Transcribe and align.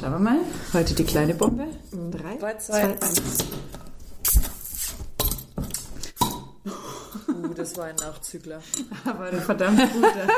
Schauen 0.00 0.12
wir 0.12 0.18
mal. 0.18 0.38
Heute 0.72 0.94
die 0.94 1.02
kleine 1.02 1.34
Bombe. 1.34 1.64
Drei, 1.90 2.36
Drei 2.36 2.54
zwei, 2.58 2.82
eins. 2.82 3.20
Uh, 7.26 7.54
das 7.56 7.76
war 7.76 7.86
ein 7.86 7.96
Nachzügler. 7.96 8.60
Aber 9.04 9.24
ein 9.24 9.40
verdammt 9.40 9.80
guter. 9.92 10.28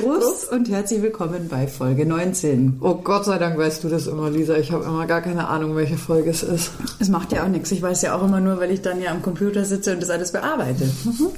Prost 0.02 0.52
und 0.52 0.68
herzlich 0.68 1.02
willkommen 1.02 1.46
bei 1.48 1.68
Folge 1.68 2.04
19. 2.04 2.78
Oh 2.80 2.94
Gott 2.96 3.26
sei 3.26 3.38
Dank 3.38 3.58
weißt 3.58 3.84
du 3.84 3.88
das 3.88 4.08
immer, 4.08 4.28
Lisa. 4.28 4.56
Ich 4.56 4.72
habe 4.72 4.84
immer 4.84 5.06
gar 5.06 5.20
keine 5.20 5.46
Ahnung, 5.46 5.76
welche 5.76 5.96
Folge 5.96 6.30
es 6.30 6.42
ist. 6.42 6.72
Es 6.98 7.08
macht 7.08 7.30
ja 7.30 7.44
auch 7.44 7.48
nichts. 7.48 7.70
Ich 7.70 7.82
weiß 7.82 8.02
ja 8.02 8.16
auch 8.16 8.24
immer 8.24 8.40
nur, 8.40 8.58
weil 8.58 8.72
ich 8.72 8.82
dann 8.82 9.00
ja 9.00 9.12
am 9.12 9.22
Computer 9.22 9.64
sitze 9.64 9.92
und 9.92 10.02
das 10.02 10.10
alles 10.10 10.32
bearbeite. 10.32 10.84
Mhm. 11.04 11.28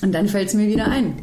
Und 0.00 0.12
dann 0.12 0.28
fällt 0.28 0.48
es 0.48 0.54
mir 0.54 0.66
wieder 0.66 0.86
ein. 0.86 1.16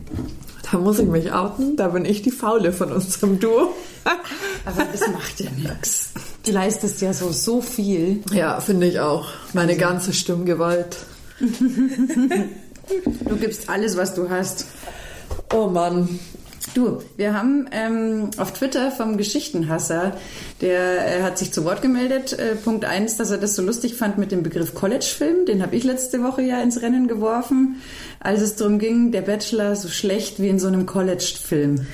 Da 0.72 0.78
muss 0.78 1.00
ich 1.00 1.08
mich 1.08 1.32
outen. 1.32 1.78
Da 1.78 1.88
bin 1.88 2.06
ich 2.06 2.22
die 2.22 2.30
Faule 2.32 2.72
von 2.72 2.92
unserem 2.92 3.40
Duo. 3.40 3.74
Aber 4.66 4.86
das 4.92 5.08
macht 5.12 5.40
ja 5.40 5.50
nichts. 5.52 6.12
Du 6.46 6.52
leistest 6.52 7.02
ja 7.02 7.14
so, 7.14 7.32
so 7.32 7.62
viel. 7.62 8.22
Ja, 8.32 8.60
finde 8.60 8.88
ich 8.88 9.00
auch. 9.00 9.30
Meine 9.54 9.74
also. 9.74 9.82
ganze 9.82 10.14
Stimmgewalt. 10.14 10.98
du 11.40 13.36
gibst 13.40 13.70
alles, 13.70 13.98
was 13.98 14.14
du 14.14 14.30
hast. 14.30 14.66
Oh 15.54 15.68
Mann. 15.68 16.20
Du, 16.76 17.00
wir 17.18 17.34
haben 17.34 17.68
ähm, 17.72 18.30
auf 18.38 18.54
Twitter 18.54 18.92
vom 18.92 19.18
Geschichtenhasser, 19.18 20.18
der 20.62 21.20
äh, 21.20 21.24
hat 21.24 21.38
sich 21.38 21.52
zu 21.52 21.66
Wort 21.66 21.82
gemeldet. 21.82 22.34
Äh, 22.34 22.56
Punkt 22.56 22.86
eins, 22.86 23.18
dass 23.18 23.32
er 23.32 23.38
das 23.38 23.56
so 23.56 23.64
lustig 23.64 23.96
fand 23.96 24.18
mit 24.18 24.32
dem 24.32 24.44
Begriff 24.44 24.76
College-Film. 24.76 25.46
Den 25.46 25.64
habe 25.64 25.76
ich 25.76 25.84
letzte 25.84 26.22
Woche 26.22 26.42
ja 26.44 26.62
ins 26.62 26.82
Rennen 26.82 27.08
geworfen, 27.08 27.82
als 28.20 28.42
es 28.42 28.56
darum 28.56 28.78
ging, 28.78 29.12
der 29.12 29.22
Bachelor 29.22 29.76
so 29.76 29.88
schlecht 29.88 30.40
wie 30.40 30.50
in 30.50 30.60
so 30.60 30.68
einem 30.68 30.86
College-Film. 30.86 31.88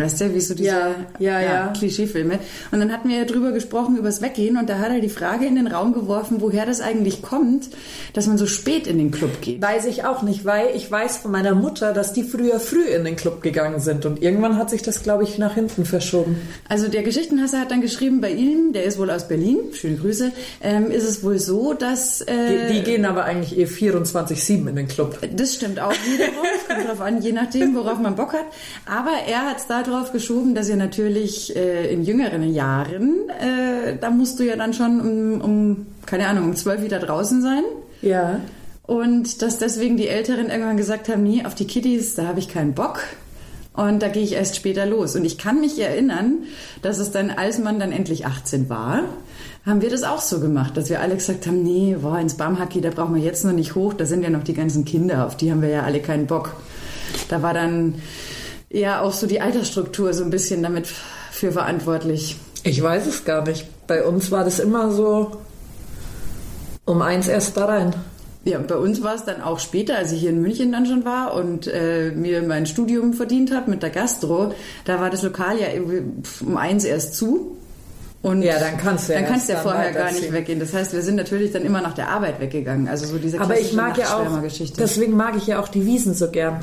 Weißt 0.00 0.20
du, 0.20 0.34
wie 0.34 0.40
so 0.40 0.54
diese 0.54 0.68
ja, 0.68 0.94
ja, 1.18 1.40
ja. 1.40 1.72
Klischeefilme. 1.76 2.38
Und 2.70 2.80
dann 2.80 2.92
hatten 2.92 3.08
wir 3.08 3.18
ja 3.18 3.24
drüber 3.24 3.52
gesprochen, 3.52 3.96
übers 3.96 4.22
Weggehen. 4.22 4.56
Und 4.56 4.68
da 4.68 4.78
hat 4.78 4.90
er 4.90 5.00
die 5.00 5.08
Frage 5.08 5.46
in 5.46 5.56
den 5.56 5.66
Raum 5.66 5.92
geworfen, 5.92 6.36
woher 6.40 6.66
das 6.66 6.80
eigentlich 6.80 7.22
kommt, 7.22 7.70
dass 8.12 8.26
man 8.26 8.38
so 8.38 8.46
spät 8.46 8.86
in 8.86 8.98
den 8.98 9.10
Club 9.10 9.40
geht. 9.40 9.62
Weiß 9.62 9.86
ich 9.86 10.04
auch 10.04 10.22
nicht, 10.22 10.44
weil 10.44 10.68
ich 10.74 10.90
weiß 10.90 11.18
von 11.18 11.30
meiner 11.30 11.54
Mutter, 11.54 11.92
dass 11.92 12.12
die 12.12 12.22
früher 12.22 12.60
früh 12.60 12.84
in 12.84 13.04
den 13.04 13.16
Club 13.16 13.42
gegangen 13.42 13.80
sind. 13.80 14.06
Und 14.06 14.22
irgendwann 14.22 14.56
hat 14.56 14.70
sich 14.70 14.82
das, 14.82 15.02
glaube 15.02 15.24
ich, 15.24 15.38
nach 15.38 15.54
hinten 15.54 15.84
verschoben. 15.84 16.36
Also 16.68 16.88
der 16.88 17.02
Geschichtenhasser 17.02 17.60
hat 17.60 17.70
dann 17.70 17.80
geschrieben, 17.80 18.20
bei 18.20 18.30
ihm, 18.30 18.72
der 18.72 18.84
ist 18.84 18.98
wohl 18.98 19.10
aus 19.10 19.28
Berlin, 19.28 19.58
schöne 19.72 19.96
Grüße, 19.96 20.32
ähm, 20.62 20.90
ist 20.90 21.04
es 21.04 21.22
wohl 21.22 21.38
so, 21.38 21.74
dass... 21.74 22.20
Äh, 22.22 22.68
die, 22.68 22.74
die, 22.74 22.82
gehen 22.82 23.04
aber 23.04 23.24
eigentlich 23.24 23.58
eh 23.58 23.64
24-7 23.64 24.68
in 24.68 24.76
den 24.76 24.88
Club. 24.88 25.18
Das 25.34 25.54
stimmt 25.54 25.80
auch 25.80 25.92
wiederum. 25.92 26.46
Kommt 26.68 26.88
drauf 26.88 27.00
an, 27.00 27.22
je 27.22 27.32
nachdem, 27.32 27.74
worauf 27.74 27.98
man 27.98 28.14
Bock 28.14 28.32
hat. 28.32 28.46
Aber 28.86 29.12
er 29.28 29.46
hat 29.46 29.58
es 29.58 29.66
da 29.66 29.82
drauf 29.90 30.12
geschoben, 30.12 30.54
dass 30.54 30.68
ihr 30.68 30.76
natürlich 30.76 31.54
äh, 31.56 31.92
in 31.92 32.04
jüngeren 32.04 32.52
Jahren, 32.52 33.28
äh, 33.28 33.96
da 34.00 34.10
musst 34.10 34.38
du 34.38 34.44
ja 34.44 34.56
dann 34.56 34.72
schon 34.72 35.00
um, 35.00 35.40
um, 35.40 35.86
keine 36.06 36.28
Ahnung, 36.28 36.44
um 36.44 36.56
zwölf 36.56 36.82
wieder 36.82 36.98
draußen 36.98 37.42
sein. 37.42 37.62
Ja. 38.02 38.40
Und 38.82 39.42
dass 39.42 39.58
deswegen 39.58 39.96
die 39.96 40.08
Älteren 40.08 40.48
irgendwann 40.48 40.76
gesagt 40.76 41.08
haben, 41.08 41.22
nie 41.22 41.44
auf 41.44 41.54
die 41.54 41.66
Kiddies, 41.66 42.14
da 42.14 42.26
habe 42.26 42.40
ich 42.40 42.48
keinen 42.48 42.74
Bock. 42.74 43.02
Und 43.74 44.02
da 44.02 44.08
gehe 44.08 44.22
ich 44.22 44.32
erst 44.32 44.56
später 44.56 44.84
los. 44.84 45.14
Und 45.14 45.24
ich 45.24 45.38
kann 45.38 45.60
mich 45.60 45.78
erinnern, 45.78 46.38
dass 46.82 46.98
es 46.98 47.12
dann, 47.12 47.30
als 47.30 47.58
man 47.58 47.78
dann 47.78 47.92
endlich 47.92 48.26
18 48.26 48.68
war, 48.68 49.04
haben 49.64 49.80
wir 49.82 49.90
das 49.90 50.02
auch 50.02 50.20
so 50.20 50.40
gemacht, 50.40 50.76
dass 50.76 50.90
wir 50.90 51.00
alle 51.00 51.14
gesagt 51.14 51.46
haben, 51.46 51.62
nee, 51.62 51.96
boah, 52.00 52.18
ins 52.18 52.34
Barmhacki, 52.34 52.80
da 52.80 52.90
brauchen 52.90 53.14
wir 53.14 53.22
jetzt 53.22 53.44
noch 53.44 53.52
nicht 53.52 53.74
hoch, 53.74 53.94
da 53.94 54.06
sind 54.06 54.22
ja 54.22 54.30
noch 54.30 54.42
die 54.42 54.54
ganzen 54.54 54.84
Kinder, 54.84 55.26
auf 55.26 55.36
die 55.36 55.50
haben 55.50 55.62
wir 55.62 55.68
ja 55.68 55.82
alle 55.82 56.00
keinen 56.00 56.26
Bock. 56.26 56.56
Da 57.28 57.42
war 57.42 57.54
dann 57.54 57.94
ja 58.70 59.02
auch 59.02 59.12
so 59.12 59.26
die 59.26 59.40
Altersstruktur 59.40 60.14
so 60.14 60.24
ein 60.24 60.30
bisschen 60.30 60.62
damit 60.62 60.86
für 61.30 61.52
verantwortlich. 61.52 62.36
Ich 62.62 62.82
weiß 62.82 63.06
es 63.06 63.24
gar 63.24 63.46
nicht. 63.46 63.66
Bei 63.86 64.04
uns 64.04 64.30
war 64.30 64.44
das 64.44 64.58
immer 64.58 64.90
so 64.92 65.32
um 66.84 67.02
eins 67.02 67.28
erst 67.28 67.56
da 67.56 67.66
rein. 67.66 67.94
Ja, 68.44 68.58
bei 68.58 68.76
uns 68.76 69.02
war 69.02 69.14
es 69.14 69.24
dann 69.24 69.42
auch 69.42 69.58
später, 69.58 69.96
als 69.96 70.12
ich 70.12 70.20
hier 70.20 70.30
in 70.30 70.40
München 70.40 70.72
dann 70.72 70.86
schon 70.86 71.04
war 71.04 71.34
und 71.34 71.66
äh, 71.66 72.10
mir 72.10 72.42
mein 72.42 72.64
Studium 72.64 73.12
verdient 73.12 73.54
habe 73.54 73.70
mit 73.70 73.82
der 73.82 73.90
Gastro, 73.90 74.54
da 74.86 74.98
war 74.98 75.10
das 75.10 75.22
Lokal 75.22 75.58
ja 75.58 75.66
um 76.40 76.56
eins 76.56 76.84
erst 76.84 77.14
zu. 77.14 77.56
Und 78.22 78.42
ja, 78.42 78.58
dann 78.58 78.76
kannst 78.76 79.08
du 79.08 79.12
ja, 79.14 79.20
dann 79.20 79.28
kannst 79.28 79.48
du 79.48 79.54
ja 79.54 79.60
vorher 79.60 79.92
gar 79.92 80.12
nicht 80.12 80.30
weggehen. 80.32 80.60
Das 80.60 80.74
heißt, 80.74 80.92
wir 80.92 81.02
sind 81.02 81.16
natürlich 81.16 81.52
dann 81.52 81.64
immer 81.64 81.80
nach 81.80 81.94
der 81.94 82.08
Arbeit 82.08 82.38
weggegangen. 82.40 82.86
Also 82.88 83.06
so 83.06 83.18
diese 83.18 83.40
Aber 83.40 83.58
ich 83.58 83.72
mag 83.72 83.96
ja 83.96 84.18
auch, 84.18 84.42
deswegen 84.78 85.16
mag 85.16 85.36
ich 85.36 85.46
ja 85.46 85.58
auch 85.60 85.68
die 85.68 85.86
Wiesen 85.86 86.14
so 86.14 86.30
gern. 86.30 86.60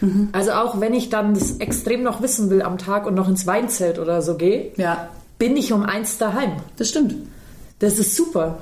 Mhm. 0.00 0.28
Also 0.32 0.52
auch 0.52 0.80
wenn 0.80 0.94
ich 0.94 1.10
dann 1.10 1.34
das 1.34 1.58
extrem 1.58 2.02
noch 2.02 2.22
wissen 2.22 2.50
will 2.50 2.62
am 2.62 2.78
Tag 2.78 3.06
und 3.06 3.14
noch 3.14 3.28
ins 3.28 3.46
Weinzelt 3.46 3.98
oder 3.98 4.22
so 4.22 4.36
gehe, 4.36 4.72
ja. 4.76 5.08
bin 5.38 5.56
ich 5.56 5.72
um 5.72 5.82
eins 5.82 6.18
daheim. 6.18 6.52
Das 6.76 6.88
stimmt. 6.88 7.14
Das 7.78 7.98
ist 7.98 8.14
super. 8.16 8.58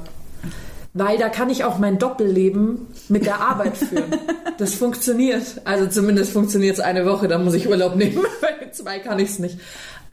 Weil 0.94 1.18
da 1.18 1.28
kann 1.28 1.50
ich 1.50 1.64
auch 1.64 1.78
mein 1.78 1.98
Doppelleben 1.98 2.86
mit 3.08 3.26
der 3.26 3.40
Arbeit 3.40 3.76
führen. 3.76 4.16
Das 4.58 4.74
funktioniert. 4.74 5.60
Also 5.64 5.86
zumindest 5.86 6.32
funktioniert 6.32 6.74
es 6.74 6.80
eine 6.80 7.06
Woche, 7.06 7.28
dann 7.28 7.44
muss 7.44 7.54
ich 7.54 7.68
Urlaub 7.68 7.96
nehmen. 7.96 8.18
Bei 8.40 8.70
zwei 8.72 8.98
kann 8.98 9.18
ich 9.18 9.30
es 9.30 9.38
nicht. 9.38 9.58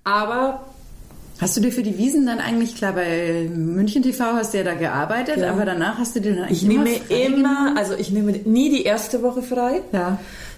Aber 0.03 0.61
Hast 1.41 1.57
du 1.57 1.61
dir 1.61 1.71
für 1.71 1.83
die 1.83 1.97
Wiesen 1.97 2.25
dann 2.25 2.39
eigentlich, 2.39 2.77
klar, 2.77 2.93
bei 2.93 3.49
München 3.53 4.01
TV 4.01 4.23
hast 4.23 4.53
du 4.53 4.59
ja 4.59 4.63
da 4.63 4.73
gearbeitet, 4.73 5.39
ja. 5.39 5.51
aber 5.51 5.65
danach 5.65 5.97
hast 5.97 6.15
du 6.15 6.21
dir 6.21 6.33
dann 6.33 6.45
eigentlich 6.45 6.61
Ich 6.61 6.67
nehme 6.67 6.91
immer, 7.09 7.75
also 7.75 7.93
ich 7.93 8.09
nehme 8.11 8.31
nie 8.31 8.69
die 8.69 8.83
erste 8.83 9.21
Woche 9.21 9.41
frei. 9.41 9.81
Ja. 9.91 10.17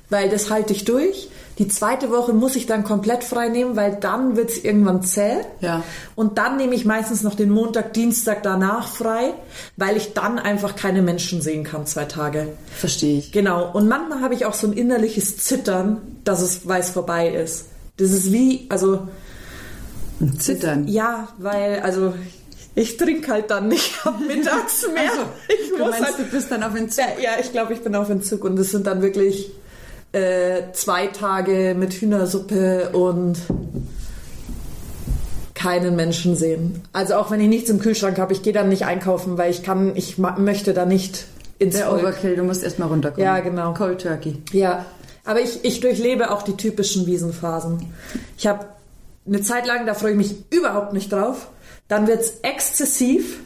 Weil 0.09 0.29
das 0.29 0.50
halte 0.50 0.73
ich 0.73 0.85
durch. 0.85 1.29
Die 1.57 1.68
zweite 1.68 2.12
Woche 2.12 2.34
muss 2.34 2.56
ich 2.56 2.68
dann 2.68 2.84
komplett 2.84 3.23
frei 3.23 3.50
nehmen, 3.50 3.75
weil 3.75 3.95
dann 3.95 4.35
wird 4.35 4.51
es 4.51 4.63
irgendwann 4.63 5.01
zäh. 5.01 5.38
Ja. 5.59 5.84
Und 6.16 6.38
dann 6.38 6.57
nehme 6.57 6.75
ich 6.75 6.85
meistens 6.85 7.23
noch 7.23 7.34
den 7.34 7.50
Montag, 7.50 7.94
Dienstag 7.94 8.44
danach 8.44 8.88
frei, 8.88 9.34
weil 9.75 9.97
ich 9.97 10.13
dann 10.13 10.38
einfach 10.38 10.75
keine 10.75 11.01
Menschen 11.01 11.41
sehen 11.41 11.63
kann, 11.63 11.88
zwei 11.88 12.06
Tage. 12.06 12.50
Verstehe 12.75 13.18
ich. 13.18 13.31
Genau. 13.31 13.72
Und 13.72 13.88
manchmal 13.88 14.22
habe 14.22 14.35
ich 14.35 14.45
auch 14.45 14.53
so 14.53 14.68
ein 14.68 14.73
innerliches 14.73 15.38
Zittern, 15.38 16.01
dass 16.24 16.41
es 16.41 16.68
weiß 16.68 16.91
vorbei 16.91 17.29
ist. 17.29 17.66
Das 17.97 18.12
ist 18.12 18.31
wie, 18.31 18.68
also 18.69 19.07
ein 20.22 20.39
Zittern? 20.39 20.88
Ja, 20.88 21.29
weil, 21.39 21.79
also 21.79 22.13
ich 22.75 22.97
trinke 22.97 23.31
halt 23.31 23.50
dann 23.50 23.68
nicht 23.68 23.94
ab 24.06 24.19
mittags 24.25 24.88
mehr. 24.94 25.09
Also, 25.09 25.24
ich 25.47 25.69
du 25.72 25.78
meinst, 25.79 26.06
halt, 26.06 26.19
du 26.19 26.24
bist 26.25 26.51
dann 26.51 26.62
auf 26.62 26.75
Entzug? 26.75 27.03
Ja, 27.18 27.22
ja 27.22 27.31
ich 27.39 27.51
glaube, 27.51 27.74
ich 27.74 27.81
bin 27.81 27.95
auf 27.95 28.09
Entzug 28.09 28.44
und 28.44 28.57
es 28.59 28.69
sind 28.69 28.85
dann 28.85 29.01
wirklich 29.01 29.51
äh, 30.12 30.72
zwei 30.73 31.07
Tage 31.07 31.75
mit 31.78 31.94
Hühnersuppe 31.94 32.90
und 32.94 33.38
keinen 35.53 35.95
Menschen 35.95 36.35
sehen. 36.35 36.84
Also 36.94 37.16
auch 37.16 37.31
wenn 37.31 37.40
ich 37.41 37.47
nichts 37.47 37.69
im 37.69 37.79
Kühlschrank 37.79 38.19
habe, 38.19 38.31
ich 38.31 38.44
gehe 38.44 38.53
dann 38.53 38.69
nicht 38.69 38.85
einkaufen, 38.85 39.38
weil 39.38 39.50
ich 39.50 39.63
kann, 39.63 39.95
ich 39.95 40.18
möchte 40.18 40.73
da 40.73 40.85
nicht 40.85 41.25
ins 41.59 41.75
Der 41.75 41.88
Volk. 41.88 42.03
Overkill, 42.03 42.35
du 42.35 42.44
musst 42.44 42.63
erstmal 42.63 42.88
runterkommen. 42.90 43.25
Ja, 43.25 43.40
genau. 43.40 43.73
Cold 43.73 44.01
Turkey. 44.01 44.38
Ja, 44.51 44.85
aber 45.25 45.41
ich, 45.41 45.66
ich 45.66 45.79
durchlebe 45.79 46.31
auch 46.31 46.44
die 46.44 46.56
typischen 46.56 47.06
Wiesenphasen. 47.07 47.91
Ich 48.38 48.47
habe 48.47 48.66
eine 49.25 49.41
Zeit 49.41 49.68
lang, 49.68 49.85
da 49.85 49.94
freue 49.94 50.12
ich 50.12 50.18
mich 50.18 50.35
überhaupt 50.51 50.94
nicht 50.94 51.12
drauf. 51.12 51.47
Dann 51.88 52.07
wird 52.07 52.22
es 52.22 52.39
exzessiv. 52.44 53.39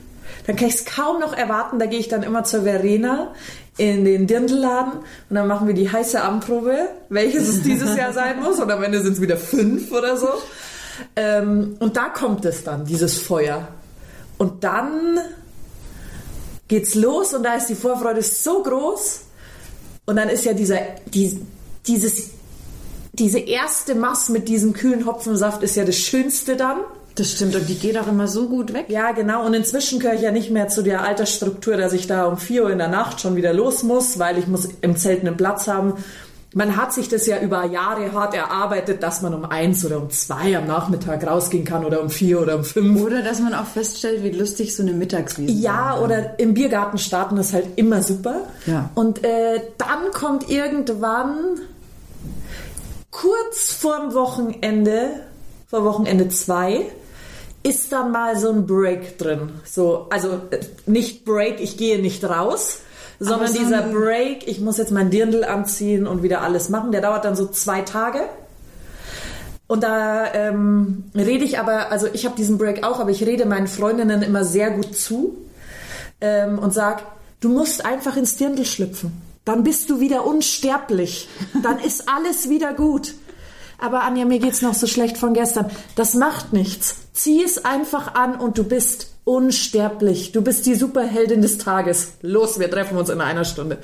Dann 0.46 0.56
kann 0.56 0.68
ich 0.68 0.76
es 0.76 0.86
kaum 0.86 1.20
noch 1.20 1.34
erwarten. 1.34 1.80
Da 1.80 1.86
gehe 1.86 2.00
ich 2.00 2.08
dann 2.08 2.24
immer 2.24 2.44
zur 2.44 2.64
Verena 2.64 3.34
in 3.78 4.06
den 4.06 4.28
Dirndl-Laden 4.28 5.00
und 5.30 5.36
dann 5.36 5.48
machen 5.48 5.68
wir 5.68 5.74
die 5.74 5.92
heiße 5.92 6.22
Anprobe, 6.22 6.90
welches 7.10 7.48
es 7.48 7.62
dieses 7.64 7.96
Jahr 7.96 8.14
sein 8.14 8.42
muss. 8.42 8.60
Und 8.60 8.70
am 8.70 8.84
Ende 8.84 9.02
sind 9.02 9.14
es 9.14 9.22
wieder 9.22 9.38
fünf 9.38 9.92
oder 9.92 10.18
so. 10.18 10.30
Ähm, 11.16 11.78
und 11.80 11.98
da 11.98 12.10
kommt 12.10 12.46
es 12.46 12.64
dann, 12.64 12.86
dieses 12.86 13.18
Feuer. 13.18 13.68
Und 14.38 14.64
dann 14.64 15.20
geht's 16.68 16.96
los 16.96 17.34
und 17.34 17.44
da 17.44 17.56
ist 17.56 17.68
die 17.68 17.76
Vorfreude 17.76 18.22
so 18.22 18.62
groß. 18.62 19.22
Und 20.06 20.16
dann 20.16 20.30
ist 20.30 20.46
ja 20.46 20.54
dieser, 20.54 20.80
die, 21.14 21.40
dieses 21.88 22.32
diese 23.14 23.40
erste 23.40 23.96
Mass 23.96 24.30
mit 24.30 24.48
diesem 24.48 24.74
kühlen 24.74 25.06
Hopfensaft 25.06 25.64
ist 25.64 25.76
ja 25.76 25.84
das 25.84 25.98
Schönste 25.98 26.56
dann. 26.56 26.78
Das 27.16 27.32
stimmt, 27.32 27.56
und 27.56 27.68
die 27.68 27.76
geht 27.76 27.98
auch 27.98 28.08
immer 28.08 28.28
so 28.28 28.48
gut 28.48 28.74
weg. 28.74 28.86
Ja, 28.88 29.12
genau. 29.12 29.46
Und 29.46 29.54
inzwischen 29.54 30.00
gehöre 30.00 30.16
ich 30.16 30.22
ja 30.22 30.32
nicht 30.32 30.50
mehr 30.50 30.70
zu 30.70 30.82
der 30.82 31.04
Altersstruktur, 31.04 31.76
dass 31.76 31.94
ich 31.94 32.08
da 32.08 32.26
um 32.26 32.38
4 32.38 32.64
Uhr 32.64 32.72
in 32.72 32.78
der 32.78 32.88
Nacht 32.88 33.20
schon 33.20 33.36
wieder 33.36 33.54
los 33.54 33.84
muss, 33.84 34.18
weil 34.18 34.38
ich 34.38 34.48
muss 34.48 34.70
im 34.82 34.96
Zelt 34.96 35.22
einen 35.22 35.36
Platz 35.36 35.68
haben. 35.68 35.96
Man 36.54 36.76
hat 36.76 36.94
sich 36.94 37.08
das 37.08 37.28
ja 37.28 37.40
über 37.40 37.66
Jahre 37.66 38.12
hart 38.12 38.34
erarbeitet, 38.34 39.04
dass 39.04 39.22
man 39.22 39.34
um 39.34 39.46
eins 39.46 39.86
oder 39.86 39.98
um 40.02 40.10
zwei 40.10 40.58
am 40.58 40.68
Nachmittag 40.68 41.26
rausgehen 41.26 41.64
kann 41.64 41.86
oder 41.86 42.02
um 42.02 42.10
vier 42.10 42.42
oder 42.42 42.58
um 42.58 42.66
fünf. 42.66 43.02
Oder 43.02 43.22
dass 43.22 43.40
man 43.40 43.54
auch 43.54 43.66
feststellt, 43.66 44.24
wie 44.24 44.32
lustig 44.32 44.76
so 44.76 44.84
eine 44.84 44.92
Mittagswiese 44.92 45.54
ist. 45.54 45.62
Ja, 45.62 45.98
oder 45.98 46.40
im 46.40 46.54
Biergarten 46.54 46.98
starten 46.98 47.38
ist 47.38 47.54
halt 47.54 47.68
immer 47.78 48.04
super. 48.04 48.48
Ja. 48.66 48.90
Und 48.96 49.24
äh, 49.24 49.62
dann 49.78 50.12
kommt 50.14 50.50
irgendwann 50.50 51.60
kurz 53.12 53.72
vorm 53.72 54.14
Wochenende, 54.14 55.22
vor 55.68 55.86
Wochenende 55.86 56.28
2, 56.28 56.86
ist 57.64 57.92
dann 57.92 58.12
mal 58.12 58.38
so 58.38 58.50
ein 58.50 58.66
Break 58.66 59.18
drin. 59.18 59.52
So, 59.64 60.08
also 60.10 60.42
äh, 60.52 60.60
nicht 60.86 61.26
Break, 61.26 61.60
ich 61.60 61.78
gehe 61.78 62.02
nicht 62.02 62.24
raus, 62.24 62.80
sondern 63.20 63.50
so 63.50 63.60
dieser 63.60 63.84
Break, 63.84 64.48
ich 64.48 64.60
muss 64.60 64.78
jetzt 64.78 64.92
mein 64.92 65.12
Dirndl 65.12 65.44
anziehen 65.44 66.08
und 66.08 66.24
wieder 66.24 66.42
alles 66.42 66.70
machen. 66.70 66.92
Der 66.92 67.02
dauert 67.02 67.24
dann 67.24 67.36
so 67.36 67.48
zwei 67.48 67.82
Tage. 67.82 68.22
Und 69.68 69.84
da 69.84 70.34
ähm, 70.34 71.06
rede 71.16 71.46
ich 71.46 71.60
aber, 71.60 71.92
also 71.92 72.08
ich 72.12 72.26
habe 72.26 72.36
diesen 72.36 72.58
Break 72.58 72.84
auch, 72.84 73.00
aber 73.00 73.12
ich 73.12 73.24
rede 73.26 73.46
meinen 73.46 73.68
Freundinnen 73.68 74.22
immer 74.22 74.44
sehr 74.44 74.72
gut 74.72 74.98
zu 74.98 75.38
ähm, 76.20 76.60
und 76.60 76.74
sag, 76.74 77.04
du 77.40 77.50
musst 77.50 77.86
einfach 77.86 78.18
ins 78.18 78.36
Dirndl 78.36 78.66
schlüpfen. 78.66 79.22
Dann 79.46 79.64
bist 79.64 79.90
du 79.90 80.00
wieder 80.00 80.26
unsterblich. 80.26 81.30
Dann 81.64 81.80
ist 81.80 82.10
alles 82.10 82.50
wieder 82.50 82.74
gut. 82.74 83.14
Aber 83.82 84.04
Anja, 84.04 84.26
mir 84.26 84.40
geht's 84.40 84.62
noch 84.62 84.76
so 84.76 84.88
schlecht 84.88 85.18
von 85.18 85.34
gestern. 85.34 85.72
Das 85.96 86.14
macht 86.14 86.54
nichts. 86.54 86.96
Zieh 87.14 87.44
es 87.44 87.66
einfach 87.66 88.14
an 88.14 88.36
und 88.36 88.58
du 88.58 88.64
bist 88.64 89.08
unsterblich. 89.24 90.32
Du 90.32 90.42
bist 90.42 90.66
die 90.66 90.76
Superheldin 90.76 91.42
des 91.42 91.58
Tages. 91.58 92.14
Los, 92.22 92.60
wir 92.60 92.70
treffen 92.70 92.98
uns 92.98 93.10
in 93.10 93.22
einer 93.22 93.44
Stunde. 93.44 93.80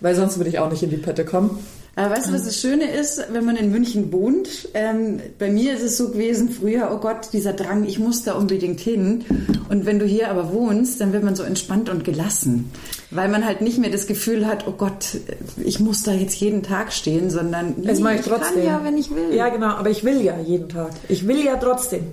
Weil 0.00 0.14
sonst 0.14 0.36
würde 0.36 0.50
ich 0.50 0.58
auch 0.58 0.70
nicht 0.70 0.82
in 0.82 0.90
die 0.90 0.96
Pötte 0.98 1.24
kommen. 1.24 1.64
Aber 1.96 2.14
weißt 2.14 2.28
du, 2.28 2.32
was 2.32 2.44
das 2.44 2.60
Schöne 2.60 2.88
ist, 2.90 3.20
wenn 3.32 3.44
man 3.44 3.56
in 3.56 3.72
München 3.72 4.12
wohnt? 4.12 4.68
Ähm, 4.74 5.20
bei 5.38 5.50
mir 5.50 5.74
ist 5.74 5.82
es 5.82 5.96
so 5.96 6.10
gewesen 6.10 6.48
früher, 6.48 6.90
oh 6.92 6.98
Gott, 6.98 7.30
dieser 7.32 7.52
Drang, 7.52 7.84
ich 7.84 7.98
muss 7.98 8.22
da 8.22 8.34
unbedingt 8.34 8.78
hin. 8.78 9.24
Und 9.68 9.84
wenn 9.84 9.98
du 9.98 10.06
hier 10.06 10.30
aber 10.30 10.52
wohnst, 10.52 11.00
dann 11.00 11.12
wird 11.12 11.24
man 11.24 11.34
so 11.34 11.42
entspannt 11.42 11.88
und 11.88 12.04
gelassen. 12.04 12.70
Weil 13.10 13.28
man 13.28 13.44
halt 13.44 13.62
nicht 13.62 13.78
mehr 13.78 13.90
das 13.90 14.06
Gefühl 14.06 14.46
hat, 14.46 14.68
oh 14.68 14.74
Gott, 14.78 15.16
ich 15.56 15.80
muss 15.80 16.04
da 16.04 16.12
jetzt 16.12 16.36
jeden 16.36 16.62
Tag 16.62 16.92
stehen, 16.92 17.30
sondern 17.30 17.82
das 17.82 17.98
mache 17.98 18.16
ich 18.16 18.20
trotzdem. 18.20 18.54
kann 18.54 18.64
ja, 18.64 18.80
wenn 18.84 18.96
ich 18.96 19.10
will. 19.10 19.34
Ja, 19.34 19.48
genau, 19.48 19.70
aber 19.70 19.90
ich 19.90 20.04
will 20.04 20.20
ja 20.20 20.38
jeden 20.38 20.68
Tag. 20.68 20.92
Ich 21.08 21.26
will 21.26 21.44
ja 21.44 21.56
trotzdem. 21.56 22.04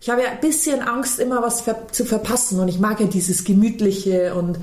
Ich 0.00 0.10
habe 0.10 0.22
ja 0.22 0.30
ein 0.30 0.40
bisschen 0.40 0.82
Angst, 0.82 1.18
immer 1.20 1.40
was 1.40 1.64
zu 1.92 2.04
verpassen 2.04 2.60
und 2.60 2.68
ich 2.68 2.78
mag 2.78 3.00
ja 3.00 3.06
dieses 3.06 3.44
Gemütliche 3.44 4.34
und 4.34 4.58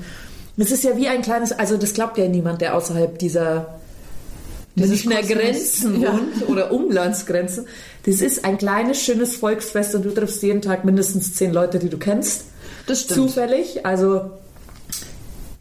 es 0.56 0.70
ist 0.70 0.84
ja 0.84 0.96
wie 0.96 1.08
ein 1.08 1.22
kleines, 1.22 1.50
also 1.50 1.76
das 1.76 1.94
glaubt 1.94 2.18
ja 2.18 2.28
niemand, 2.28 2.60
der 2.60 2.76
außerhalb 2.76 3.18
dieser 3.18 3.80
Münchner 4.74 5.22
Grenzen 5.22 6.00
ja. 6.00 6.12
wohnt 6.12 6.48
oder 6.48 6.72
Umlandsgrenzen. 6.72 7.66
Das 8.04 8.20
ist 8.20 8.44
ein 8.44 8.58
kleines, 8.58 9.02
schönes 9.02 9.36
Volksfest 9.36 9.94
und 9.94 10.04
du 10.04 10.10
triffst 10.10 10.42
jeden 10.42 10.62
Tag 10.62 10.84
mindestens 10.84 11.34
zehn 11.34 11.52
Leute, 11.52 11.78
die 11.78 11.88
du 11.88 11.98
kennst. 11.98 12.46
Das 12.86 13.02
stimmt. 13.02 13.20
Zufällig. 13.20 13.84
Also 13.84 14.30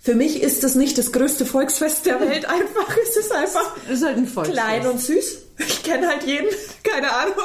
für 0.01 0.15
mich 0.15 0.41
ist 0.41 0.63
das 0.63 0.75
nicht 0.75 0.97
das 0.97 1.11
größte 1.11 1.45
Volksfest 1.45 2.05
der 2.05 2.19
Welt 2.19 2.45
einfach. 2.45 2.97
Es 3.03 3.17
ist 3.17 3.31
einfach 3.31 3.75
es 3.85 3.99
ist 3.99 4.05
halt 4.05 4.17
ein 4.17 4.27
Volksfest. 4.27 4.59
klein 4.59 4.87
und 4.87 4.99
süß. 4.99 5.37
Ich 5.59 5.83
kenne 5.83 6.07
halt 6.07 6.23
jeden, 6.23 6.47
keine 6.83 7.11
Ahnung. 7.11 7.35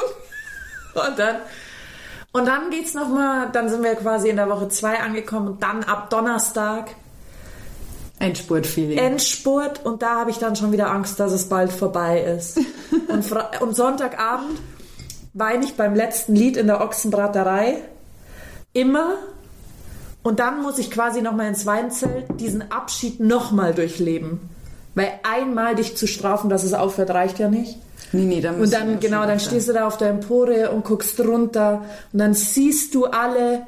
Und 0.95 1.19
dann 1.19 1.35
und 2.31 2.45
dann 2.45 2.69
geht's 2.69 2.93
noch 2.93 3.09
mal, 3.09 3.49
dann 3.51 3.69
sind 3.69 3.83
wir 3.83 3.95
quasi 3.95 4.29
in 4.29 4.35
der 4.35 4.49
Woche 4.49 4.69
zwei 4.69 4.99
angekommen 4.99 5.47
und 5.47 5.63
dann 5.63 5.83
ab 5.83 6.09
Donnerstag 6.09 6.95
Endspurt-Feeling. 8.19 8.97
Endspurt 8.97 9.85
und 9.85 10.01
da 10.01 10.19
habe 10.19 10.31
ich 10.31 10.37
dann 10.37 10.55
schon 10.55 10.71
wieder 10.71 10.91
Angst, 10.91 11.19
dass 11.19 11.31
es 11.31 11.49
bald 11.49 11.71
vorbei 11.71 12.21
ist. 12.21 12.59
und, 13.07 13.25
und 13.61 13.75
Sonntagabend 13.75 14.59
weine 15.33 15.65
ich 15.65 15.75
beim 15.75 15.93
letzten 15.93 16.35
Lied 16.35 16.57
in 16.57 16.67
der 16.67 16.81
Ochsenbraterei 16.81 17.81
immer 18.73 19.13
und 20.23 20.39
dann 20.39 20.61
muss 20.61 20.79
ich 20.79 20.91
quasi 20.91 21.21
nochmal 21.21 21.47
ins 21.47 21.65
Weinzelt 21.65 22.25
diesen 22.39 22.71
Abschied 22.71 23.19
nochmal 23.19 23.73
durchleben. 23.73 24.49
Weil 24.95 25.11
einmal 25.23 25.75
dich 25.75 25.95
zu 25.95 26.07
strafen, 26.07 26.49
dass 26.49 26.63
es 26.63 26.73
aufhört, 26.73 27.11
reicht 27.11 27.37
ja 27.37 27.49
nicht. 27.49 27.77
Nee, 28.13 28.25
nee, 28.25 28.41
da 28.41 28.51
und 28.51 28.73
dann, 28.73 28.99
genau, 28.99 29.25
dann 29.25 29.39
stehst 29.39 29.69
du 29.69 29.73
da 29.73 29.85
auf 29.85 29.97
der 29.97 30.09
Empore 30.09 30.71
und 30.71 30.85
guckst 30.85 31.19
runter 31.19 31.85
und 32.13 32.19
dann 32.19 32.33
siehst 32.33 32.95
du 32.95 33.05
alle 33.05 33.67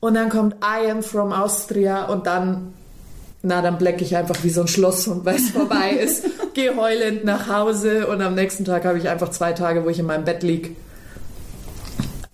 und 0.00 0.14
dann 0.14 0.30
kommt 0.30 0.56
I 0.56 0.90
am 0.90 1.02
from 1.02 1.32
Austria 1.32 2.06
und 2.06 2.26
dann 2.26 2.74
na, 3.44 3.62
dann 3.62 3.78
blecke 3.78 4.02
ich 4.02 4.16
einfach 4.16 4.42
wie 4.42 4.50
so 4.50 4.62
ein 4.62 4.68
Schlosshund, 4.68 5.24
weil 5.24 5.36
es 5.36 5.50
vorbei 5.52 5.90
ist. 5.90 6.24
Gehe 6.54 6.76
heulend 6.76 7.24
nach 7.24 7.48
Hause 7.48 8.06
und 8.06 8.22
am 8.22 8.34
nächsten 8.34 8.64
Tag 8.64 8.84
habe 8.84 8.98
ich 8.98 9.08
einfach 9.08 9.30
zwei 9.30 9.52
Tage, 9.52 9.84
wo 9.84 9.88
ich 9.88 9.98
in 9.98 10.06
meinem 10.06 10.24
Bett 10.24 10.42
liege 10.42 10.70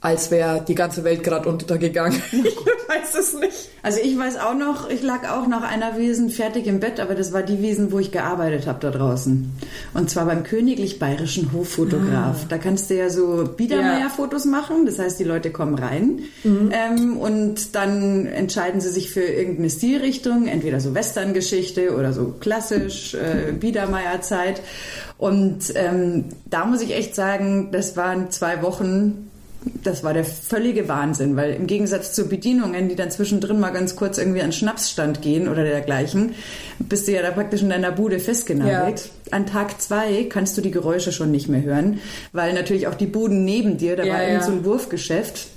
als 0.02 0.30
wäre 0.30 0.64
die 0.66 0.74
ganze 0.74 1.04
Welt 1.04 1.22
gerade 1.22 1.48
untergegangen. 1.48 2.22
ich 2.32 2.56
weiß 2.56 3.14
es 3.18 3.34
nicht. 3.34 3.68
Also 3.82 4.00
ich 4.02 4.18
weiß 4.18 4.38
auch 4.38 4.54
noch, 4.54 4.88
ich 4.88 5.02
lag 5.02 5.28
auch 5.30 5.46
nach 5.46 5.62
einer 5.62 5.98
Wiesen 5.98 6.30
fertig 6.30 6.66
im 6.66 6.80
Bett, 6.80 7.00
aber 7.00 7.14
das 7.14 7.32
war 7.32 7.42
die 7.42 7.60
Wiesen, 7.60 7.92
wo 7.92 7.98
ich 7.98 8.10
gearbeitet 8.10 8.66
habe 8.66 8.78
da 8.80 8.90
draußen. 8.90 9.52
Und 9.92 10.10
zwar 10.10 10.24
beim 10.24 10.42
Königlich 10.42 10.98
Bayerischen 10.98 11.52
Hoffotograf. 11.52 12.42
Ah. 12.42 12.46
Da 12.48 12.58
kannst 12.58 12.88
du 12.88 12.96
ja 12.96 13.10
so 13.10 13.44
Biedermeier-Fotos 13.44 14.46
machen, 14.46 14.86
das 14.86 14.98
heißt, 14.98 15.20
die 15.20 15.24
Leute 15.24 15.50
kommen 15.50 15.74
rein 15.74 16.20
mhm. 16.44 16.70
ähm, 16.72 17.16
und 17.18 17.74
dann 17.74 18.26
entscheiden 18.26 18.80
sie 18.80 18.90
sich 18.90 19.10
für 19.10 19.22
irgendeine 19.22 19.68
Stilrichtung, 19.68 20.46
entweder 20.46 20.80
so 20.80 20.94
Western-Geschichte 20.94 21.94
oder 21.94 22.14
so 22.14 22.34
klassisch 22.40 23.14
äh, 23.14 23.52
Biedermeier-Zeit. 23.52 24.62
Und 25.18 25.74
ähm, 25.74 26.24
da 26.48 26.64
muss 26.64 26.80
ich 26.80 26.94
echt 26.94 27.14
sagen, 27.14 27.68
das 27.72 27.96
waren 27.96 28.30
zwei 28.30 28.62
Wochen, 28.62 29.29
das 29.82 30.02
war 30.02 30.14
der 30.14 30.24
völlige 30.24 30.88
Wahnsinn, 30.88 31.36
weil 31.36 31.52
im 31.52 31.66
Gegensatz 31.66 32.12
zu 32.12 32.28
Bedienungen, 32.28 32.88
die 32.88 32.96
dann 32.96 33.10
zwischendrin 33.10 33.60
mal 33.60 33.70
ganz 33.70 33.94
kurz 33.94 34.18
irgendwie 34.18 34.42
an 34.42 34.52
Schnapsstand 34.52 35.20
gehen 35.22 35.48
oder 35.48 35.64
dergleichen, 35.64 36.34
bist 36.78 37.06
du 37.06 37.12
ja 37.12 37.22
da 37.22 37.30
praktisch 37.30 37.62
in 37.62 37.70
deiner 37.70 37.92
Bude 37.92 38.20
festgenagelt. 38.20 39.10
Ja. 39.26 39.32
An 39.36 39.46
Tag 39.46 39.80
zwei 39.80 40.24
kannst 40.24 40.56
du 40.56 40.62
die 40.62 40.70
Geräusche 40.70 41.12
schon 41.12 41.30
nicht 41.30 41.48
mehr 41.48 41.62
hören, 41.62 42.00
weil 42.32 42.54
natürlich 42.54 42.86
auch 42.88 42.94
die 42.94 43.06
Buden 43.06 43.44
neben 43.44 43.76
dir, 43.76 43.96
da 43.96 44.04
ja, 44.04 44.14
war 44.14 44.22
ja. 44.22 44.42
so 44.42 44.52
ein 44.52 44.64
Wurfgeschäft, 44.64 45.49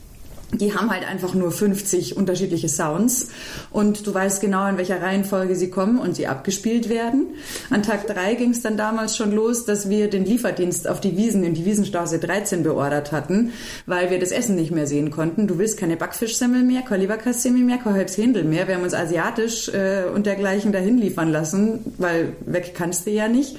die 0.54 0.74
haben 0.76 0.90
halt 0.90 1.08
einfach 1.08 1.34
nur 1.34 1.52
50 1.52 2.18
unterschiedliche 2.18 2.70
Sounds 2.70 3.30
und 3.72 4.06
du 4.06 4.14
weißt 4.14 4.42
genau, 4.42 4.68
in 4.68 4.78
welcher 4.78 5.02
Reihenfolge 5.02 5.56
sie 5.56 5.70
kommen 5.70 6.00
und 6.00 6.16
sie 6.16 6.28
abgespielt 6.28 6.90
werden. 6.90 7.28
An 7.70 7.84
Tag 7.84 8.08
drei 8.08 8.36
ging 8.36 8.52
es 8.52 8.62
dann 8.62 8.78
damals 8.78 9.18
schon 9.18 9.32
los, 9.32 9.66
dass 9.66 9.90
wir 9.90 10.10
den 10.10 10.26
Lieferdienst 10.26 10.88
auf 10.88 11.02
die 11.02 11.18
Wiesen 11.18 11.44
in 11.44 11.54
die 11.54 11.66
Wiesenstraße 11.66 12.20
13 12.20 12.64
beordert 12.64 13.12
hatten, 13.12 13.54
weil 13.86 14.10
wir 14.10 14.20
das 14.20 14.32
Essen 14.32 14.56
nicht 14.56 14.72
mehr 14.72 14.88
sehen 14.88 15.12
konnten. 15.12 15.48
Du 15.48 15.58
willst 15.58 15.78
keine 15.78 15.98
Backfischsemmel 15.98 16.64
mehr, 16.64 16.82
keine 16.82 17.04
Leberkassemmel 17.04 17.64
mehr, 17.64 17.78
kein 17.78 17.94
Händel 17.94 18.44
mehr. 18.44 18.68
Wir 18.68 18.76
haben 18.76 18.84
uns 18.84 18.94
asiatisch 18.94 19.70
äh, 19.70 20.04
und 20.14 20.26
dergleichen 20.26 20.72
dahin 20.72 20.98
liefern 20.98 21.32
lassen, 21.32 21.94
weil 21.98 22.34
weg 22.46 22.74
kannst 22.76 23.08
du 23.08 23.12
ja 23.12 23.28
nicht. 23.28 23.58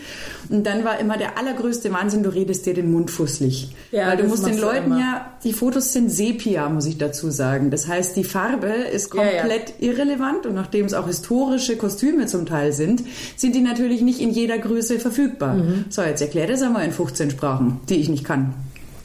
Und 0.48 0.66
dann 0.66 0.84
war 0.84 0.98
immer 0.98 1.16
der 1.16 1.38
allergrößte 1.38 1.92
Wahnsinn, 1.92 2.22
du 2.22 2.30
redest 2.30 2.66
dir 2.66 2.74
den 2.74 2.90
Mund 2.92 3.10
fusselig. 3.10 3.74
Ja, 3.90 4.08
weil 4.08 4.18
du 4.18 4.24
musst 4.24 4.46
den 4.46 4.58
Leuten 4.58 4.98
ja, 4.98 5.32
die 5.42 5.52
Fotos 5.52 5.92
sind 5.92 6.10
Sepia, 6.10 6.68
muss 6.84 6.92
ich 6.92 6.98
dazu 6.98 7.30
sagen. 7.30 7.70
Das 7.70 7.88
heißt, 7.88 8.14
die 8.14 8.24
Farbe 8.24 8.66
ist 8.66 9.08
komplett 9.08 9.74
ja, 9.78 9.86
ja. 9.86 9.92
irrelevant 9.92 10.44
und 10.44 10.54
nachdem 10.54 10.84
es 10.84 10.92
auch 10.92 11.06
historische 11.06 11.76
Kostüme 11.76 12.26
zum 12.26 12.44
Teil 12.44 12.74
sind, 12.74 13.02
sind 13.36 13.54
die 13.54 13.62
natürlich 13.62 14.02
nicht 14.02 14.20
in 14.20 14.30
jeder 14.30 14.58
Größe 14.58 14.98
verfügbar. 14.98 15.54
Mhm. 15.54 15.86
So, 15.88 16.02
jetzt 16.02 16.20
erklär 16.20 16.46
das 16.46 16.60
einmal 16.60 16.84
in 16.84 16.92
15 16.92 17.30
Sprachen, 17.30 17.80
die 17.88 17.94
ich 17.94 18.10
nicht 18.10 18.24
kann. 18.24 18.52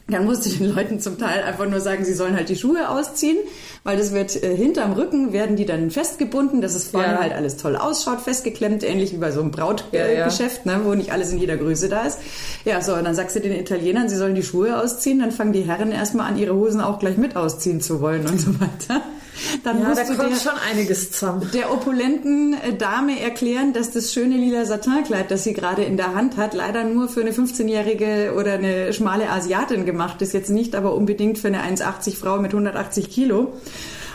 Dann 0.09 0.25
musste 0.25 0.49
ich 0.49 0.57
den 0.57 0.73
Leuten 0.73 0.99
zum 0.99 1.17
Teil 1.17 1.43
einfach 1.43 1.67
nur 1.67 1.79
sagen, 1.79 2.03
sie 2.03 2.13
sollen 2.13 2.35
halt 2.35 2.49
die 2.49 2.55
Schuhe 2.55 2.89
ausziehen, 2.89 3.37
weil 3.83 3.97
das 3.97 4.13
wird 4.13 4.41
äh, 4.43 4.55
hinterm 4.55 4.93
Rücken 4.93 5.33
werden 5.33 5.55
die 5.55 5.65
dann 5.65 5.91
festgebunden, 5.91 6.61
dass 6.61 6.75
es 6.75 6.87
vorne 6.87 7.13
ja. 7.13 7.19
halt 7.19 7.33
alles 7.33 7.57
toll 7.57 7.75
ausschaut, 7.75 8.21
festgeklemmt, 8.21 8.83
ähnlich 8.83 9.13
wie 9.13 9.17
bei 9.17 9.31
so 9.31 9.41
einem 9.41 9.51
Brautgeschäft, 9.51 10.65
ja, 10.65 10.71
ja. 10.71 10.77
ne, 10.77 10.85
wo 10.85 10.93
nicht 10.95 11.11
alles 11.11 11.31
in 11.31 11.39
jeder 11.39 11.57
Größe 11.57 11.89
da 11.89 12.03
ist. 12.03 12.19
Ja, 12.65 12.81
so, 12.81 12.93
und 12.95 13.03
dann 13.03 13.15
sagst 13.15 13.35
du 13.35 13.39
den 13.39 13.53
Italienern, 13.53 14.09
sie 14.09 14.15
sollen 14.15 14.35
die 14.35 14.43
Schuhe 14.43 14.79
ausziehen, 14.81 15.19
dann 15.19 15.31
fangen 15.31 15.53
die 15.53 15.63
Herren 15.63 15.91
erstmal 15.91 16.31
an, 16.31 16.37
ihre 16.37 16.55
Hosen 16.55 16.81
auch 16.81 16.99
gleich 16.99 17.17
mit 17.17 17.35
ausziehen 17.35 17.81
zu 17.81 18.01
wollen 18.01 18.25
und 18.27 18.39
so 18.39 18.59
weiter. 18.59 19.01
Dann 19.63 19.81
ja, 19.81 19.89
musst 19.89 20.01
da 20.01 20.05
du 20.05 20.15
kommt 20.15 20.31
der, 20.31 20.37
schon 20.37 20.59
einiges 20.69 21.11
zusammen. 21.11 21.49
Der 21.53 21.71
opulenten 21.71 22.53
äh, 22.53 22.73
Dame 22.73 23.19
erklären, 23.19 23.73
dass 23.73 23.91
das 23.91 24.13
schöne 24.13 24.35
lila 24.35 24.65
Satinkleid, 24.65 25.31
das 25.31 25.43
sie 25.43 25.53
gerade 25.53 25.83
in 25.83 25.97
der 25.97 26.13
Hand 26.13 26.37
hat, 26.37 26.53
leider 26.53 26.83
nur 26.83 27.09
für 27.09 27.21
eine 27.21 27.31
15-jährige 27.31 28.33
oder 28.37 28.53
eine 28.53 28.93
schmale 28.93 29.29
Asiatin 29.29 29.85
gemacht 29.85 30.21
ist. 30.21 30.33
Jetzt 30.33 30.49
nicht 30.49 30.75
aber 30.75 30.93
unbedingt 30.93 31.37
für 31.37 31.47
eine 31.47 31.63
1,80 31.63 32.15
Frau 32.15 32.39
mit 32.39 32.51
180 32.51 33.09
Kilo 33.09 33.53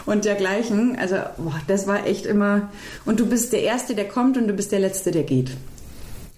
und 0.06 0.24
dergleichen. 0.24 0.96
Also, 0.98 1.16
boah, 1.36 1.60
das 1.66 1.86
war 1.86 2.06
echt 2.06 2.26
immer. 2.26 2.68
Und 3.04 3.20
du 3.20 3.26
bist 3.26 3.52
der 3.52 3.62
Erste, 3.62 3.94
der 3.94 4.08
kommt 4.08 4.36
und 4.36 4.48
du 4.48 4.54
bist 4.54 4.72
der 4.72 4.80
Letzte, 4.80 5.10
der 5.10 5.22
geht. 5.22 5.50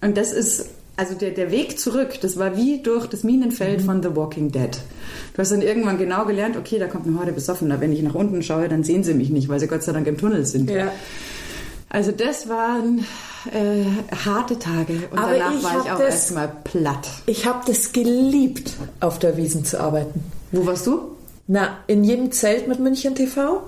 Und 0.01 0.17
das 0.17 0.31
ist 0.31 0.69
also 0.97 1.13
der, 1.13 1.31
der 1.31 1.51
Weg 1.51 1.79
zurück, 1.79 2.19
das 2.21 2.37
war 2.37 2.57
wie 2.57 2.81
durch 2.81 3.07
das 3.07 3.23
Minenfeld 3.23 3.81
mhm. 3.81 3.85
von 3.85 4.03
The 4.03 4.15
Walking 4.15 4.51
Dead. 4.51 4.71
Du 5.33 5.39
hast 5.39 5.51
dann 5.51 5.61
irgendwann 5.61 5.97
genau 5.97 6.25
gelernt, 6.25 6.57
okay, 6.57 6.79
da 6.79 6.87
kommt 6.87 7.05
eine 7.05 7.17
Horde 7.17 7.31
Besoffener. 7.31 7.79
Wenn 7.79 7.93
ich 7.93 8.01
nach 8.01 8.15
unten 8.15 8.41
schaue, 8.41 8.67
dann 8.67 8.83
sehen 8.83 9.03
sie 9.03 9.13
mich 9.13 9.29
nicht, 9.29 9.47
weil 9.47 9.59
sie 9.59 9.67
Gott 9.67 9.83
sei 9.83 9.93
Dank 9.93 10.07
im 10.07 10.17
Tunnel 10.17 10.45
sind. 10.45 10.69
Ja. 10.69 10.91
Also 11.89 12.11
das 12.11 12.49
waren 12.49 13.05
äh, 13.53 13.85
harte 14.25 14.59
Tage 14.59 14.93
und 15.11 15.17
Aber 15.17 15.33
danach 15.33 15.53
ich 15.53 15.63
war 15.63 15.85
ich 15.85 15.91
auch 15.91 15.99
erstmal 15.99 16.51
platt. 16.63 17.07
Ich 17.27 17.45
habe 17.45 17.59
das 17.65 17.93
geliebt, 17.93 18.73
auf 18.99 19.19
der 19.19 19.37
Wiesen 19.37 19.63
zu 19.63 19.79
arbeiten. 19.79 20.23
Wo 20.51 20.65
warst 20.65 20.87
du? 20.87 21.15
Na, 21.47 21.77
in 21.87 22.03
jedem 22.03 22.31
Zelt 22.31 22.67
mit 22.67 22.79
München 22.79 23.15
TV. 23.15 23.61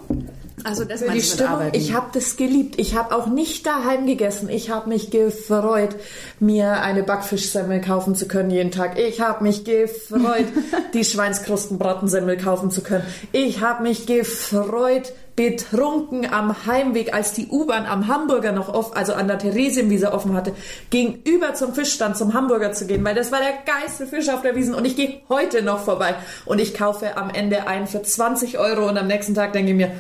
Also 0.64 0.84
das 0.84 1.02
Für 1.02 1.12
die 1.12 1.22
Stimmung, 1.22 1.70
ich 1.74 1.94
habe 1.94 2.08
das 2.14 2.38
geliebt. 2.38 2.80
Ich 2.80 2.96
habe 2.96 3.16
auch 3.16 3.28
nicht 3.28 3.66
daheim 3.66 4.06
gegessen. 4.06 4.50
Ich 4.50 4.70
habe 4.70 4.90
mich 4.90 5.12
gefreut, 5.12 5.96
mir 6.40 6.82
eine 6.82 7.04
Backfischsemmel 7.04 7.82
kaufen 7.82 8.16
zu 8.16 8.28
können 8.28 8.50
jeden 8.50 8.72
Tag. 8.72 9.00
Ich 9.00 9.22
habe 9.22 9.44
mich 9.44 9.64
gefreut, 9.64 10.46
die 10.94 11.04
Schweinskrustenbratensemmel 11.04 12.38
kaufen 12.38 12.72
zu 12.72 12.82
können. 12.82 13.06
Ich 13.32 13.62
habe 13.62 13.84
mich 13.84 14.06
gefreut, 14.06 15.14
betrunken 15.40 16.26
am 16.30 16.66
Heimweg, 16.66 17.14
als 17.14 17.32
die 17.32 17.48
U-Bahn 17.48 17.86
am 17.86 18.08
Hamburger 18.08 18.52
noch 18.52 18.68
offen, 18.74 18.98
also 18.98 19.14
an 19.14 19.30
der 19.30 19.40
Theresienwiese 19.40 20.12
offen 20.12 20.34
hatte, 20.34 20.52
gegenüber 20.90 21.54
zum 21.54 21.74
Fischstand 21.74 22.18
zum 22.18 22.34
Hamburger 22.34 22.74
zu 22.74 22.86
gehen, 22.86 23.06
weil 23.06 23.16
das 23.16 23.32
war 23.32 23.40
der 23.40 23.54
geilste 23.66 24.06
Fisch 24.06 24.28
auf 24.28 24.42
der 24.42 24.58
Wiesen 24.58 24.76
und 24.76 24.84
ich 24.84 24.98
gehe 24.98 25.22
heute 25.30 25.62
noch 25.62 25.80
vorbei 25.80 26.16
und 26.44 26.60
ich 26.60 26.74
kaufe 26.74 27.16
am 27.16 27.30
Ende 27.30 27.68
einen 27.68 27.88
für 27.88 28.02
20 28.02 28.60
Euro 28.60 28.90
und 28.90 28.98
am 28.98 29.08
nächsten 29.08 29.34
Tag 29.34 29.54
denke 29.54 29.72
ich 29.72 29.78
mir, 29.78 29.92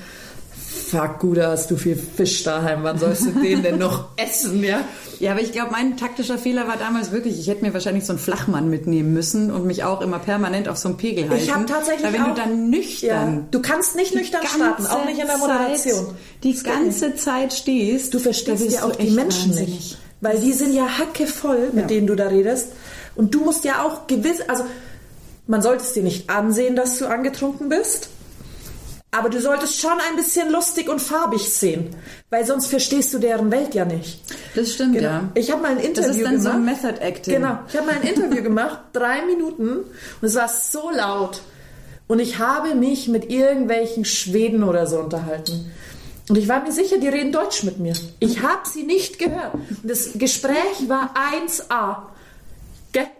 fuck, 0.69 1.19
gut, 1.19 1.37
da 1.37 1.51
hast 1.51 1.71
du 1.71 1.75
viel 1.77 1.95
Fisch 1.95 2.43
daheim, 2.43 2.83
wann 2.83 2.97
sollst 2.99 3.25
du 3.25 3.31
den 3.31 3.63
denn 3.63 3.77
noch 3.79 4.09
essen, 4.17 4.63
ja? 4.63 4.81
Ja, 5.19 5.31
aber 5.31 5.41
ich 5.41 5.51
glaube, 5.51 5.71
mein 5.71 5.97
taktischer 5.97 6.37
Fehler 6.37 6.67
war 6.67 6.77
damals 6.77 7.11
wirklich, 7.11 7.39
ich 7.39 7.47
hätte 7.47 7.65
mir 7.65 7.73
wahrscheinlich 7.73 8.05
so 8.05 8.13
einen 8.13 8.19
Flachmann 8.19 8.69
mitnehmen 8.69 9.11
müssen 9.13 9.51
und 9.51 9.65
mich 9.65 9.83
auch 9.83 9.99
immer 10.01 10.19
permanent 10.19 10.69
auf 10.69 10.77
so 10.77 10.87
einem 10.89 10.97
Pegel 10.97 11.29
halten. 11.29 11.43
Ich 11.43 11.53
habe 11.53 11.65
tatsächlich 11.65 12.03
Weil 12.05 12.13
wenn 12.13 12.21
auch, 12.21 12.35
du 12.35 12.41
dann 12.41 12.69
nüchtern 12.69 13.35
ja, 13.35 13.43
du 13.51 13.61
kannst 13.61 13.95
nicht 13.95 14.15
nüchtern 14.15 14.41
starten, 14.47 14.85
auch 14.87 15.05
nicht 15.05 15.19
in 15.19 15.27
der 15.27 15.37
Moderation. 15.37 16.05
Zeit, 16.05 16.15
die 16.43 16.53
ganze 16.63 17.15
Zeit 17.15 17.51
stehst, 17.53 18.13
Du 18.13 18.19
verstehst 18.19 18.71
ja 18.71 18.83
auch 18.83 18.95
die 18.95 19.09
Menschen 19.11 19.49
wahnsinnig. 19.49 19.69
nicht. 19.75 19.97
Weil 20.21 20.39
die 20.39 20.53
sind 20.53 20.73
ja 20.73 20.85
hackevoll, 20.97 21.69
mit 21.73 21.83
Ja. 21.83 21.87
denen 21.87 22.07
du 22.07 22.15
da 22.15 22.27
redest. 22.27 22.67
Und 23.15 23.33
du 23.35 23.41
musst 23.43 23.65
ja 23.65 23.83
auch 23.83 24.07
gewiss, 24.07 24.39
also 24.47 24.63
man 25.47 25.61
sollte 25.61 25.83
es 25.83 25.93
dir 25.93 26.03
nicht 26.03 26.29
ansehen, 26.29 26.75
dass 26.77 26.97
du 26.97 27.07
angetrunken 27.07 27.67
bist. 27.69 28.09
Aber 29.19 29.29
du 29.29 29.41
solltest 29.41 29.79
schon 29.81 29.91
ein 30.09 30.15
bisschen 30.15 30.49
lustig 30.49 30.87
und 30.87 31.01
farbig 31.01 31.41
sehen, 31.53 31.93
weil 32.29 32.45
sonst 32.45 32.67
verstehst 32.67 33.13
du 33.13 33.19
deren 33.19 33.51
Welt 33.51 33.75
ja 33.75 33.83
nicht. 33.83 34.21
Das 34.55 34.71
stimmt, 34.73 34.93
Genau. 34.95 35.07
ja. 35.09 35.29
Ich 35.35 35.51
habe 35.51 35.61
mal 35.61 35.71
ein 35.71 35.79
Interview 35.79 36.07
Das 36.07 36.15
ist 36.17 36.23
dann 36.25 36.35
gemacht. 36.37 36.43
so 36.43 36.49
ein 36.51 36.65
Method 36.65 37.01
Acting. 37.01 37.33
Genau. 37.35 37.59
Ich 37.67 37.75
habe 37.75 37.85
mal 37.87 37.95
ein 37.95 38.03
Interview 38.07 38.41
gemacht, 38.41 38.79
drei 38.93 39.25
Minuten, 39.25 39.69
und 39.79 40.23
es 40.23 40.35
war 40.35 40.47
so 40.47 40.89
laut. 40.89 41.41
Und 42.07 42.19
ich 42.19 42.39
habe 42.39 42.75
mich 42.75 43.07
mit 43.09 43.29
irgendwelchen 43.29 44.05
Schweden 44.05 44.63
oder 44.63 44.87
so 44.87 44.99
unterhalten. 44.99 45.69
Und 46.29 46.37
ich 46.37 46.47
war 46.47 46.61
mir 46.63 46.71
sicher, 46.71 46.97
die 46.97 47.07
reden 47.09 47.31
Deutsch 47.31 47.63
mit 47.63 47.79
mir. 47.79 47.93
Ich 48.19 48.41
habe 48.41 48.61
sie 48.71 48.83
nicht 48.83 49.19
gehört. 49.19 49.53
Und 49.53 49.79
das 49.83 50.11
Gespräch 50.15 50.87
war 50.87 51.13
1a. 51.15 51.97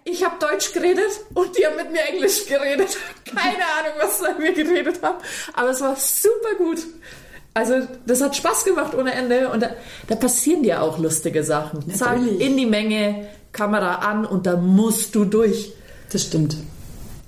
Ich 0.03 0.25
habe 0.25 0.35
Deutsch 0.39 0.73
geredet 0.73 1.11
und 1.33 1.55
die 1.57 1.65
haben 1.65 1.75
mit 1.75 1.91
mir 1.91 2.01
Englisch 2.01 2.47
geredet. 2.47 2.97
Keine 3.25 3.63
Ahnung, 3.63 3.93
was 3.99 4.19
sie 4.19 4.25
mit 4.25 4.39
mir 4.39 4.63
geredet 4.63 4.99
haben. 5.01 5.17
Aber 5.53 5.69
es 5.69 5.81
war 5.81 5.95
super 5.95 6.55
gut. 6.57 6.79
Also, 7.53 7.87
das 8.05 8.21
hat 8.21 8.35
Spaß 8.35 8.65
gemacht 8.65 8.95
ohne 8.95 9.11
Ende. 9.11 9.49
Und 9.49 9.61
da, 9.61 9.71
da 10.07 10.15
passieren 10.15 10.63
dir 10.63 10.81
auch 10.81 10.97
lustige 10.97 11.43
Sachen. 11.43 11.93
Zack, 11.93 12.17
Natürlich. 12.17 12.41
in 12.41 12.57
die 12.57 12.65
Menge, 12.65 13.27
Kamera 13.51 13.95
an 13.95 14.25
und 14.25 14.45
da 14.45 14.55
musst 14.55 15.15
du 15.15 15.25
durch. 15.25 15.73
Das 16.11 16.23
stimmt. 16.23 16.57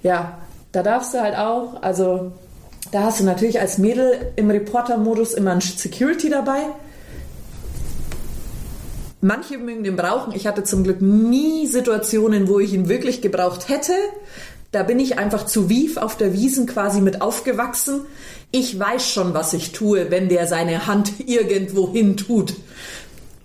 Ja, 0.03 0.39
da 0.71 0.83
darfst 0.83 1.13
du 1.13 1.21
halt 1.21 1.35
auch, 1.35 1.81
also 1.81 2.31
da 2.91 3.03
hast 3.03 3.19
du 3.19 3.23
natürlich 3.23 3.59
als 3.59 3.77
Mädel 3.77 4.31
im 4.35 4.49
Reporter-Modus 4.49 5.33
immer 5.33 5.51
einen 5.51 5.61
Security 5.61 6.29
dabei. 6.29 6.61
Manche 9.21 9.57
mögen 9.57 9.83
den 9.83 9.95
brauchen. 9.95 10.33
Ich 10.35 10.47
hatte 10.47 10.63
zum 10.63 10.83
Glück 10.83 11.01
nie 11.01 11.67
Situationen, 11.67 12.47
wo 12.47 12.59
ich 12.59 12.73
ihn 12.73 12.89
wirklich 12.89 13.21
gebraucht 13.21 13.69
hätte. 13.69 13.93
Da 14.71 14.83
bin 14.83 14.99
ich 14.99 15.19
einfach 15.19 15.45
zu 15.45 15.69
Wief 15.69 15.97
auf 15.97 16.17
der 16.17 16.33
Wiesen 16.33 16.65
quasi 16.65 17.01
mit 17.01 17.21
aufgewachsen. 17.21 18.01
Ich 18.51 18.79
weiß 18.79 19.07
schon, 19.09 19.33
was 19.33 19.53
ich 19.53 19.73
tue, 19.73 20.09
wenn 20.11 20.29
der 20.29 20.47
seine 20.47 20.87
Hand 20.87 21.13
irgendwo 21.27 21.91
hin 21.91 22.17
tut. 22.17 22.53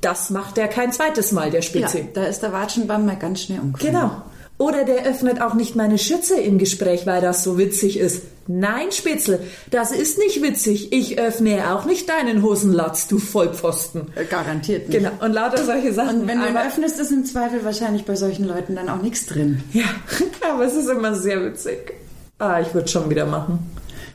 Das 0.00 0.30
macht 0.30 0.56
er 0.59 0.68
kein 0.68 0.92
zweites 0.92 1.33
Mal, 1.33 1.50
der 1.50 1.61
Ja, 1.61 1.66
Spitze. 1.66 2.09
da 2.14 2.25
ist 2.25 2.40
der 2.42 2.52
Watschenbaum 2.52 3.04
mal 3.06 3.16
ganz 3.16 3.42
schnell 3.42 3.61
umgefallen. 3.61 3.92
Genau. 3.95 4.23
Oder 4.58 4.84
der 4.84 5.04
öffnet 5.04 5.42
auch 5.42 5.52
nicht 5.52 5.76
meine 5.76 5.98
Schürze 5.98 6.40
im 6.40 6.56
Gespräch, 6.56 7.06
weil 7.06 7.20
das 7.20 7.44
so 7.44 7.58
witzig 7.58 7.98
ist. 7.98 8.22
Nein, 8.46 8.90
Spitzel, 8.90 9.40
das 9.70 9.90
ist 9.90 10.18
nicht 10.18 10.40
witzig. 10.40 10.92
Ich 10.92 11.18
öffne 11.18 11.75
auch 11.75 11.84
nicht 11.84 12.08
deinen 12.08 12.42
Hosenlatz, 12.42 13.06
du 13.06 13.18
Vollpfosten. 13.18 14.06
Äh, 14.14 14.25
Garantiert 14.25 14.88
nicht. 14.88 14.98
Genau, 14.98 15.10
und 15.20 15.32
lauter 15.32 15.62
solche 15.64 15.92
Sachen. 15.92 16.22
Und 16.22 16.28
wenn 16.28 16.40
du 16.40 16.48
ihn 16.48 16.56
öffnest, 16.56 16.98
ist 16.98 17.10
im 17.10 17.25
Zweifel 17.26 17.64
wahrscheinlich 17.64 18.04
bei 18.04 18.16
solchen 18.16 18.46
Leuten 18.46 18.76
dann 18.76 18.88
auch 18.88 19.02
nichts 19.02 19.26
drin. 19.26 19.62
Ja, 19.72 19.84
aber 20.50 20.64
es 20.64 20.75
ist 20.75 20.88
immer 20.88 21.14
sehr 21.14 21.44
witzig. 21.44 21.92
Ah, 22.38 22.60
ich 22.60 22.72
würde 22.72 22.88
schon 22.88 23.10
wieder 23.10 23.26
machen. 23.26 23.58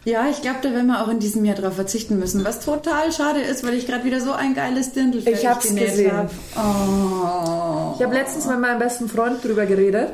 Ja, 0.05 0.25
ich 0.31 0.41
glaube, 0.41 0.57
da 0.63 0.71
werden 0.71 0.87
wir 0.87 1.03
auch 1.03 1.09
in 1.09 1.19
diesem 1.19 1.45
Jahr 1.45 1.55
drauf 1.55 1.75
verzichten 1.75 2.17
müssen, 2.17 2.43
was 2.43 2.61
total 2.65 3.11
schade 3.11 3.41
ist, 3.41 3.63
weil 3.63 3.75
ich 3.75 3.85
gerade 3.85 4.03
wieder 4.05 4.19
so 4.19 4.31
ein 4.31 4.55
geiles 4.55 4.93
Dirndl 4.93 5.21
Ich 5.27 5.45
hab's 5.45 5.67
gesehen. 5.75 6.11
hab. 6.11 6.31
Oh. 6.55 7.93
Ich 7.97 8.03
habe 8.03 8.15
letztens 8.15 8.47
mit 8.47 8.59
meinem 8.59 8.79
besten 8.79 9.07
Freund 9.07 9.43
drüber 9.43 9.67
geredet. 9.67 10.09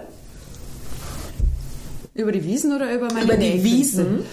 Über 2.17 2.31
die 2.31 2.43
Wiesen 2.43 2.75
oder 2.75 2.93
über 2.93 3.07
meine 3.13 3.25
über 3.25 3.37
die? 3.37 3.63
Wiesen, 3.63 4.25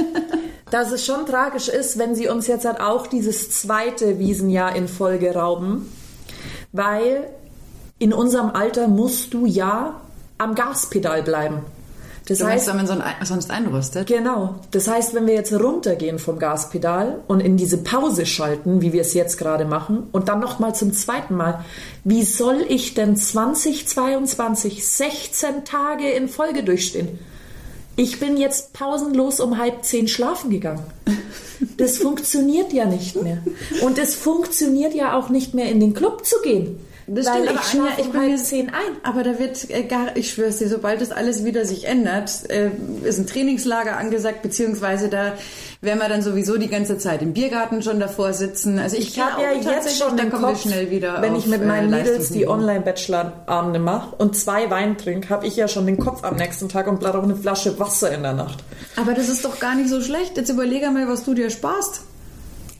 dass 0.70 0.92
es 0.92 1.04
schon 1.04 1.26
tragisch 1.26 1.68
ist, 1.68 1.98
wenn 1.98 2.14
sie 2.14 2.28
uns 2.28 2.46
jetzt 2.46 2.64
halt 2.64 2.80
auch 2.80 3.08
dieses 3.08 3.50
zweite 3.50 4.18
Wiesenjahr 4.18 4.76
in 4.76 4.86
Folge 4.86 5.34
rauben, 5.34 5.92
weil 6.72 7.28
in 7.98 8.12
unserem 8.12 8.50
Alter 8.50 8.86
musst 8.86 9.34
du 9.34 9.46
ja 9.46 10.00
am 10.38 10.54
Gaspedal 10.54 11.24
bleiben. 11.24 11.62
Das 12.28 12.38
Du 12.38 12.46
heißt, 12.46 12.68
wenn 12.68 12.76
man 12.76 12.86
so 12.86 12.92
ein, 12.92 13.02
sonst 13.24 13.50
einrostet? 13.50 14.06
Genau. 14.06 14.56
Das 14.70 14.86
heißt, 14.86 15.14
wenn 15.14 15.26
wir 15.26 15.32
jetzt 15.32 15.52
runtergehen 15.52 16.18
vom 16.18 16.38
Gaspedal 16.38 17.20
und 17.26 17.40
in 17.40 17.56
diese 17.56 17.78
Pause 17.78 18.26
schalten, 18.26 18.82
wie 18.82 18.92
wir 18.92 19.00
es 19.00 19.14
jetzt 19.14 19.38
gerade 19.38 19.64
machen, 19.64 20.08
und 20.12 20.28
dann 20.28 20.38
nochmal 20.38 20.74
zum 20.74 20.92
zweiten 20.92 21.34
Mal, 21.34 21.64
wie 22.04 22.22
soll 22.24 22.66
ich 22.68 22.92
denn 22.92 23.16
2022 23.16 24.86
16 24.86 25.64
Tage 25.64 26.10
in 26.10 26.28
Folge 26.28 26.62
durchstehen? 26.62 27.18
Ich 27.96 28.20
bin 28.20 28.36
jetzt 28.36 28.74
pausenlos 28.74 29.40
um 29.40 29.56
halb 29.56 29.84
zehn 29.84 30.06
schlafen 30.06 30.50
gegangen. 30.50 30.84
Das 31.78 31.96
funktioniert 31.96 32.72
ja 32.72 32.84
nicht 32.84 33.20
mehr. 33.20 33.38
Und 33.82 33.98
es 33.98 34.14
funktioniert 34.14 34.94
ja 34.94 35.18
auch 35.18 35.30
nicht 35.30 35.54
mehr 35.54 35.70
in 35.70 35.80
den 35.80 35.94
Club 35.94 36.24
zu 36.24 36.36
gehen. 36.44 36.78
Das 37.08 37.26
weil 37.26 37.44
stimmt, 37.44 37.48
aber 37.48 37.60
ich 37.60 37.80
Anja, 37.80 37.92
ich 37.98 38.10
bin 38.10 38.30
mir 38.30 38.36
zehn 38.36 38.68
ein. 38.68 38.96
Aber 39.02 39.22
da 39.22 39.38
wird 39.38 39.70
äh, 39.70 39.82
gar, 39.84 40.16
ich 40.16 40.32
schwör's 40.32 40.58
dir, 40.58 40.68
sobald 40.68 41.00
das 41.00 41.10
alles 41.10 41.44
wieder 41.44 41.64
sich 41.64 41.86
ändert, 41.86 42.50
äh, 42.50 42.70
ist 43.04 43.18
ein 43.18 43.26
Trainingslager 43.26 43.96
angesagt, 43.96 44.42
beziehungsweise 44.42 45.08
da 45.08 45.32
werden 45.80 46.00
wir 46.00 46.08
dann 46.08 46.22
sowieso 46.22 46.58
die 46.58 46.68
ganze 46.68 46.98
Zeit 46.98 47.22
im 47.22 47.32
Biergarten 47.32 47.82
schon 47.82 47.98
davor 47.98 48.34
sitzen. 48.34 48.78
Also 48.78 48.96
ich, 48.96 49.16
Ich 49.16 49.20
habe 49.20 49.40
ja 49.42 49.52
jetzt 49.52 49.98
schon 49.98 50.16
da 50.16 50.24
den 50.24 50.30
kommen 50.30 50.42
wir 50.42 50.48
Kopf, 50.48 50.62
schnell 50.62 50.90
wieder 50.90 51.22
wenn 51.22 51.32
auf, 51.32 51.38
ich 51.38 51.46
mit 51.46 51.64
meinen 51.64 51.92
äh, 51.92 52.02
Mädels 52.02 52.30
die. 52.30 52.46
Online-Bachelor-Abende 52.46 53.78
mache 53.78 54.14
und 54.16 54.36
zwei 54.36 54.70
Wein 54.70 54.98
trinke, 54.98 55.30
habe 55.30 55.46
ich 55.46 55.56
ja 55.56 55.68
schon 55.68 55.86
den 55.86 55.98
Kopf 55.98 56.24
am 56.24 56.36
nächsten 56.36 56.68
Tag 56.68 56.88
und 56.88 57.00
brauche 57.00 57.22
eine 57.22 57.36
Flasche 57.36 57.78
Wasser 57.78 58.12
in 58.12 58.22
der 58.22 58.34
Nacht. 58.34 58.62
Aber 58.96 59.14
das 59.14 59.28
ist 59.28 59.44
doch 59.44 59.58
gar 59.60 59.74
nicht 59.74 59.88
so 59.88 60.00
schlecht. 60.02 60.36
Jetzt 60.36 60.50
überlege 60.50 60.90
mal, 60.90 61.08
was 61.08 61.24
du 61.24 61.32
dir 61.34 61.48
sparst. 61.50 62.02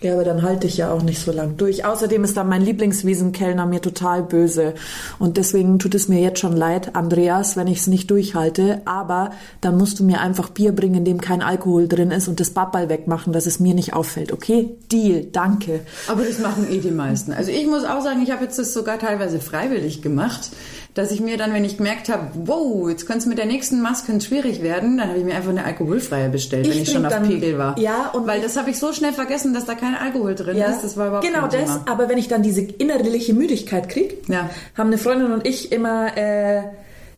Ja, 0.00 0.12
aber 0.12 0.23
dann 0.23 0.43
halte 0.43 0.69
ich 0.69 0.76
ja 0.76 0.93
auch 0.93 1.02
nicht 1.02 1.21
so 1.21 1.33
lang 1.33 1.57
durch. 1.57 1.85
Außerdem 1.85 2.23
ist 2.23 2.37
dann 2.37 2.49
mein 2.49 2.62
Lieblingswiesenkellner 2.62 3.67
mir 3.67 3.81
total 3.81 4.23
böse. 4.23 4.75
Und 5.19 5.37
deswegen 5.37 5.81
tut 5.81 5.95
es 5.97 6.09
mir 6.09 6.21
jetzt 6.21 6.38
schon 6.38 6.57
leid, 6.57 6.95
Andreas, 6.95 7.57
wenn 7.57 7.67
ich 7.67 7.78
es 7.78 7.87
nicht 7.88 8.09
durchhalte. 8.11 8.81
Aber 8.85 9.31
dann 9.61 9.76
musst 9.76 9.99
du 9.99 10.05
mir 10.05 10.21
einfach 10.21 10.50
Bier 10.50 10.71
bringen, 10.71 10.99
in 10.99 11.05
dem 11.05 11.21
kein 11.21 11.43
Alkohol 11.43 11.88
drin 11.88 12.12
ist 12.12 12.28
und 12.28 12.38
das 12.38 12.50
Babbal 12.50 12.88
wegmachen, 12.88 13.33
dass 13.33 13.47
es 13.47 13.59
mir 13.59 13.75
nicht 13.75 13.93
auffällt. 13.93 14.33
Okay? 14.33 14.76
Deal. 14.93 15.25
Danke. 15.33 15.81
Aber 16.07 16.23
das 16.23 16.38
machen 16.38 16.71
eh 16.71 16.78
die 16.78 16.93
meisten. 16.93 17.33
Also 17.33 17.50
ich 17.50 17.67
muss 17.67 17.85
auch 17.85 18.02
sagen, 18.02 18.23
ich 18.23 18.31
habe 18.31 18.45
jetzt 18.45 18.59
das 18.59 18.73
sogar 18.73 19.00
teilweise 19.00 19.40
freiwillig 19.40 20.00
gemacht, 20.00 20.50
dass 20.95 21.11
ich 21.12 21.21
mir 21.21 21.37
dann, 21.37 21.52
wenn 21.52 21.64
ich 21.64 21.76
gemerkt 21.76 22.09
habe, 22.09 22.28
wow, 22.35 22.88
jetzt 22.88 23.07
könnte 23.07 23.21
es 23.21 23.26
mit 23.26 23.38
der 23.38 23.47
nächsten 23.47 23.80
Maske 23.80 24.21
schwierig 24.21 24.62
werden, 24.62 24.99
dann 24.99 25.09
habe 25.09 25.18
ich 25.18 25.25
mir 25.25 25.35
einfach 25.37 25.50
eine 25.50 25.64
alkoholfreie 25.64 26.28
bestellt, 26.28 26.66
Ich 26.66 26.75
wenn 26.75 26.83
ich 26.83 26.90
schon 26.90 27.07
auf 27.07 27.12
dann- 27.12 27.28
Pegel 27.28 27.57
war. 27.59 27.78
Ja, 27.78 28.09
und 28.14 28.26
Weil 28.26 28.40
das 28.40 28.57
habe 28.57 28.71
ich 28.71 28.78
so 28.78 28.92
schnell 28.92 29.12
vergessen, 29.12 29.54
dass 29.54 29.64
da 29.64 29.75
kein 29.75 29.95
Alkohol 29.95 30.35
drin 30.35 30.57
ist. 30.57 30.83
Das 30.83 30.97
war 30.97 31.09
überhaupt 31.09 31.26
genau 31.26 31.42
das. 31.47 31.52
Thema. 31.52 31.85
Aber 31.88 32.09
wenn 32.09 32.18
ich 32.18 32.28
dann 32.28 32.42
diese 32.42 32.62
innerliche 32.62 33.35
Müdigkeit 33.35 33.88
kriege, 33.88 34.14
Ja. 34.28 34.50
haben 34.76 34.88
eine 34.88 34.99
Freundin 34.99 35.33
und 35.33 35.47
ich 35.47 35.71
immer 35.73 36.16
äh, 36.16 36.62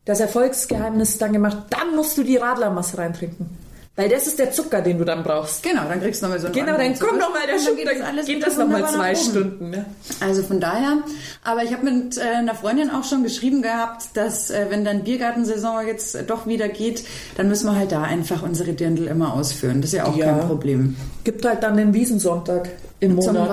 das 0.04 0.20
Erfolgsgeheimnis 0.20 1.18
dann 1.18 1.32
gemacht, 1.32 1.58
dann 1.70 1.94
musst 1.96 2.18
du 2.18 2.22
die 2.24 2.36
Radlermasse 2.36 2.98
reintrinken. 2.98 3.46
Weil 4.00 4.08
das 4.08 4.26
ist 4.26 4.38
der 4.38 4.50
Zucker, 4.50 4.80
den 4.80 4.96
du 4.96 5.04
dann 5.04 5.22
brauchst. 5.22 5.62
Genau, 5.62 5.82
dann 5.86 6.00
kriegst 6.00 6.22
du 6.22 6.26
nochmal 6.26 6.40
so 6.40 6.46
einen 6.46 6.54
Genau, 6.54 6.72
dann 6.78 6.86
kommt 6.86 6.98
Zucker. 6.98 7.16
noch 7.18 7.34
mal 7.34 7.46
der 7.46 7.58
Schub, 7.58 7.76
geht 7.76 7.86
das 7.86 7.98
dann 7.98 8.06
alles 8.06 8.26
geht 8.26 8.42
das 8.46 8.56
noch 8.56 8.66
mal 8.66 8.76
wunderbar 8.82 8.92
zwei. 8.94 9.14
Stunden. 9.14 9.70
Ne? 9.70 9.84
Also 10.20 10.42
von 10.42 10.58
daher, 10.58 10.98
aber 11.44 11.64
ich 11.64 11.72
habe 11.74 11.84
mit 11.90 12.16
äh, 12.16 12.20
einer 12.22 12.54
Freundin 12.54 12.88
auch 12.90 13.04
schon 13.04 13.22
geschrieben 13.22 13.60
gehabt, 13.60 14.04
dass 14.14 14.48
äh, 14.50 14.66
wenn 14.70 14.86
dann 14.86 15.04
Biergartensaison 15.04 15.86
jetzt 15.86 16.14
äh, 16.14 16.22
doch 16.24 16.46
wieder 16.46 16.68
geht, 16.68 17.04
dann 17.36 17.48
müssen 17.48 17.66
wir 17.66 17.76
halt 17.76 17.92
da 17.92 18.02
einfach 18.02 18.42
unsere 18.42 18.72
Dirndl 18.72 19.06
immer 19.06 19.34
ausführen. 19.34 19.82
Das 19.82 19.90
ist 19.92 19.96
ja 19.98 20.06
auch 20.06 20.16
Ja. 20.16 20.32
kein 20.32 20.48
Problem. 20.48 20.96
Gibt 21.24 21.44
halt 21.44 21.62
dann 21.62 21.76
den 21.76 21.92
Wiesensonntag 21.92 22.70
im 23.00 23.20
Zum 23.20 23.34
Monat. 23.34 23.50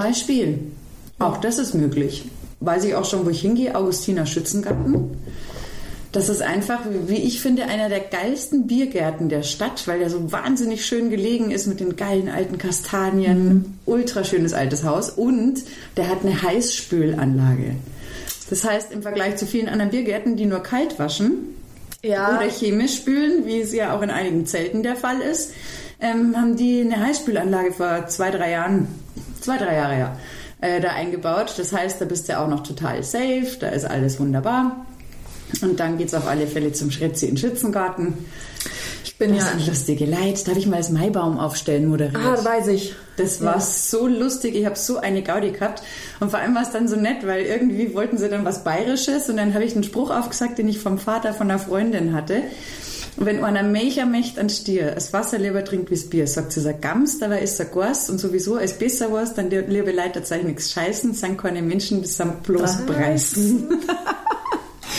Das 1.42 1.58
ist 1.60 1.74
einfach, 6.42 6.80
wie 7.08 7.18
ich 7.18 7.42
finde, 7.42 7.66
einer 7.66 7.90
der 7.90 8.00
geilsten 8.00 8.68
Biergärten 8.68 9.30
der 9.30 9.44
Stadt, 9.44 9.88
weil 9.88 10.00
der 10.00 10.10
so 10.10 10.32
wahnsinnig 10.32 10.86
schön 10.86 11.10
gelegen 11.10 11.52
ist 11.52 11.68
mit 11.68 11.80
den 11.80 11.96
geilen 11.96 12.30
alten 12.30 12.58
Kastanien. 12.58 13.48
Mhm. 13.48 13.66
Ultra 13.86 14.24
schönes 14.24 14.54
altes 14.54 14.84
Haus. 14.84 15.10
Und 15.10 15.64
der 15.96 16.10
hat 16.10 16.24
eine 16.24 16.42
Heißspülanlage. 16.42 17.76
Das 18.50 18.64
heißt, 18.64 18.92
im 18.92 19.02
Vergleich 19.02 19.36
zu 19.38 19.46
vielen 19.46 19.68
anderen 19.68 19.92
Biergärten, 19.92 20.38
die 20.38 20.46
nur 20.46 20.64
kalt 20.64 20.98
waschen 21.00 21.56
ja. 22.04 22.38
oder 22.38 22.50
chemisch 22.50 22.96
spülen, 22.96 23.46
wie 23.46 23.60
es 23.60 23.74
ja 23.74 23.96
auch 23.96 24.02
in 24.02 24.10
einigen 24.10 24.46
Zelten 24.46 24.84
der 24.84 24.96
Fall 24.96 25.20
ist, 25.22 25.54
ähm, 26.00 26.36
haben 26.36 26.56
die 26.56 26.82
eine 26.82 27.06
Heißspülanlage 27.06 27.74
vor 27.74 28.08
zwei, 28.08 28.32
drei 28.32 28.52
Jahren, 28.52 28.88
zwei, 29.42 29.58
drei 29.58 29.76
Jahre 29.76 30.00
ja, 30.00 30.18
äh, 30.62 30.80
da 30.80 30.90
eingebaut. 30.90 31.56
Das 31.58 31.74
heißt, 31.74 32.00
da 32.00 32.06
bist 32.06 32.30
du 32.30 32.40
auch 32.40 32.48
noch 32.48 32.64
total 32.64 33.04
safe, 33.04 33.58
da 33.60 33.70
ist 33.70 33.86
alles 33.86 34.20
wunderbar. 34.20 34.86
Und 35.62 35.80
dann 35.80 35.98
geht 35.98 36.08
es 36.08 36.14
auf 36.14 36.28
alle 36.28 36.48
Fälle 36.48 36.74
zum 36.74 36.92
Schritzi 36.92 37.28
in 37.28 37.38
Schützengarten. 37.38 38.14
Ich 39.04 39.18
bin 39.18 39.36
das 39.36 39.46
ja. 39.46 39.58
Ist 39.58 39.68
lustige 39.68 40.06
Leid. 40.06 40.48
Darf 40.48 40.58
ich 40.58 40.68
mal 40.68 40.78
das 40.78 40.92
Maibaum 40.92 41.40
aufstellen 41.40 41.88
moderiert? 41.88 42.16
Ah, 42.16 42.44
weiß 42.44 42.68
ich. 42.68 42.96
Das 43.16 43.42
war 43.42 43.56
ja. 43.56 43.62
so 43.62 44.08
lustig. 44.08 44.56
Ich 44.56 44.66
habe 44.66 44.76
so 44.76 44.98
eine 44.98 45.24
Gaudi 45.24 45.52
gehabt. 45.52 45.82
Und 46.20 46.30
vor 46.30 46.40
allem 46.40 46.54
war 46.54 46.62
es 46.62 46.72
dann 46.72 46.88
so 46.88 46.96
nett, 46.96 47.26
weil 47.26 47.44
irgendwie 47.46 47.96
wollten 47.96 48.18
sie 48.18 48.30
dann 48.30 48.46
was 48.46 48.64
Bayerisches. 48.64 49.30
Und 49.30 49.38
dann 49.38 49.54
habe 49.54 49.64
ich 49.64 49.74
einen 49.74 49.84
Spruch 49.84 50.12
aufgesagt, 50.12 50.58
den 50.60 50.68
ich 50.68 50.80
vom 50.80 51.00
Vater 51.00 51.34
von 51.34 51.50
einer 51.50 51.60
Freundin 51.60 52.14
hatte. 52.14 52.44
Wenn 53.20 53.44
einer 53.44 53.64
Mecher 53.64 54.06
möchte 54.06 54.40
an 54.40 54.50
Stier, 54.50 54.92
das 54.92 55.12
Wasser 55.12 55.40
lieber 55.40 55.66
trinkt 55.66 55.90
wie 55.90 55.96
das 55.96 56.08
Bier, 56.08 56.28
sagt 56.28 56.52
sie, 56.52 56.62
sagt 56.62 56.84
Gams, 56.84 57.18
dabei 57.18 57.42
ist 57.42 57.60
er 57.60 57.66
Gors 57.66 58.12
und 58.12 58.20
sowieso 58.20 58.58
als 58.58 58.74
besser 58.74 59.12
was, 59.12 59.34
dann 59.34 59.50
liebe 59.50 59.92
Leute, 59.92 60.20
das 60.20 60.30
nichts 60.30 60.72
scheißen, 60.74 61.16
sind 61.16 61.36
keine 61.36 61.64
Menschen, 61.64 62.04
das 62.04 62.16
sind 62.18 62.44
bloß 62.44 62.86
Preisen. 62.86 63.70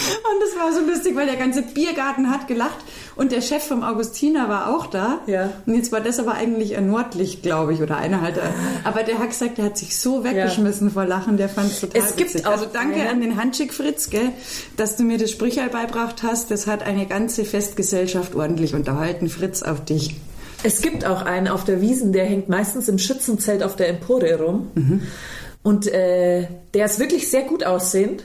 Und 0.09 0.43
das 0.43 0.57
war 0.57 0.73
so 0.73 0.81
lustig, 0.81 1.17
weil 1.17 1.27
der 1.27 1.37
ganze 1.37 1.63
Biergarten 1.63 2.31
hat 2.31 2.49
gelacht 2.49 2.79
und 3.17 3.33
der 3.33 3.41
Chef 3.41 3.65
vom 3.65 3.83
Augustiner 3.83 4.49
war 4.49 4.75
auch 4.75 4.87
da. 4.87 5.21
Ja. 5.27 5.51
Und 5.67 5.75
jetzt 5.75 5.91
war 5.93 6.01
das 6.01 6.19
aber 6.19 6.35
eigentlich 6.35 6.77
ein 6.77 6.89
Nordlicht, 6.89 7.43
glaube 7.43 7.75
ich, 7.75 7.83
oder 7.83 7.97
einer 7.97 8.21
halt. 8.21 8.41
Aber 8.85 9.03
der 9.03 9.19
hat 9.19 9.31
gesagt, 9.31 9.59
der 9.59 9.67
hat 9.67 9.79
sich 9.79 9.99
so 9.99 10.25
weggeschmissen 10.25 10.89
ja. 10.89 10.93
vor 10.93 11.05
Lachen, 11.05 11.37
der 11.37 11.49
fand 11.49 11.73
es 11.73 11.81
total 11.81 12.03
es 12.03 12.17
gibt 12.17 12.35
witzig. 12.35 12.47
Auch 12.47 12.53
also 12.53 12.67
danke 12.73 13.01
eine. 13.01 13.11
an 13.11 13.21
den 13.21 13.37
Handschick 13.37 13.75
Fritz, 13.75 14.11
gell, 14.11 14.31
dass 14.77 14.97
du 14.97 15.03
mir 15.03 15.19
das 15.19 15.31
Sprüchel 15.31 15.69
beibracht 15.69 16.23
hast. 16.23 16.51
Das 16.51 16.67
hat 16.67 16.83
eine 16.83 17.07
ganze 17.07 17.45
Festgesellschaft 17.45 18.35
ordentlich 18.35 18.75
unterhalten. 18.75 19.29
Fritz 19.29 19.63
auf 19.63 19.85
dich. 19.85 20.17
Es 20.63 20.81
gibt 20.83 21.05
auch 21.05 21.23
einen 21.23 21.49
auf 21.49 21.65
der 21.65 21.81
Wiesen, 21.81 22.13
der 22.13 22.25
hängt 22.25 22.49
meistens 22.49 22.89
im 22.89 22.99
Schützenzelt 22.99 23.63
auf 23.63 23.77
der 23.77 23.89
Empore 23.89 24.41
rum. 24.41 24.71
Mhm. 24.75 25.03
Und 25.63 25.87
äh, 25.87 26.47
der 26.75 26.87
ist 26.87 26.99
wirklich 26.99 27.29
sehr 27.29 27.43
gut 27.43 27.65
aussehend 27.65 28.25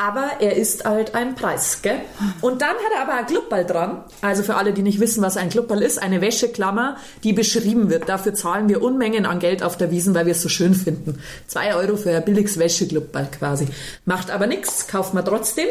aber 0.00 0.40
er 0.40 0.56
ist 0.56 0.86
halt 0.86 1.14
ein 1.14 1.34
Preis, 1.34 1.82
gell? 1.82 2.00
Und 2.40 2.62
dann 2.62 2.70
hat 2.70 2.92
er 2.94 3.02
aber 3.02 3.12
ein 3.12 3.26
Clubball 3.26 3.66
dran. 3.66 4.02
Also 4.22 4.42
für 4.42 4.54
alle, 4.54 4.72
die 4.72 4.80
nicht 4.80 4.98
wissen, 4.98 5.22
was 5.22 5.36
ein 5.36 5.50
Clubball 5.50 5.82
ist, 5.82 6.02
eine 6.02 6.22
Wäscheklammer, 6.22 6.96
die 7.22 7.34
beschrieben 7.34 7.90
wird. 7.90 8.08
Dafür 8.08 8.32
zahlen 8.32 8.70
wir 8.70 8.82
Unmengen 8.82 9.26
an 9.26 9.40
Geld 9.40 9.62
auf 9.62 9.76
der 9.76 9.90
Wiesen, 9.90 10.14
weil 10.14 10.24
wir 10.24 10.32
es 10.32 10.40
so 10.40 10.48
schön 10.48 10.72
finden. 10.72 11.22
Zwei 11.46 11.74
Euro 11.74 11.98
für 11.98 12.16
ein 12.16 12.24
billiges 12.24 12.58
Wäscheklubball 12.58 13.28
quasi. 13.30 13.66
Macht 14.06 14.30
aber 14.30 14.46
nichts, 14.46 14.88
kauft 14.88 15.12
man 15.12 15.22
trotzdem. 15.22 15.68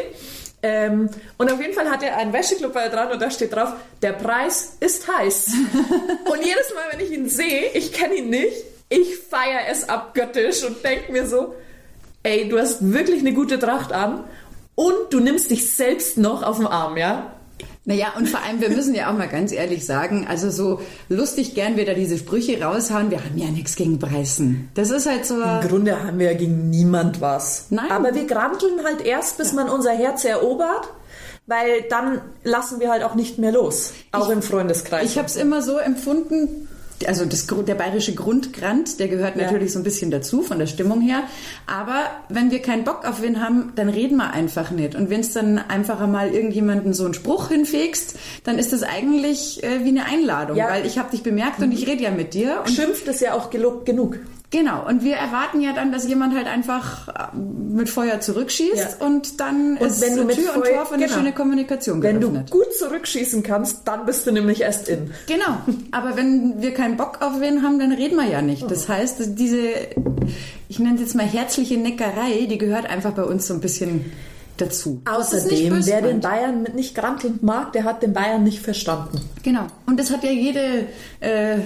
Ähm, 0.62 1.10
und 1.36 1.50
auf 1.50 1.60
jeden 1.60 1.74
Fall 1.74 1.90
hat 1.90 2.04
er 2.04 2.16
ein 2.18 2.32
Wäscheklubball 2.32 2.88
dran 2.88 3.10
und 3.10 3.20
da 3.20 3.32
steht 3.32 3.52
drauf, 3.52 3.72
der 4.00 4.12
Preis 4.12 4.76
ist 4.78 5.08
heiß. 5.08 5.46
und 6.30 6.44
jedes 6.44 6.72
Mal, 6.72 6.84
wenn 6.92 7.00
ich 7.00 7.10
ihn 7.10 7.28
sehe, 7.28 7.70
ich 7.74 7.92
kenne 7.92 8.14
ihn 8.14 8.30
nicht, 8.30 8.64
ich 8.90 9.18
feiere 9.18 9.66
es 9.68 9.88
abgöttisch 9.88 10.62
und 10.62 10.84
denke 10.84 11.10
mir 11.10 11.26
so, 11.26 11.56
ey, 12.22 12.48
du 12.48 12.58
hast 12.58 12.92
wirklich 12.92 13.20
eine 13.20 13.32
gute 13.32 13.58
Tracht 13.58 13.92
an 13.92 14.24
und 14.74 14.94
du 15.10 15.20
nimmst 15.20 15.50
dich 15.50 15.70
selbst 15.70 16.18
noch 16.18 16.42
auf 16.42 16.58
den 16.58 16.66
Arm, 16.66 16.96
ja? 16.96 17.32
Naja, 17.86 18.12
und 18.16 18.28
vor 18.28 18.40
allem, 18.42 18.60
wir 18.60 18.68
müssen 18.70 18.94
ja 18.94 19.10
auch 19.10 19.16
mal 19.16 19.28
ganz 19.28 19.52
ehrlich 19.52 19.84
sagen, 19.86 20.26
also 20.28 20.50
so 20.50 20.80
lustig 21.08 21.54
gern 21.54 21.76
wir 21.76 21.86
da 21.86 21.94
diese 21.94 22.18
Sprüche 22.18 22.62
raushauen, 22.62 23.10
wir 23.10 23.24
haben 23.24 23.36
ja 23.38 23.48
nichts 23.48 23.74
gegen 23.74 23.98
Preisen. 23.98 24.70
Das 24.74 24.90
ist 24.90 25.06
halt 25.06 25.24
so. 25.24 25.40
Im 25.40 25.66
Grunde 25.66 26.02
haben 26.02 26.18
wir 26.18 26.32
ja 26.32 26.38
gegen 26.38 26.68
niemand 26.70 27.20
was. 27.20 27.66
Nein. 27.70 27.90
Aber 27.90 28.14
wir 28.14 28.26
granteln 28.26 28.84
halt 28.84 29.04
erst, 29.04 29.38
bis 29.38 29.48
ja. 29.50 29.56
man 29.56 29.68
unser 29.68 29.92
Herz 29.92 30.24
erobert 30.24 30.88
weil 31.46 31.82
dann 31.90 32.20
lassen 32.44 32.78
wir 32.78 32.90
halt 32.90 33.02
auch 33.02 33.16
nicht 33.16 33.38
mehr 33.38 33.50
los, 33.50 33.92
auch 34.12 34.28
ich, 34.28 34.34
im 34.34 34.40
Freundeskreis. 34.40 35.04
Ich 35.04 35.18
habe 35.18 35.26
es 35.26 35.34
immer 35.34 35.62
so 35.62 35.78
empfunden, 35.78 36.68
also 37.06 37.24
das, 37.24 37.46
der 37.46 37.74
bayerische 37.74 38.14
Grundgrant, 38.14 38.98
der 38.98 39.08
gehört 39.08 39.36
ja. 39.36 39.44
natürlich 39.44 39.72
so 39.72 39.78
ein 39.78 39.82
bisschen 39.82 40.10
dazu 40.10 40.42
von 40.42 40.58
der 40.58 40.66
Stimmung 40.66 41.00
her. 41.00 41.22
Aber 41.66 42.04
wenn 42.28 42.50
wir 42.50 42.60
keinen 42.60 42.84
Bock 42.84 43.06
auf 43.06 43.22
wen 43.22 43.42
haben, 43.42 43.72
dann 43.76 43.88
reden 43.88 44.16
wir 44.16 44.30
einfach 44.32 44.70
nicht. 44.70 44.94
Und 44.94 45.10
wenn 45.10 45.20
es 45.20 45.32
dann 45.32 45.58
einfach 45.58 46.06
mal 46.06 46.30
irgendjemanden 46.32 46.92
so 46.92 47.04
einen 47.04 47.14
Spruch 47.14 47.48
hinfegst, 47.48 48.16
dann 48.44 48.58
ist 48.58 48.72
das 48.72 48.82
eigentlich 48.82 49.62
äh, 49.62 49.84
wie 49.84 49.88
eine 49.88 50.06
Einladung, 50.06 50.56
ja. 50.56 50.68
weil 50.68 50.86
ich 50.86 50.98
habe 50.98 51.10
dich 51.10 51.22
bemerkt 51.22 51.60
und 51.60 51.72
ich 51.72 51.86
rede 51.86 52.02
ja 52.02 52.10
mit 52.10 52.34
dir. 52.34 52.60
Und 52.66 52.70
Schimpft 52.70 53.06
ist 53.08 53.20
ja 53.20 53.34
auch 53.34 53.50
gelobt 53.50 53.86
genug. 53.86 54.18
Genau, 54.50 54.84
und 54.84 55.04
wir 55.04 55.14
erwarten 55.14 55.60
ja 55.60 55.72
dann, 55.72 55.92
dass 55.92 56.08
jemand 56.08 56.34
halt 56.34 56.48
einfach 56.48 57.06
äh, 57.06 57.36
mit 57.36 57.88
Feuer 57.88 58.20
zurückschießt 58.20 58.98
ja. 59.00 59.06
und 59.06 59.38
dann 59.38 59.76
und 59.76 59.86
ist 59.86 60.00
wenn 60.00 60.16
du 60.16 60.26
Tür 60.26 60.56
und 60.56 60.64
Tor 60.66 60.86
für 60.86 60.94
eine 60.94 61.04
genau. 61.04 61.16
schöne 61.16 61.32
Kommunikation 61.32 62.02
Wenn 62.02 62.18
geöffnet. 62.18 62.50
du 62.50 62.58
gut 62.58 62.74
zurückschießen 62.74 63.44
kannst, 63.44 63.86
dann 63.86 64.06
bist 64.06 64.26
du 64.26 64.32
nämlich 64.32 64.62
erst 64.62 64.88
in. 64.88 65.12
Genau, 65.28 65.58
aber 65.92 66.16
wenn 66.16 66.60
wir 66.60 66.74
keinen 66.74 66.96
Bock 66.96 67.18
auf 67.22 67.40
wen 67.40 67.62
haben, 67.62 67.78
dann 67.78 67.92
reden 67.92 68.16
wir 68.16 68.26
ja 68.26 68.42
nicht. 68.42 68.68
Das 68.68 68.86
oh. 68.86 68.92
heißt, 68.92 69.38
diese, 69.38 69.58
ich 70.68 70.80
nenne 70.80 70.96
es 70.96 71.00
jetzt 71.00 71.14
mal 71.14 71.26
herzliche 71.26 71.76
Neckerei, 71.76 72.46
die 72.50 72.58
gehört 72.58 72.90
einfach 72.90 73.12
bei 73.12 73.24
uns 73.24 73.46
so 73.46 73.54
ein 73.54 73.60
bisschen 73.60 74.06
dazu. 74.56 75.00
Außerdem, 75.08 75.86
wer 75.86 76.02
den 76.02 76.20
Bayern 76.20 76.62
mit 76.62 76.74
nicht 76.74 76.94
grantelnd 76.94 77.42
mag, 77.42 77.72
der 77.72 77.84
hat 77.84 78.02
den 78.02 78.12
Bayern 78.12 78.42
nicht 78.42 78.60
verstanden. 78.60 79.20
Genau. 79.42 79.66
Und 79.86 79.98
das 79.98 80.10
hat 80.10 80.22
ja 80.22 80.30
jede 80.30 80.86
äh, 81.20 81.58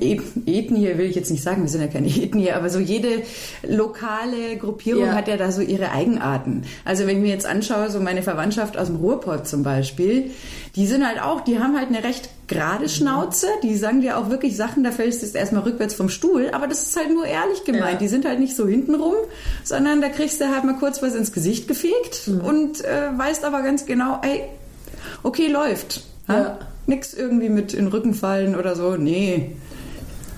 Ethnie, 0.00 0.98
will 0.98 1.06
ich 1.06 1.14
jetzt 1.14 1.30
nicht 1.30 1.42
sagen, 1.42 1.62
wir 1.62 1.68
sind 1.68 1.80
ja 1.80 1.86
keine 1.86 2.08
Ethnie, 2.08 2.50
aber 2.50 2.70
so 2.70 2.78
jede 2.78 3.22
lokale 3.62 4.56
Gruppierung 4.56 5.06
ja. 5.06 5.14
hat 5.14 5.28
ja 5.28 5.36
da 5.36 5.52
so 5.52 5.60
ihre 5.60 5.92
Eigenarten. 5.92 6.64
Also 6.84 7.06
wenn 7.06 7.18
ich 7.18 7.22
mir 7.22 7.30
jetzt 7.30 7.46
anschaue, 7.46 7.90
so 7.90 8.00
meine 8.00 8.22
Verwandtschaft 8.22 8.76
aus 8.76 8.88
dem 8.88 8.96
Ruhrpott 8.96 9.46
zum 9.46 9.62
Beispiel, 9.62 10.30
die 10.74 10.86
sind 10.86 11.06
halt 11.06 11.22
auch, 11.22 11.42
die 11.42 11.58
haben 11.58 11.76
halt 11.76 11.88
eine 11.88 12.02
recht 12.02 12.30
gerade 12.48 12.88
Schnauze, 12.88 13.46
die 13.62 13.76
sagen 13.76 14.00
dir 14.00 14.18
auch 14.18 14.28
wirklich 14.28 14.56
Sachen, 14.56 14.84
da 14.84 14.90
fällst 14.90 15.22
du 15.22 15.38
erstmal 15.38 15.62
rückwärts 15.62 15.94
vom 15.94 16.08
Stuhl, 16.08 16.50
aber 16.52 16.66
das 16.66 16.82
ist 16.82 16.96
halt 16.96 17.10
nur 17.10 17.24
ehrlich 17.24 17.64
gemeint. 17.64 17.94
Ja. 17.94 17.98
Die 17.98 18.08
sind 18.08 18.24
halt 18.24 18.40
nicht 18.40 18.56
so 18.56 18.66
hintenrum, 18.66 19.14
sondern 19.64 20.00
da 20.02 20.08
kriegst 20.08 20.40
du 20.40 20.50
halt 20.50 20.64
mal 20.64 20.76
kurz 20.76 21.02
was 21.02 21.14
ins 21.14 21.32
Gesicht 21.32 21.68
gefegt 21.68 22.26
mhm. 22.26 22.40
und 22.40 22.84
äh, 22.84 23.16
weißt 23.16 23.44
aber 23.44 23.62
ganz 23.62 23.86
genau, 23.86 24.20
ey, 24.22 24.44
okay, 25.22 25.48
läuft. 25.48 26.02
Ja. 26.28 26.58
Nix 26.86 27.14
irgendwie 27.14 27.48
mit 27.48 27.74
in 27.74 27.86
den 27.86 27.88
Rücken 27.88 28.14
fallen 28.14 28.56
oder 28.56 28.76
so, 28.76 28.96
nee. 28.96 29.52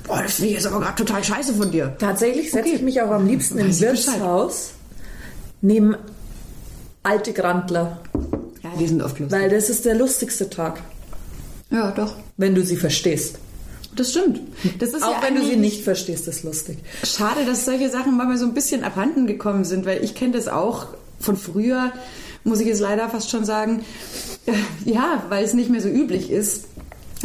Boah, 0.07 0.23
das 0.23 0.35
finde 0.35 0.51
ich 0.51 0.57
jetzt 0.57 0.67
aber 0.67 0.81
gerade 0.81 0.97
total 0.97 1.25
scheiße 1.25 1.55
von 1.55 1.71
dir. 1.71 1.97
Tatsächlich 1.99 2.51
setze 2.51 2.69
okay. 2.69 2.77
ich 2.77 2.83
mich 2.83 3.01
auch 3.01 3.11
am 3.11 3.27
liebsten 3.27 3.59
im 3.59 3.81
Wirtshaus 3.81 4.73
neben 5.63 5.97
alte 7.03 7.33
Grandler. 7.33 7.99
Ja, 8.63 8.71
die 8.79 8.87
sind 8.87 9.03
oft 9.03 9.19
lustig. 9.19 9.41
Weil 9.41 9.51
das 9.51 9.71
ist 9.71 9.85
der 9.85 9.95
lustigste 9.95 10.51
Tag. 10.51 10.83
Ja, 11.71 11.91
doch. 11.91 12.17
Wenn 12.37 12.55
du 12.55 12.63
sie 12.63 12.77
verstehst. 12.77 13.39
Das 13.97 14.11
stimmt. 14.11 14.41
Das 14.79 14.91
ist 14.91 15.03
Auch 15.03 15.13
ja 15.13 15.23
wenn 15.23 15.37
du 15.37 15.45
sie 15.45 15.57
nicht 15.57 15.85
verstehst, 15.85 16.27
ist 16.27 16.43
lustig. 16.43 16.79
Schade, 17.05 17.45
dass 17.47 17.65
solche 17.65 17.91
Sachen 17.91 18.17
manchmal 18.17 18.39
so 18.39 18.47
ein 18.47 18.55
bisschen 18.55 18.83
abhanden 18.85 19.27
gekommen 19.27 19.65
sind, 19.65 19.87
weil 19.87 20.03
ich 20.03 20.15
kenne 20.15 20.33
das 20.33 20.49
auch 20.49 20.89
von 21.21 21.37
früher, 21.37 21.93
muss 22.45 22.61
ich 22.61 22.67
jetzt 22.67 22.81
leider 22.81 23.09
fast 23.09 23.31
schon 23.31 23.45
sagen. 23.45 23.85
Ja, 24.85 25.25
weil 25.31 25.45
es 25.45 25.55
nicht 25.55 25.71
mehr 25.71 25.81
so 25.81 25.89
üblich 25.89 26.31
ist, 26.31 26.67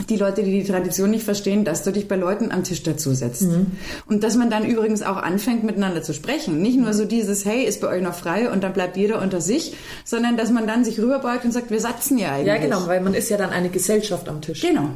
die 0.08 0.16
Leute, 0.16 0.44
die 0.44 0.52
die 0.52 0.64
Tradition 0.64 1.10
nicht 1.10 1.24
verstehen, 1.24 1.66
dass 1.66 1.84
du 1.84 1.92
dich 1.92 2.08
bei 2.08 2.16
Leuten 2.16 2.52
am 2.52 2.64
Tisch 2.64 2.84
dazusetzt. 2.84 3.44
Mhm. 3.44 3.68
Und 4.08 4.24
dass 4.24 4.36
man 4.36 4.50
dann 4.50 4.66
übrigens 4.66 5.02
auch 5.02 5.18
anfängt, 5.18 5.64
miteinander 5.64 6.02
zu 6.02 6.14
sprechen. 6.14 6.62
Nicht 6.62 6.80
nur 6.80 6.94
so 6.94 7.06
dieses, 7.06 7.46
hey, 7.46 7.66
ist 7.66 7.82
bei 7.82 7.88
euch 7.88 8.02
noch 8.02 8.14
frei 8.14 8.50
und 8.50 8.64
dann 8.64 8.74
bleibt 8.74 8.96
jeder 8.98 9.22
unter 9.22 9.42
sich, 9.42 9.76
sondern 10.06 10.38
dass 10.38 10.52
man 10.52 10.68
dann 10.68 10.86
sich 10.86 11.00
rüberbeugt 11.00 11.44
und 11.46 11.52
sagt, 11.52 11.72
wir 11.72 11.82
satzen 11.82 12.18
ja 12.18 12.32
eigentlich. 12.32 12.48
Ja, 12.48 12.58
genau, 12.58 12.88
weil 12.88 13.02
man 13.02 13.14
ist 13.14 13.30
ja 13.30 13.38
dann 13.38 13.50
eine 13.50 13.70
Gesellschaft 13.70 14.30
am 14.30 14.42
Tisch. 14.42 14.62
Genau. 14.62 14.90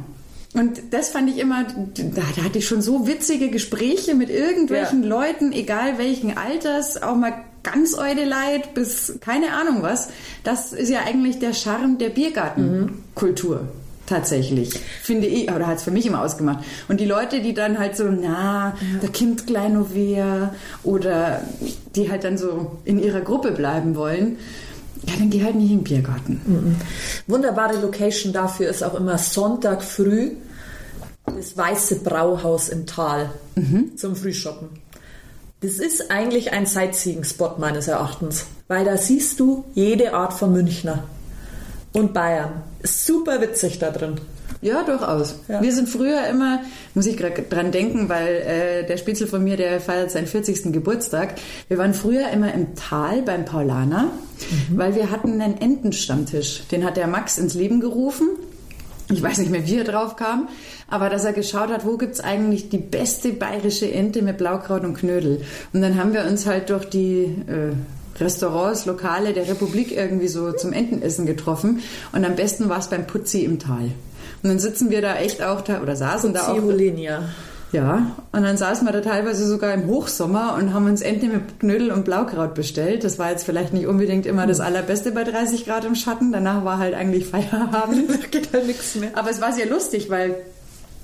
Und 0.54 0.80
das 0.92 1.08
fand 1.08 1.28
ich 1.28 1.38
immer, 1.38 1.64
da, 1.64 2.22
da 2.36 2.44
hatte 2.44 2.58
ich 2.58 2.66
schon 2.66 2.80
so 2.80 3.08
witzige 3.08 3.50
Gespräche 3.50 4.14
mit 4.14 4.30
irgendwelchen 4.30 5.02
ja. 5.02 5.08
Leuten, 5.08 5.52
egal 5.52 5.98
welchen 5.98 6.36
Alters, 6.36 7.02
auch 7.02 7.16
mal 7.16 7.34
ganz 7.64 7.98
Eudeleid 7.98 8.74
bis 8.74 9.18
keine 9.20 9.52
Ahnung 9.52 9.82
was. 9.82 10.08
Das 10.44 10.72
ist 10.72 10.90
ja 10.90 11.00
eigentlich 11.00 11.40
der 11.40 11.52
Charme 11.52 11.98
der 11.98 12.10
Biergartenkultur. 12.10 13.62
Mhm. 13.62 13.84
Tatsächlich, 14.06 14.78
finde 15.02 15.26
ich, 15.26 15.50
oder 15.50 15.66
hat 15.66 15.78
es 15.78 15.82
für 15.82 15.90
mich 15.90 16.04
immer 16.04 16.20
ausgemacht. 16.20 16.62
Und 16.88 17.00
die 17.00 17.06
Leute, 17.06 17.40
die 17.40 17.54
dann 17.54 17.78
halt 17.78 17.96
so, 17.96 18.04
na, 18.04 18.74
ja. 18.78 18.98
der 19.00 19.08
Kind 19.08 19.46
kleino 19.46 19.86
wer 19.94 20.54
oder 20.82 21.40
die 21.96 22.10
halt 22.10 22.22
dann 22.24 22.36
so 22.36 22.76
in 22.84 23.02
ihrer 23.02 23.22
Gruppe 23.22 23.52
bleiben 23.52 23.96
wollen, 23.96 24.36
ja, 25.06 25.14
dann 25.18 25.30
geh 25.30 25.42
halt 25.42 25.54
nicht 25.54 25.70
in 25.70 25.78
den 25.78 25.84
Biergarten. 25.84 26.40
Mhm. 26.44 26.76
Wunderbare 27.26 27.80
Location 27.80 28.34
dafür 28.34 28.68
ist 28.68 28.82
auch 28.82 28.94
immer 28.94 29.16
Sonntag 29.16 29.82
früh 29.82 30.32
das 31.24 31.56
Weiße 31.56 32.00
Brauhaus 32.00 32.68
im 32.68 32.84
Tal 32.84 33.30
mhm. 33.54 33.96
zum 33.96 34.14
Frühshoppen. 34.16 34.68
Das 35.64 35.78
ist 35.78 36.10
eigentlich 36.10 36.52
ein 36.52 36.66
Sightseeing-Spot 36.66 37.54
meines 37.56 37.88
Erachtens, 37.88 38.44
weil 38.68 38.84
da 38.84 38.98
siehst 38.98 39.40
du 39.40 39.64
jede 39.72 40.12
Art 40.12 40.34
von 40.34 40.52
Münchner 40.52 41.04
und 41.94 42.12
Bayern. 42.12 42.62
Super 42.82 43.40
witzig 43.40 43.78
da 43.78 43.90
drin. 43.90 44.20
Ja, 44.60 44.82
durchaus. 44.82 45.36
Ja. 45.48 45.62
Wir 45.62 45.72
sind 45.72 45.88
früher 45.88 46.26
immer, 46.26 46.60
muss 46.92 47.06
ich 47.06 47.16
gerade 47.16 47.40
dran 47.44 47.72
denken, 47.72 48.10
weil 48.10 48.34
äh, 48.34 48.86
der 48.86 48.98
Spitzel 48.98 49.26
von 49.26 49.42
mir, 49.42 49.56
der 49.56 49.80
feiert 49.80 50.10
seinen 50.10 50.26
40. 50.26 50.70
Geburtstag. 50.70 51.36
Wir 51.68 51.78
waren 51.78 51.94
früher 51.94 52.28
immer 52.28 52.52
im 52.52 52.74
Tal 52.74 53.22
beim 53.22 53.46
Paulaner, 53.46 54.02
mhm. 54.68 54.76
weil 54.76 54.94
wir 54.94 55.10
hatten 55.10 55.40
einen 55.40 55.58
Entenstammtisch. 55.58 56.64
Den 56.70 56.84
hat 56.84 56.98
der 56.98 57.06
Max 57.06 57.38
ins 57.38 57.54
Leben 57.54 57.80
gerufen. 57.80 58.28
Ich 59.10 59.22
weiß 59.22 59.38
nicht 59.38 59.50
mehr, 59.50 59.66
wie 59.66 59.76
er 59.76 59.84
drauf 59.84 60.16
kam, 60.16 60.48
aber 60.88 61.10
dass 61.10 61.24
er 61.24 61.32
geschaut 61.32 61.68
hat, 61.68 61.84
wo 61.84 61.98
gibt's 61.98 62.20
eigentlich 62.20 62.70
die 62.70 62.78
beste 62.78 63.32
bayerische 63.32 63.90
Ente 63.90 64.22
mit 64.22 64.38
Blaukraut 64.38 64.82
und 64.82 64.94
Knödel. 64.94 65.42
Und 65.72 65.82
dann 65.82 65.98
haben 65.98 66.14
wir 66.14 66.24
uns 66.24 66.46
halt 66.46 66.70
durch 66.70 66.86
die 66.86 67.24
äh, 67.46 67.72
Restaurants, 68.18 68.86
Lokale 68.86 69.32
der 69.32 69.48
Republik 69.48 69.92
irgendwie 69.92 70.28
so 70.28 70.52
zum 70.52 70.72
Entenessen 70.72 71.26
getroffen. 71.26 71.80
Und 72.12 72.24
am 72.24 72.34
besten 72.34 72.68
war 72.68 72.78
es 72.78 72.88
beim 72.88 73.06
Putzi 73.06 73.40
im 73.40 73.58
Tal. 73.58 73.90
Und 74.42 74.50
dann 74.50 74.58
sitzen 74.58 74.90
wir 74.90 75.02
da 75.02 75.16
echt 75.16 75.42
auch 75.42 75.60
da, 75.60 75.82
oder 75.82 75.96
saßen 75.96 76.32
Putzi 76.32 76.46
da 76.46 76.52
auch. 76.52 76.62
Holenia. 76.62 77.28
Ja, 77.74 78.14
und 78.30 78.44
dann 78.44 78.56
saßen 78.56 78.86
wir 78.86 78.92
da 78.92 79.00
teilweise 79.00 79.44
sogar 79.48 79.74
im 79.74 79.88
Hochsommer 79.88 80.54
und 80.54 80.72
haben 80.72 80.86
uns 80.86 81.00
Ente 81.00 81.26
mit 81.26 81.58
Knödel 81.58 81.90
und 81.90 82.04
Blaukraut 82.04 82.54
bestellt. 82.54 83.02
Das 83.02 83.18
war 83.18 83.30
jetzt 83.32 83.42
vielleicht 83.42 83.72
nicht 83.72 83.88
unbedingt 83.88 84.26
immer 84.26 84.46
das 84.46 84.60
Allerbeste 84.60 85.10
bei 85.10 85.24
30 85.24 85.64
Grad 85.64 85.84
im 85.84 85.96
Schatten. 85.96 86.30
Danach 86.30 86.64
war 86.64 86.78
halt 86.78 86.94
eigentlich 86.94 87.26
Feierabend. 87.26 88.08
da 88.22 88.28
geht 88.30 88.52
halt 88.52 88.68
nichts 88.68 88.94
mehr. 88.94 89.10
Aber 89.14 89.28
es 89.28 89.40
war 89.40 89.52
sehr 89.52 89.66
lustig, 89.66 90.08
weil 90.08 90.36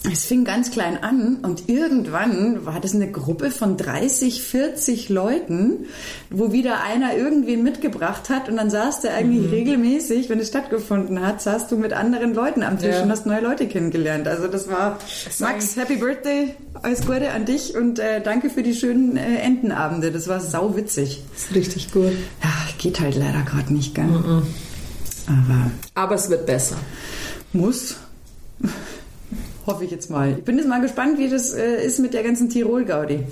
es 0.03 0.25
fing 0.25 0.45
ganz 0.45 0.71
klein 0.71 1.03
an 1.03 1.37
und 1.43 1.69
irgendwann 1.69 2.65
war 2.65 2.81
das 2.81 2.95
eine 2.95 3.11
Gruppe 3.11 3.51
von 3.51 3.77
30, 3.77 4.43
40 4.43 5.11
Leuten, 5.11 5.87
wo 6.31 6.53
wieder 6.53 6.83
einer 6.83 7.15
irgendwen 7.15 7.63
mitgebracht 7.63 8.31
hat 8.31 8.49
und 8.49 8.57
dann 8.57 8.71
saß 8.71 9.03
der 9.03 9.15
eigentlich 9.15 9.49
mhm. 9.49 9.51
regelmäßig, 9.51 10.31
wenn 10.31 10.41
es 10.41 10.49
stattgefunden 10.49 11.21
hat, 11.21 11.43
saß 11.43 11.69
du 11.69 11.77
mit 11.77 11.93
anderen 11.93 12.33
Leuten 12.33 12.63
am 12.63 12.79
Tisch 12.79 12.95
ja. 12.95 13.03
und 13.03 13.11
hast 13.11 13.27
neue 13.27 13.43
Leute 13.43 13.69
kennengelernt. 13.69 14.27
Also 14.27 14.49
das 14.49 14.69
war 14.69 14.99
Max, 15.39 15.77
Happy 15.77 15.97
Birthday, 15.97 16.55
alles 16.83 17.03
Gute 17.03 17.31
an 17.33 17.45
dich 17.45 17.77
und 17.77 17.99
äh, 17.99 18.23
danke 18.23 18.49
für 18.49 18.63
die 18.63 18.75
schönen 18.75 19.19
äh, 19.19 19.37
Entenabende. 19.37 20.11
Das 20.13 20.29
war 20.29 20.41
sau 20.41 20.77
witzig. 20.77 21.23
Das 21.35 21.45
ist 21.45 21.55
richtig 21.55 21.93
gut. 21.93 22.13
Ja, 22.43 22.51
geht 22.79 23.01
halt 23.01 23.17
leider 23.17 23.43
gerade 23.43 23.71
nicht, 23.75 23.95
gell? 23.95 24.05
Mhm. 24.05 24.43
Aber, 25.27 25.71
Aber 25.95 26.15
es 26.15 26.31
wird 26.31 26.47
besser. 26.47 26.77
Muss. 27.53 27.97
Hoffe 29.67 29.85
ich 29.85 29.91
jetzt 29.91 30.11
mal. 30.11 30.37
Ich 30.39 30.45
bin 30.45 30.57
jetzt 30.57 30.69
mal 30.69 30.81
gespannt, 30.81 31.19
wie 31.19 31.29
das 31.29 31.53
äh, 31.53 31.85
ist 31.85 31.99
mit 31.99 32.15
der 32.15 32.23
ganzen 32.23 32.49
Tirol-Gaudi. 32.49 33.25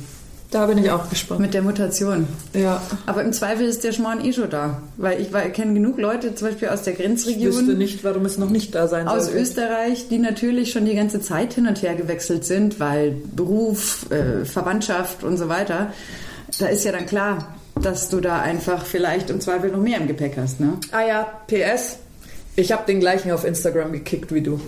Da 0.50 0.64
bin 0.66 0.78
ich 0.78 0.90
auch 0.90 1.10
gespannt. 1.10 1.40
Mit 1.40 1.52
der 1.52 1.60
Mutation. 1.60 2.26
Ja. 2.54 2.80
Aber 3.04 3.22
im 3.22 3.34
Zweifel 3.34 3.66
ist 3.66 3.84
der 3.84 3.92
Schmarrn 3.92 4.24
eh 4.24 4.32
schon 4.32 4.48
da. 4.48 4.80
Weil 4.96 5.20
ich, 5.20 5.28
ich 5.28 5.52
kenne 5.52 5.74
genug 5.74 5.98
Leute, 5.98 6.34
zum 6.34 6.48
Beispiel 6.48 6.68
aus 6.68 6.82
der 6.82 6.94
Grenzregion. 6.94 7.50
Ich 7.50 7.58
wüsste 7.58 7.74
nicht, 7.74 8.02
warum 8.02 8.24
es 8.24 8.38
noch 8.38 8.48
nicht 8.48 8.74
da 8.74 8.88
sein 8.88 9.06
soll. 9.06 9.18
Aus 9.18 9.30
Österreich, 9.30 10.08
die 10.08 10.18
natürlich 10.18 10.72
schon 10.72 10.86
die 10.86 10.94
ganze 10.94 11.20
Zeit 11.20 11.52
hin 11.52 11.66
und 11.66 11.82
her 11.82 11.94
gewechselt 11.96 12.46
sind, 12.46 12.80
weil 12.80 13.14
Beruf, 13.36 14.06
äh, 14.10 14.46
Verwandtschaft 14.46 15.22
und 15.22 15.36
so 15.36 15.50
weiter. 15.50 15.92
Da 16.58 16.66
ist 16.68 16.82
ja 16.84 16.92
dann 16.92 17.04
klar, 17.04 17.54
dass 17.82 18.08
du 18.08 18.20
da 18.20 18.40
einfach 18.40 18.86
vielleicht 18.86 19.28
im 19.28 19.42
Zweifel 19.42 19.70
noch 19.70 19.80
mehr 19.80 19.98
im 19.98 20.06
Gepäck 20.06 20.38
hast. 20.38 20.60
Ne? 20.60 20.78
Ah 20.92 21.02
ja, 21.02 21.26
PS. 21.46 21.98
Ich 22.58 22.72
habe 22.72 22.84
den 22.86 22.98
gleichen 22.98 23.30
auf 23.30 23.44
Instagram 23.44 23.92
gekickt 23.92 24.34
wie 24.34 24.40
du. 24.40 24.60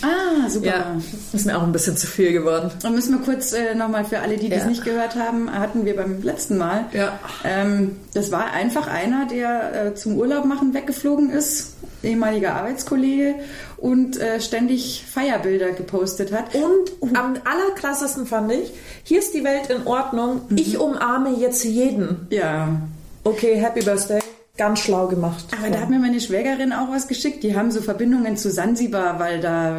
Ah, 0.00 0.48
super. 0.48 0.66
Ja, 0.66 0.96
ist 1.34 1.44
mir 1.44 1.58
auch 1.58 1.62
ein 1.62 1.72
bisschen 1.72 1.94
zu 1.94 2.06
viel 2.06 2.32
geworden. 2.32 2.70
Und 2.82 2.94
müssen 2.94 3.18
wir 3.18 3.22
kurz 3.22 3.52
äh, 3.52 3.74
nochmal 3.74 4.06
für 4.06 4.20
alle, 4.20 4.38
die 4.38 4.48
das 4.48 4.60
ja. 4.60 4.66
nicht 4.68 4.82
gehört 4.82 5.14
haben, 5.14 5.52
hatten 5.52 5.84
wir 5.84 5.94
beim 5.94 6.22
letzten 6.22 6.56
Mal. 6.56 6.86
Ja. 6.94 7.18
Ähm, 7.44 7.96
das 8.14 8.32
war 8.32 8.52
einfach 8.52 8.86
einer, 8.86 9.26
der 9.26 9.88
äh, 9.88 9.94
zum 9.94 10.16
Urlaub 10.16 10.46
machen 10.46 10.72
weggeflogen 10.72 11.28
ist, 11.28 11.74
ehemaliger 12.02 12.54
Arbeitskollege 12.54 13.34
und 13.76 14.18
äh, 14.18 14.40
ständig 14.40 15.04
Feierbilder 15.06 15.72
gepostet 15.72 16.32
hat. 16.32 16.54
Und 16.54 17.14
am 17.14 17.34
allerkrassesten 17.44 18.24
fand 18.24 18.52
ich, 18.52 18.72
hier 19.02 19.18
ist 19.18 19.34
die 19.34 19.44
Welt 19.44 19.68
in 19.68 19.86
Ordnung, 19.86 20.40
mhm. 20.48 20.56
ich 20.56 20.78
umarme 20.78 21.36
jetzt 21.38 21.62
jeden. 21.62 22.26
Ja. 22.30 22.80
Okay, 23.22 23.56
Happy 23.56 23.84
Birthday 23.84 24.20
ganz 24.58 24.80
schlau 24.80 25.06
gemacht. 25.06 25.44
Aber 25.58 25.70
da 25.70 25.80
hat 25.80 25.88
mir 25.88 25.98
meine 25.98 26.20
Schwägerin 26.20 26.72
auch 26.72 26.90
was 26.90 27.08
geschickt. 27.08 27.42
Die 27.44 27.56
haben 27.56 27.70
so 27.70 27.80
Verbindungen 27.80 28.36
zu 28.36 28.50
Sansibar, 28.50 29.18
weil 29.18 29.40
da 29.40 29.78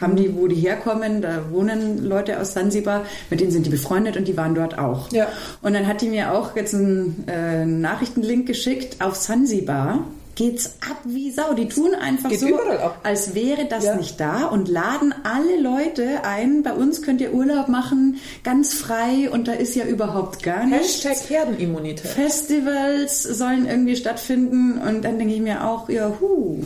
haben 0.00 0.14
die, 0.14 0.36
wo 0.36 0.46
die 0.46 0.56
herkommen, 0.56 1.22
da 1.22 1.50
wohnen 1.50 2.04
Leute 2.04 2.38
aus 2.38 2.52
Sansibar, 2.52 3.04
mit 3.30 3.40
denen 3.40 3.50
sind 3.50 3.66
die 3.66 3.70
befreundet 3.70 4.16
und 4.16 4.28
die 4.28 4.36
waren 4.36 4.54
dort 4.54 4.78
auch. 4.78 5.10
Ja. 5.10 5.26
Und 5.62 5.72
dann 5.72 5.86
hat 5.86 6.02
die 6.02 6.08
mir 6.08 6.32
auch 6.32 6.54
jetzt 6.54 6.74
einen 6.74 7.24
äh, 7.26 7.64
Nachrichtenlink 7.64 8.46
geschickt 8.46 9.00
auf 9.00 9.16
Sansibar 9.16 10.04
geht's 10.38 10.76
ab 10.88 10.98
wie 11.04 11.32
Sau. 11.32 11.52
Die 11.52 11.68
tun 11.68 11.96
einfach 11.96 12.30
Geht 12.30 12.38
so, 12.38 12.60
als 13.02 13.34
wäre 13.34 13.64
das 13.64 13.84
ja. 13.84 13.96
nicht 13.96 14.20
da 14.20 14.46
und 14.46 14.68
laden 14.68 15.12
alle 15.24 15.60
Leute 15.60 16.22
ein. 16.22 16.62
Bei 16.62 16.72
uns 16.72 17.02
könnt 17.02 17.20
ihr 17.20 17.34
Urlaub 17.34 17.66
machen, 17.66 18.20
ganz 18.44 18.72
frei 18.72 19.28
und 19.30 19.48
da 19.48 19.52
ist 19.52 19.74
ja 19.74 19.84
überhaupt 19.84 20.44
gar 20.44 20.64
nichts. 20.64 21.04
Hashtag 21.04 21.28
Herdenimmunität. 21.28 22.06
Festivals 22.06 23.24
sollen 23.24 23.66
irgendwie 23.66 23.96
stattfinden 23.96 24.78
und 24.78 25.04
dann 25.04 25.18
denke 25.18 25.34
ich 25.34 25.40
mir 25.40 25.66
auch, 25.66 25.88
ja, 25.88 26.12
hu. 26.20 26.62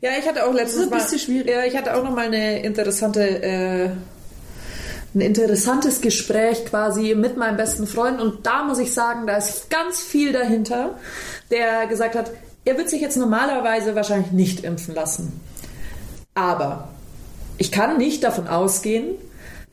Ja, 0.00 0.10
ich 0.18 0.28
hatte 0.28 0.44
auch 0.44 0.52
letztes 0.52 0.90
Mal... 0.90 0.98
Das 0.98 1.12
ist 1.12 1.12
ein 1.12 1.18
bisschen 1.18 1.18
schwierig. 1.20 1.50
Ja, 1.54 1.64
ich 1.64 1.76
hatte 1.76 1.96
auch 1.96 2.02
noch 2.02 2.14
mal 2.14 2.26
eine 2.26 2.62
interessante... 2.62 3.20
Äh 3.20 3.90
ein 5.14 5.20
interessantes 5.20 6.00
Gespräch 6.00 6.64
quasi 6.64 7.14
mit 7.14 7.36
meinem 7.36 7.58
besten 7.58 7.86
Freund 7.86 8.18
und 8.18 8.46
da 8.46 8.62
muss 8.62 8.78
ich 8.78 8.94
sagen, 8.94 9.26
da 9.26 9.36
ist 9.36 9.68
ganz 9.68 10.00
viel 10.00 10.32
dahinter, 10.32 10.98
der 11.50 11.86
gesagt 11.86 12.14
hat, 12.14 12.30
er 12.64 12.76
wird 12.78 12.88
sich 12.88 13.00
jetzt 13.00 13.16
normalerweise 13.16 13.94
wahrscheinlich 13.94 14.32
nicht 14.32 14.64
impfen 14.64 14.94
lassen. 14.94 15.40
Aber 16.34 16.88
ich 17.58 17.72
kann 17.72 17.98
nicht 17.98 18.24
davon 18.24 18.48
ausgehen, 18.48 19.16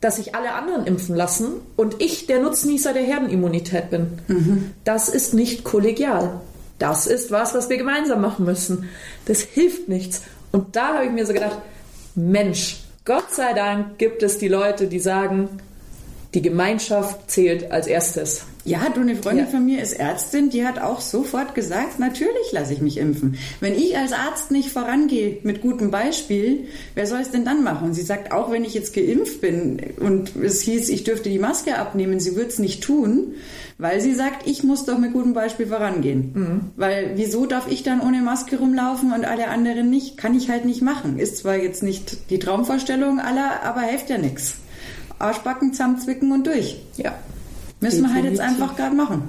dass 0.02 0.16
sich 0.16 0.36
alle 0.36 0.54
anderen 0.54 0.86
impfen 0.86 1.16
lassen 1.16 1.54
und 1.76 2.02
ich 2.02 2.26
der 2.26 2.42
Nutznießer 2.42 2.94
der 2.94 3.04
Herdenimmunität 3.04 3.90
bin. 3.90 4.20
Mhm. 4.28 4.72
Das 4.84 5.10
ist 5.10 5.34
nicht 5.34 5.64
kollegial. 5.64 6.40
Das 6.78 7.06
ist 7.06 7.32
was, 7.32 7.54
was 7.54 7.70
wir 7.70 7.78
gemeinsam 7.78 8.22
machen 8.22 8.46
müssen. 8.46 8.90
Das 9.26 9.42
hilft 9.42 9.90
nichts. 9.90 10.22
Und 10.52 10.76
da 10.78 10.96
habe 10.96 11.06
ich 11.06 11.12
mir 11.12 11.26
so 11.26 11.34
gedacht, 11.34 11.58
Mensch, 12.16 12.82
Gott 13.04 13.32
sei 13.32 13.54
Dank 13.54 13.98
gibt 13.98 14.24
es 14.24 14.38
die 14.38 14.48
Leute, 14.48 14.88
die 14.88 15.00
sagen, 15.00 15.50
die 16.34 16.42
Gemeinschaft 16.42 17.30
zählt 17.30 17.72
als 17.72 17.88
erstes. 17.88 18.44
Ja, 18.66 18.90
du, 18.94 19.02
eine 19.02 19.16
Freundin 19.16 19.46
ja. 19.46 19.52
von 19.52 19.66
mir 19.66 19.82
ist 19.82 19.94
Ärztin, 19.94 20.50
die 20.50 20.66
hat 20.66 20.80
auch 20.80 21.02
sofort 21.02 21.56
gesagt, 21.56 21.98
natürlich 21.98 22.52
lasse 22.52 22.74
ich 22.74 22.82
mich 22.82 22.98
impfen. 22.98 23.38
Wenn 23.62 23.74
ich 23.74 23.98
als 23.98 24.12
Arzt 24.12 24.52
nicht 24.52 24.70
vorangehe 24.70 25.40
mit 25.44 25.62
gutem 25.62 25.90
Beispiel, 25.90 26.66
wer 26.94 27.08
soll 27.08 27.22
es 27.22 27.32
denn 27.32 27.46
dann 27.46 27.64
machen? 27.64 27.88
Und 27.88 27.94
sie 27.96 28.04
sagt, 28.04 28.32
auch 28.32 28.52
wenn 28.52 28.64
ich 28.64 28.76
jetzt 28.76 28.94
geimpft 28.94 29.42
bin 29.42 29.80
und 30.00 30.36
es 30.36 30.62
hieß, 30.62 30.90
ich 30.90 31.04
dürfte 31.04 31.30
die 31.30 31.40
Maske 31.40 31.78
abnehmen, 31.78 32.20
sie 32.20 32.36
wird 32.36 32.52
es 32.52 32.60
nicht 32.60 32.84
tun, 32.84 33.34
weil 33.80 34.02
sie 34.02 34.14
sagt, 34.14 34.46
ich 34.46 34.62
muss 34.64 34.86
doch 34.86 35.00
mit 35.00 35.14
gutem 35.14 35.34
Beispiel 35.34 35.68
vorangehen. 35.68 36.32
Mhm. 36.36 36.62
Weil 36.76 37.14
wieso 37.16 37.46
darf 37.46 37.72
ich 37.72 37.82
dann 37.82 38.02
ohne 38.02 38.22
Maske 38.22 38.58
rumlaufen 38.58 39.14
und 39.14 39.26
alle 39.26 39.48
anderen 39.48 39.90
nicht? 39.90 40.18
Kann 40.18 40.36
ich 40.36 40.50
halt 40.50 40.66
nicht 40.66 40.82
machen. 40.82 41.18
Ist 41.18 41.38
zwar 41.38 41.56
jetzt 41.56 41.82
nicht 41.82 42.30
die 42.30 42.40
Traumvorstellung 42.40 43.20
aller, 43.20 43.64
aber 43.64 43.82
hilft 43.82 44.10
ja 44.10 44.18
nichts. 44.18 44.58
Arschbacken 45.20 45.74
zusammenzwicken 45.74 46.32
und 46.32 46.48
durch. 46.48 46.82
Ja. 46.98 47.14
Müssen 47.82 48.04
wir 48.04 48.14
halt 48.14 48.26
jetzt 48.26 48.40
einfach 48.40 48.76
gerade 48.76 48.96
machen. 48.96 49.24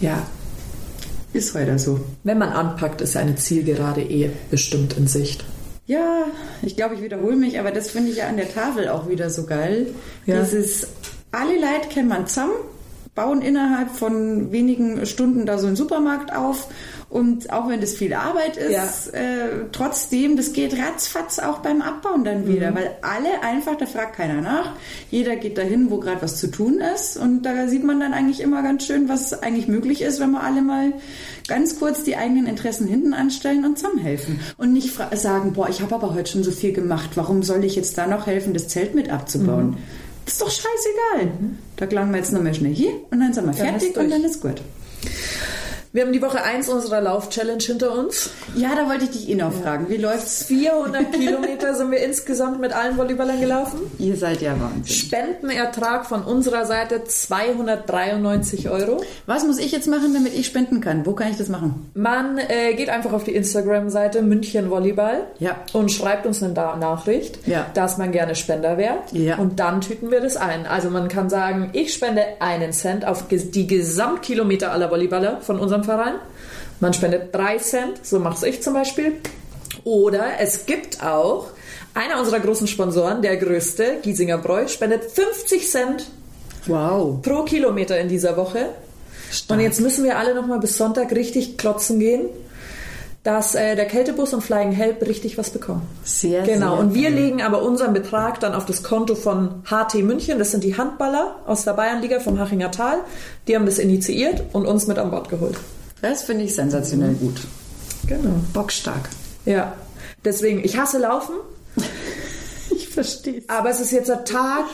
Ja. 0.00 0.26
Ist 1.32 1.54
heute 1.54 1.78
so. 1.78 2.00
Wenn 2.24 2.38
man 2.38 2.48
anpackt, 2.48 3.00
ist 3.00 3.16
eine 3.16 3.36
Zielgerade 3.36 4.02
eh 4.02 4.30
bestimmt 4.50 4.96
in 4.96 5.06
Sicht. 5.06 5.44
Ja, 5.86 6.24
ich 6.62 6.76
glaube, 6.76 6.94
ich 6.94 7.02
wiederhole 7.02 7.36
mich, 7.36 7.58
aber 7.58 7.70
das 7.70 7.90
finde 7.90 8.10
ich 8.10 8.18
ja 8.18 8.28
an 8.28 8.36
der 8.36 8.52
Tafel 8.52 8.88
auch 8.88 9.08
wieder 9.08 9.30
so 9.30 9.44
geil. 9.44 9.88
Ja. 10.26 10.40
Dieses, 10.40 10.86
alle 11.32 11.54
Leute 11.54 11.88
kennt 11.88 12.08
man 12.08 12.26
zusammen, 12.26 12.52
bauen 13.14 13.42
innerhalb 13.42 13.90
von 13.90 14.52
wenigen 14.52 15.04
Stunden 15.06 15.46
da 15.46 15.58
so 15.58 15.66
einen 15.66 15.76
Supermarkt 15.76 16.34
auf 16.34 16.68
und 17.10 17.52
auch 17.52 17.68
wenn 17.68 17.80
das 17.80 17.94
viel 17.94 18.14
Arbeit 18.14 18.56
ist, 18.56 18.70
ja. 19.12 19.18
äh, 19.18 19.48
trotzdem, 19.72 20.36
das 20.36 20.52
geht 20.52 20.78
ratzfatz 20.78 21.40
auch 21.40 21.58
beim 21.58 21.82
Abbauen 21.82 22.24
dann 22.24 22.46
wieder, 22.46 22.70
mhm. 22.70 22.76
weil 22.76 22.90
alle 23.02 23.42
einfach, 23.42 23.76
da 23.76 23.86
fragt 23.86 24.14
keiner 24.14 24.40
nach. 24.40 24.74
Jeder 25.10 25.34
geht 25.34 25.58
dahin, 25.58 25.90
wo 25.90 25.98
gerade 25.98 26.22
was 26.22 26.36
zu 26.36 26.46
tun 26.46 26.80
ist. 26.94 27.16
Und 27.16 27.42
da 27.42 27.66
sieht 27.66 27.82
man 27.82 27.98
dann 27.98 28.12
eigentlich 28.12 28.38
immer 28.38 28.62
ganz 28.62 28.86
schön, 28.86 29.08
was 29.08 29.42
eigentlich 29.42 29.66
möglich 29.66 30.02
ist, 30.02 30.20
wenn 30.20 30.30
wir 30.30 30.44
alle 30.44 30.62
mal 30.62 30.92
ganz 31.48 31.80
kurz 31.80 32.04
die 32.04 32.14
eigenen 32.14 32.46
Interessen 32.46 32.86
hinten 32.86 33.12
anstellen 33.12 33.64
und 33.64 33.76
zusammenhelfen. 33.76 34.38
Und 34.56 34.72
nicht 34.72 34.96
sagen, 35.14 35.52
boah, 35.52 35.68
ich 35.68 35.82
habe 35.82 35.96
aber 35.96 36.14
heute 36.14 36.30
schon 36.30 36.44
so 36.44 36.52
viel 36.52 36.72
gemacht, 36.72 37.10
warum 37.16 37.42
soll 37.42 37.64
ich 37.64 37.74
jetzt 37.74 37.98
da 37.98 38.06
noch 38.06 38.28
helfen, 38.28 38.54
das 38.54 38.68
Zelt 38.68 38.94
mit 38.94 39.10
abzubauen? 39.10 39.70
Mhm. 39.70 39.76
Das 40.26 40.34
ist 40.34 40.42
doch 40.42 40.50
scheißegal. 40.50 41.40
Mhm. 41.40 41.58
Da 41.74 41.86
gelangen 41.86 42.12
wir 42.12 42.18
jetzt 42.18 42.32
noch 42.32 42.40
mal 42.40 42.54
schnell 42.54 42.72
hier 42.72 42.92
und 43.10 43.18
dann 43.18 43.32
sind 43.32 43.46
wir 43.46 43.52
fertig 43.52 43.96
und 43.96 44.10
dann 44.10 44.22
ist 44.22 44.40
gut. 44.40 44.62
Wir 45.92 46.04
haben 46.04 46.12
die 46.12 46.22
Woche 46.22 46.40
1 46.44 46.68
unserer 46.68 47.00
Lauf-Challenge 47.00 47.60
hinter 47.64 47.90
uns. 47.98 48.30
Ja, 48.54 48.76
da 48.76 48.88
wollte 48.88 49.06
ich 49.06 49.10
dich 49.10 49.28
eh 49.28 49.34
noch 49.34 49.52
fragen. 49.52 49.86
Wie 49.88 49.96
läuft's? 49.96 50.44
400 50.44 51.10
Kilometer 51.18 51.74
sind 51.74 51.90
wir 51.90 51.98
insgesamt 51.98 52.60
mit 52.60 52.72
allen 52.72 52.96
Volleyballern 52.96 53.40
gelaufen. 53.40 53.80
Ihr 53.98 54.16
seid 54.16 54.40
ja 54.40 54.52
Wahnsinn. 54.60 54.86
Spendenertrag 54.86 56.06
von 56.06 56.22
unserer 56.22 56.64
Seite 56.64 57.02
293 57.02 58.70
Euro. 58.70 59.02
Was 59.26 59.44
muss 59.44 59.58
ich 59.58 59.72
jetzt 59.72 59.88
machen, 59.88 60.14
damit 60.14 60.32
ich 60.34 60.46
spenden 60.46 60.80
kann? 60.80 61.04
Wo 61.06 61.12
kann 61.14 61.32
ich 61.32 61.38
das 61.38 61.48
machen? 61.48 61.90
Man 61.94 62.38
äh, 62.38 62.74
geht 62.74 62.88
einfach 62.88 63.12
auf 63.12 63.24
die 63.24 63.34
Instagram-Seite 63.34 64.22
München 64.22 64.70
Volleyball 64.70 65.26
Ja. 65.40 65.56
und 65.72 65.90
schreibt 65.90 66.24
uns 66.24 66.40
eine 66.40 66.52
Da- 66.54 66.76
Nachricht, 66.76 67.48
Ja. 67.48 67.66
dass 67.74 67.98
man 67.98 68.12
gerne 68.12 68.36
Spender 68.36 68.78
wäre. 68.78 68.98
Ja. 69.10 69.38
Und 69.38 69.58
dann 69.58 69.80
tüten 69.80 70.12
wir 70.12 70.20
das 70.20 70.36
ein. 70.36 70.66
Also 70.66 70.88
man 70.88 71.08
kann 71.08 71.28
sagen, 71.28 71.70
ich 71.72 71.92
spende 71.92 72.22
einen 72.38 72.72
Cent 72.72 73.04
auf 73.04 73.24
die 73.28 73.66
Gesamtkilometer 73.66 74.70
aller 74.70 74.88
Volleyballer 74.88 75.40
von 75.40 75.58
unserem 75.58 75.79
Verein. 75.84 76.14
Man 76.80 76.92
spendet 76.94 77.34
drei 77.34 77.58
Cent, 77.58 78.04
so 78.04 78.18
mache 78.18 78.48
ich 78.48 78.62
zum 78.62 78.74
Beispiel. 78.74 79.14
Oder 79.84 80.38
es 80.40 80.66
gibt 80.66 81.02
auch 81.02 81.48
einer 81.94 82.18
unserer 82.18 82.40
großen 82.40 82.66
Sponsoren, 82.66 83.22
der 83.22 83.36
größte, 83.36 83.98
Giesinger 84.02 84.38
Bräu, 84.38 84.68
spendet 84.68 85.04
50 85.04 85.68
Cent 85.70 86.06
Wow. 86.66 87.22
pro 87.22 87.42
Kilometer 87.44 87.98
in 87.98 88.08
dieser 88.08 88.36
Woche. 88.36 88.66
Stark. 89.30 89.58
Und 89.58 89.64
jetzt 89.64 89.80
müssen 89.80 90.04
wir 90.04 90.18
alle 90.18 90.34
noch 90.34 90.46
mal 90.46 90.58
bis 90.58 90.76
Sonntag 90.76 91.12
richtig 91.12 91.56
klotzen 91.56 91.98
gehen, 92.00 92.28
dass 93.22 93.54
äh, 93.54 93.76
der 93.76 93.84
Kältebus 93.86 94.32
und 94.32 94.40
Flying 94.42 94.72
Help 94.72 95.02
richtig 95.02 95.36
was 95.36 95.50
bekommen. 95.50 95.82
Sehr, 96.04 96.42
Genau. 96.42 96.70
sehr 96.76 96.78
Und 96.80 96.94
wir 96.94 97.10
legen 97.10 97.42
aber 97.42 97.62
unseren 97.62 97.92
Betrag 97.92 98.40
dann 98.40 98.54
auf 98.54 98.64
das 98.64 98.82
Konto 98.82 99.14
von 99.14 99.62
HT 99.66 100.02
München. 100.02 100.38
Das 100.38 100.50
sind 100.52 100.64
die 100.64 100.76
Handballer 100.78 101.36
aus 101.46 101.64
der 101.64 101.74
Bayernliga 101.74 102.20
vom 102.20 102.38
Hachinger 102.38 102.70
Tal. 102.70 102.98
Die 103.46 103.54
haben 103.56 103.66
das 103.66 103.78
initiiert 103.78 104.42
und 104.52 104.66
uns 104.66 104.86
mit 104.86 104.98
an 104.98 105.10
Bord 105.10 105.28
geholt. 105.28 105.58
Das 106.00 106.22
finde 106.22 106.44
ich 106.44 106.54
sensationell 106.54 107.12
gut. 107.14 107.40
Genau. 108.06 108.36
Bockstark. 108.54 109.10
Ja. 109.44 109.74
Deswegen, 110.24 110.64
ich 110.64 110.78
hasse 110.78 110.98
Laufen, 110.98 111.34
Ich 112.70 112.88
verstehe 112.88 113.42
aber 113.48 113.70
es 113.70 113.80
ist 113.80 113.90
jetzt 113.92 114.10
ein 114.10 114.24
Tag. 114.24 114.64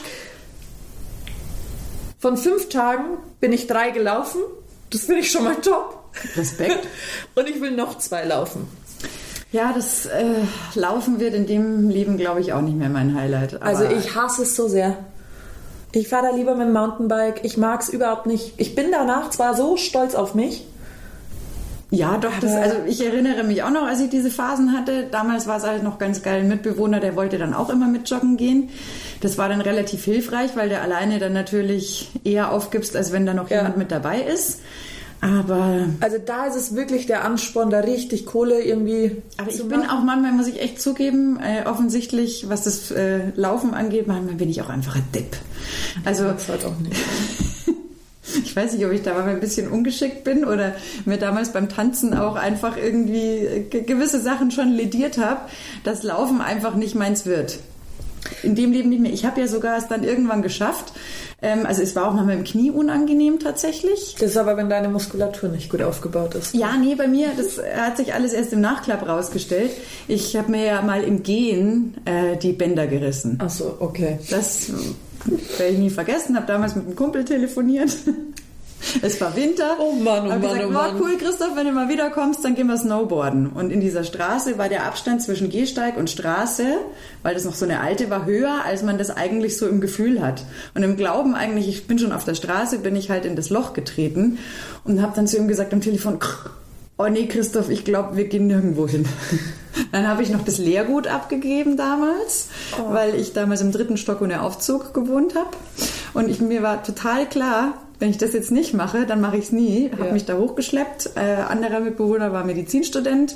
Von 2.18 2.36
fünf 2.36 2.68
Tagen 2.68 3.18
bin 3.40 3.52
ich 3.52 3.66
drei 3.66 3.90
gelaufen. 3.90 4.40
Das 4.90 5.02
finde 5.02 5.20
ich 5.20 5.30
schon 5.30 5.44
mal 5.44 5.56
top. 5.56 6.05
Respekt. 6.36 6.86
Und 7.34 7.48
ich 7.48 7.60
will 7.60 7.72
noch 7.72 7.98
zwei 7.98 8.24
laufen. 8.24 8.68
Ja, 9.52 9.72
das 9.72 10.06
äh, 10.06 10.24
Laufen 10.74 11.20
wird 11.20 11.34
in 11.34 11.46
dem 11.46 11.88
Leben, 11.88 12.16
glaube 12.18 12.40
ich, 12.40 12.52
auch 12.52 12.60
nicht 12.62 12.76
mehr 12.76 12.88
mein 12.88 13.14
Highlight. 13.14 13.62
Also 13.62 13.84
ich 13.84 14.14
hasse 14.14 14.42
es 14.42 14.56
so 14.56 14.68
sehr. 14.68 14.96
Ich 15.92 16.08
fahre 16.08 16.28
da 16.30 16.36
lieber 16.36 16.54
mit 16.56 16.66
dem 16.66 16.72
Mountainbike. 16.74 17.40
Ich 17.44 17.56
mag 17.56 17.80
es 17.80 17.88
überhaupt 17.88 18.26
nicht. 18.26 18.54
Ich 18.58 18.74
bin 18.74 18.86
danach 18.90 19.30
zwar 19.30 19.54
so 19.54 19.76
stolz 19.76 20.14
auf 20.14 20.34
mich. 20.34 20.66
Ja, 21.90 22.18
doch, 22.18 22.32
das, 22.40 22.50
also 22.52 22.78
ich 22.86 23.02
erinnere 23.06 23.44
mich 23.44 23.62
auch 23.62 23.70
noch, 23.70 23.86
als 23.86 24.00
ich 24.00 24.10
diese 24.10 24.30
Phasen 24.30 24.76
hatte. 24.76 25.04
Damals 25.10 25.46
war 25.46 25.56
es 25.58 25.62
halt 25.64 25.84
noch 25.84 25.98
ganz 25.98 26.22
geil. 26.22 26.40
Ein 26.40 26.48
Mitbewohner, 26.48 26.98
der 26.98 27.14
wollte 27.14 27.38
dann 27.38 27.54
auch 27.54 27.70
immer 27.70 27.86
mit 27.86 28.10
joggen 28.10 28.36
gehen. 28.36 28.70
Das 29.20 29.38
war 29.38 29.48
dann 29.48 29.60
relativ 29.60 30.04
hilfreich, 30.04 30.50
weil 30.56 30.68
der 30.68 30.82
alleine 30.82 31.20
dann 31.20 31.32
natürlich 31.32 32.10
eher 32.24 32.50
aufgibst, 32.50 32.96
als 32.96 33.12
wenn 33.12 33.24
da 33.24 33.34
noch 33.34 33.48
Ja. 33.48 33.58
jemand 33.58 33.76
mit 33.76 33.92
dabei 33.92 34.20
ist. 34.20 34.60
Aber, 35.20 35.86
Also 36.00 36.18
da 36.24 36.46
ist 36.46 36.56
es 36.56 36.74
wirklich 36.76 37.06
der 37.06 37.24
Ansporn, 37.24 37.70
da 37.70 37.80
richtig 37.80 38.26
Kohle 38.26 38.62
irgendwie. 38.62 39.22
aber 39.38 39.48
ich 39.50 39.56
zu 39.56 39.66
bin 39.68 39.80
machen. 39.80 39.90
auch 39.90 40.02
manchmal, 40.02 40.32
muss 40.32 40.46
ich 40.46 40.60
echt 40.60 40.80
zugeben, 40.80 41.38
äh, 41.40 41.66
offensichtlich, 41.66 42.48
was 42.48 42.64
das 42.64 42.90
äh, 42.90 43.30
Laufen 43.34 43.74
angeht, 43.74 44.06
manchmal 44.06 44.34
bin 44.34 44.48
ich 44.50 44.60
auch 44.62 44.68
einfach 44.68 44.96
ein 44.96 45.04
Depp. 45.14 45.36
Also 46.04 46.24
Das 46.24 46.48
halt 46.48 46.64
auch 46.64 46.78
nicht. 46.78 46.96
Ich 48.44 48.54
weiß 48.54 48.72
nicht, 48.74 48.84
ob 48.84 48.92
ich 48.92 49.02
da 49.02 49.14
mal 49.14 49.28
ein 49.28 49.40
bisschen 49.40 49.70
ungeschickt 49.70 50.24
bin 50.24 50.44
oder 50.44 50.74
mir 51.06 51.16
damals 51.16 51.52
beim 51.52 51.68
Tanzen 51.70 52.12
auch 52.12 52.34
einfach 52.34 52.76
irgendwie 52.76 53.64
ge- 53.70 53.82
gewisse 53.82 54.20
Sachen 54.20 54.50
schon 54.50 54.72
lediert 54.72 55.16
habe, 55.16 55.42
dass 55.84 56.02
Laufen 56.02 56.40
einfach 56.42 56.74
nicht 56.74 56.94
meins 56.96 57.24
wird. 57.24 57.60
In 58.46 58.54
dem 58.54 58.72
Leben 58.72 58.88
nicht 58.90 59.00
mehr. 59.00 59.12
Ich 59.12 59.24
habe 59.24 59.40
ja 59.40 59.48
sogar 59.48 59.76
es 59.76 59.88
dann 59.88 60.04
irgendwann 60.04 60.40
geschafft. 60.40 60.92
Ähm, 61.42 61.66
also 61.66 61.82
es 61.82 61.96
war 61.96 62.08
auch 62.08 62.14
mal 62.14 62.24
mit 62.24 62.38
dem 62.38 62.44
Knie 62.44 62.70
unangenehm 62.70 63.38
tatsächlich. 63.40 64.16
Das 64.18 64.30
ist 64.30 64.36
aber, 64.36 64.56
wenn 64.56 64.70
deine 64.70 64.88
Muskulatur 64.88 65.48
nicht 65.48 65.68
gut 65.68 65.82
aufgebaut 65.82 66.34
ist. 66.34 66.54
Ja, 66.54 66.76
nee, 66.76 66.94
bei 66.94 67.08
mir, 67.08 67.28
das 67.36 67.60
hat 67.76 67.96
sich 67.96 68.14
alles 68.14 68.32
erst 68.32 68.52
im 68.52 68.60
Nachklapp 68.60 69.06
rausgestellt. 69.06 69.72
Ich 70.08 70.36
habe 70.36 70.50
mir 70.50 70.64
ja 70.64 70.82
mal 70.82 71.02
im 71.02 71.22
Gehen 71.22 71.94
äh, 72.04 72.36
die 72.36 72.52
Bänder 72.52 72.86
gerissen. 72.86 73.38
Ach 73.42 73.50
so, 73.50 73.76
okay. 73.80 74.18
Das 74.30 74.70
werde 75.58 75.72
ich 75.72 75.78
nie 75.78 75.90
vergessen. 75.90 76.36
Habe 76.36 76.46
damals 76.46 76.76
mit 76.76 76.86
einem 76.86 76.96
Kumpel 76.96 77.24
telefoniert. 77.24 77.90
Es 79.02 79.20
war 79.20 79.34
Winter. 79.36 79.76
Oh 79.78 79.92
Mann, 79.92 80.24
oh 80.26 80.28
Mann, 80.28 80.40
gesagt, 80.40 80.62
oh 80.64 80.68
"Boah, 80.72 80.92
Mann." 80.92 81.00
cool, 81.00 81.16
Christoph, 81.18 81.56
wenn 81.56 81.66
du 81.66 81.72
mal 81.72 81.88
wiederkommst, 81.88 82.44
dann 82.44 82.54
gehen 82.54 82.66
wir 82.66 82.76
Snowboarden. 82.76 83.48
Und 83.48 83.70
in 83.70 83.80
dieser 83.80 84.04
Straße 84.04 84.58
war 84.58 84.68
der 84.68 84.84
Abstand 84.86 85.22
zwischen 85.22 85.50
Gehsteig 85.50 85.96
und 85.96 86.10
Straße, 86.10 86.64
weil 87.22 87.34
das 87.34 87.44
noch 87.44 87.54
so 87.54 87.64
eine 87.64 87.80
alte 87.80 88.10
war, 88.10 88.26
höher, 88.26 88.64
als 88.64 88.82
man 88.82 88.98
das 88.98 89.10
eigentlich 89.10 89.56
so 89.56 89.66
im 89.66 89.80
Gefühl 89.80 90.20
hat. 90.22 90.44
Und 90.74 90.82
im 90.82 90.96
Glauben 90.96 91.34
eigentlich, 91.34 91.68
ich 91.68 91.86
bin 91.86 91.98
schon 91.98 92.12
auf 92.12 92.24
der 92.24 92.34
Straße, 92.34 92.78
bin 92.78 92.96
ich 92.96 93.10
halt 93.10 93.24
in 93.24 93.36
das 93.36 93.50
Loch 93.50 93.72
getreten 93.72 94.38
und 94.84 95.02
habe 95.02 95.12
dann 95.16 95.26
zu 95.26 95.36
ihm 95.36 95.48
gesagt 95.48 95.72
am 95.72 95.80
Telefon, 95.80 96.18
oh 96.98 97.06
nee, 97.08 97.26
Christoph, 97.26 97.68
ich 97.70 97.84
glaube, 97.84 98.16
wir 98.16 98.24
gehen 98.24 98.46
nirgendwo 98.46 98.88
hin. 98.88 99.04
Dann 99.92 100.08
habe 100.08 100.22
ich 100.22 100.30
noch 100.30 100.42
das 100.42 100.56
Lehrgut 100.56 101.06
abgegeben 101.06 101.76
damals, 101.76 102.48
Oh. 102.80 102.94
weil 102.94 103.14
ich 103.14 103.34
damals 103.34 103.60
im 103.60 103.72
dritten 103.72 103.98
Stock 103.98 104.22
ohne 104.22 104.40
Aufzug 104.40 104.94
gewohnt 104.94 105.34
habe. 105.34 105.50
Und 106.14 106.30
ich, 106.30 106.40
mir 106.40 106.62
war 106.62 106.82
total 106.82 107.26
klar, 107.28 107.74
wenn 107.98 108.10
ich 108.10 108.18
das 108.18 108.32
jetzt 108.32 108.50
nicht 108.50 108.74
mache, 108.74 109.06
dann 109.06 109.20
mache 109.20 109.36
ich 109.38 109.44
es 109.44 109.52
nie. 109.52 109.90
Habe 109.92 110.06
Ja. 110.06 110.12
mich 110.12 110.24
da 110.24 110.36
hochgeschleppt. 110.36 111.10
Äh, 111.16 111.20
anderer 111.48 111.80
Mitbewohner 111.80 112.32
war 112.32 112.44
Medizinstudent 112.44 113.34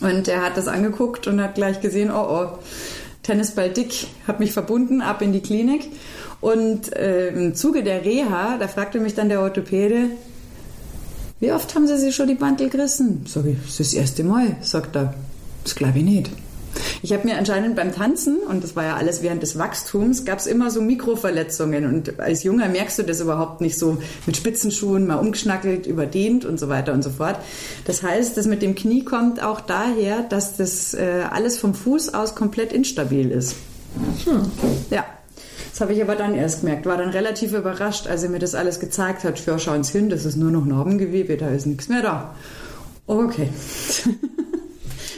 und 0.00 0.28
er 0.28 0.42
hat 0.42 0.56
das 0.56 0.68
angeguckt 0.68 1.26
und 1.26 1.40
hat 1.42 1.54
gleich 1.54 1.80
gesehen, 1.80 2.10
oh 2.10 2.26
oh, 2.28 2.46
Tennisball 3.22 3.70
dick, 3.70 4.06
hat 4.26 4.40
mich 4.40 4.52
verbunden, 4.52 5.02
ab 5.02 5.22
in 5.22 5.32
die 5.32 5.40
Klinik. 5.40 5.88
Und 6.40 6.94
äh, 6.96 7.28
im 7.28 7.54
Zuge 7.54 7.82
der 7.82 8.04
Reha, 8.04 8.56
da 8.58 8.66
fragte 8.66 8.98
mich 8.98 9.14
dann 9.14 9.28
der 9.28 9.40
Orthopäde, 9.42 10.06
wie 11.38 11.52
oft 11.52 11.74
haben 11.74 11.86
Sie 11.86 11.96
sich 11.98 12.14
schon 12.14 12.28
die 12.28 12.34
Bandel 12.34 12.68
gerissen? 12.70 13.24
Sag 13.26 13.46
ich, 13.46 13.56
das 13.62 13.80
ist 13.80 13.80
das 13.80 13.94
erste 13.94 14.24
Mal, 14.24 14.56
sagt 14.60 14.94
er. 14.96 15.14
Das 15.64 15.74
glaube 15.74 15.98
ich 15.98 16.04
nicht. 16.04 16.30
Ich 17.02 17.12
habe 17.12 17.26
mir 17.26 17.38
anscheinend 17.38 17.76
beim 17.76 17.94
Tanzen, 17.94 18.38
und 18.38 18.62
das 18.62 18.76
war 18.76 18.84
ja 18.84 18.96
alles 18.96 19.22
während 19.22 19.42
des 19.42 19.58
Wachstums, 19.58 20.24
gab 20.24 20.38
es 20.38 20.46
immer 20.46 20.70
so 20.70 20.80
Mikroverletzungen. 20.80 21.86
Und 21.86 22.20
als 22.20 22.42
Junger 22.42 22.68
merkst 22.68 22.98
du 22.98 23.02
das 23.02 23.20
überhaupt 23.20 23.60
nicht 23.60 23.78
so 23.78 23.98
mit 24.26 24.36
Spitzenschuhen, 24.36 25.06
mal 25.06 25.16
umgeschnackelt, 25.16 25.86
überdehnt 25.86 26.44
und 26.44 26.60
so 26.60 26.68
weiter 26.68 26.92
und 26.92 27.02
so 27.02 27.10
fort. 27.10 27.36
Das 27.86 28.02
heißt, 28.02 28.36
das 28.36 28.46
mit 28.46 28.62
dem 28.62 28.74
Knie 28.74 29.04
kommt 29.04 29.42
auch 29.42 29.60
daher, 29.60 30.22
dass 30.22 30.56
das 30.56 30.94
äh, 30.94 31.24
alles 31.30 31.58
vom 31.58 31.74
Fuß 31.74 32.14
aus 32.14 32.34
komplett 32.34 32.72
instabil 32.72 33.30
ist. 33.30 33.56
Ja. 34.90 35.04
Das 35.72 35.80
habe 35.80 35.94
ich 35.94 36.02
aber 36.02 36.16
dann 36.16 36.34
erst 36.34 36.60
gemerkt. 36.60 36.84
War 36.84 36.98
dann 36.98 37.08
relativ 37.08 37.54
überrascht, 37.54 38.06
als 38.06 38.22
er 38.22 38.28
mir 38.28 38.38
das 38.38 38.54
alles 38.54 38.80
gezeigt 38.80 39.24
hat. 39.24 39.44
Ja, 39.46 39.58
schauen 39.58 39.82
Sie 39.82 39.92
hin, 39.92 40.10
das 40.10 40.26
ist 40.26 40.36
nur 40.36 40.50
noch 40.50 40.66
Narbengewebe, 40.66 41.38
da 41.38 41.48
ist 41.48 41.64
nichts 41.64 41.88
mehr 41.88 42.02
da. 42.02 42.34
Okay. 43.06 43.48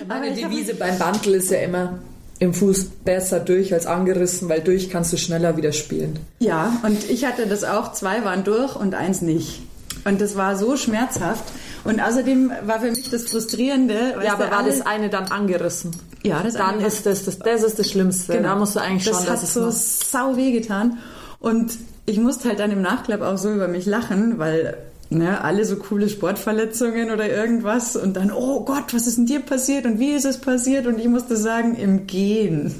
Meine 0.08 0.34
Devise 0.34 0.74
beim 0.74 0.98
Bandel 0.98 1.34
ist 1.34 1.50
ja 1.50 1.58
immer 1.58 1.98
im 2.38 2.52
Fuß 2.54 2.84
besser 3.04 3.40
durch 3.40 3.72
als 3.72 3.86
angerissen, 3.86 4.48
weil 4.48 4.60
durch 4.60 4.90
kannst 4.90 5.12
du 5.12 5.16
schneller 5.16 5.56
wieder 5.56 5.72
spielen. 5.72 6.18
Ja, 6.40 6.72
und 6.82 7.08
ich 7.08 7.24
hatte 7.24 7.46
das 7.46 7.62
auch. 7.64 7.92
Zwei 7.92 8.24
waren 8.24 8.42
durch 8.44 8.74
und 8.76 8.94
eins 8.94 9.22
nicht. 9.22 9.62
Und 10.04 10.20
das 10.20 10.34
war 10.36 10.56
so 10.56 10.76
schmerzhaft. 10.76 11.44
Und 11.84 12.00
außerdem 12.00 12.50
war 12.64 12.80
für 12.80 12.90
mich 12.90 13.08
das 13.10 13.24
Frustrierende. 13.24 14.14
Ja, 14.24 14.32
aber 14.34 14.50
war 14.50 14.64
das 14.64 14.80
eine 14.84 15.08
dann 15.08 15.26
angerissen? 15.26 15.92
Ja, 16.24 16.42
das 16.42 16.54
Dann 16.54 16.80
ist 16.80 17.06
das, 17.06 17.24
das, 17.24 17.38
das 17.38 17.62
ist 17.62 17.78
das 17.78 17.88
Schlimmste. 17.90 18.32
Genau. 18.34 18.48
Da 18.50 18.56
musst 18.56 18.74
du 18.74 18.80
eigentlich 18.80 19.04
das 19.04 19.16
schon, 19.18 19.26
hat 19.26 19.32
dass 19.34 19.42
es 19.44 19.54
so 19.54 19.60
noch- 19.66 19.72
sau 19.72 20.36
weh 20.36 20.52
getan. 20.52 20.98
Und 21.38 21.76
ich 22.06 22.18
musste 22.18 22.48
halt 22.48 22.58
dann 22.58 22.70
im 22.72 22.82
Nachklapp 22.82 23.20
auch 23.22 23.38
so 23.38 23.52
über 23.52 23.68
mich 23.68 23.86
lachen, 23.86 24.38
weil 24.38 24.76
ne, 25.14 25.42
alle 25.42 25.64
so 25.64 25.76
coole 25.76 26.08
Sportverletzungen 26.08 27.10
oder 27.10 27.28
irgendwas 27.28 27.96
und 27.96 28.14
dann, 28.16 28.30
oh 28.32 28.64
Gott, 28.64 28.92
was 28.92 29.06
ist 29.06 29.18
denn 29.18 29.26
dir 29.26 29.40
passiert 29.40 29.86
und 29.86 29.98
wie 29.98 30.12
ist 30.12 30.24
es 30.24 30.38
passiert? 30.38 30.86
Und 30.86 30.98
ich 30.98 31.08
musste 31.08 31.36
sagen, 31.36 31.74
im 31.76 32.06
Gehen. 32.06 32.74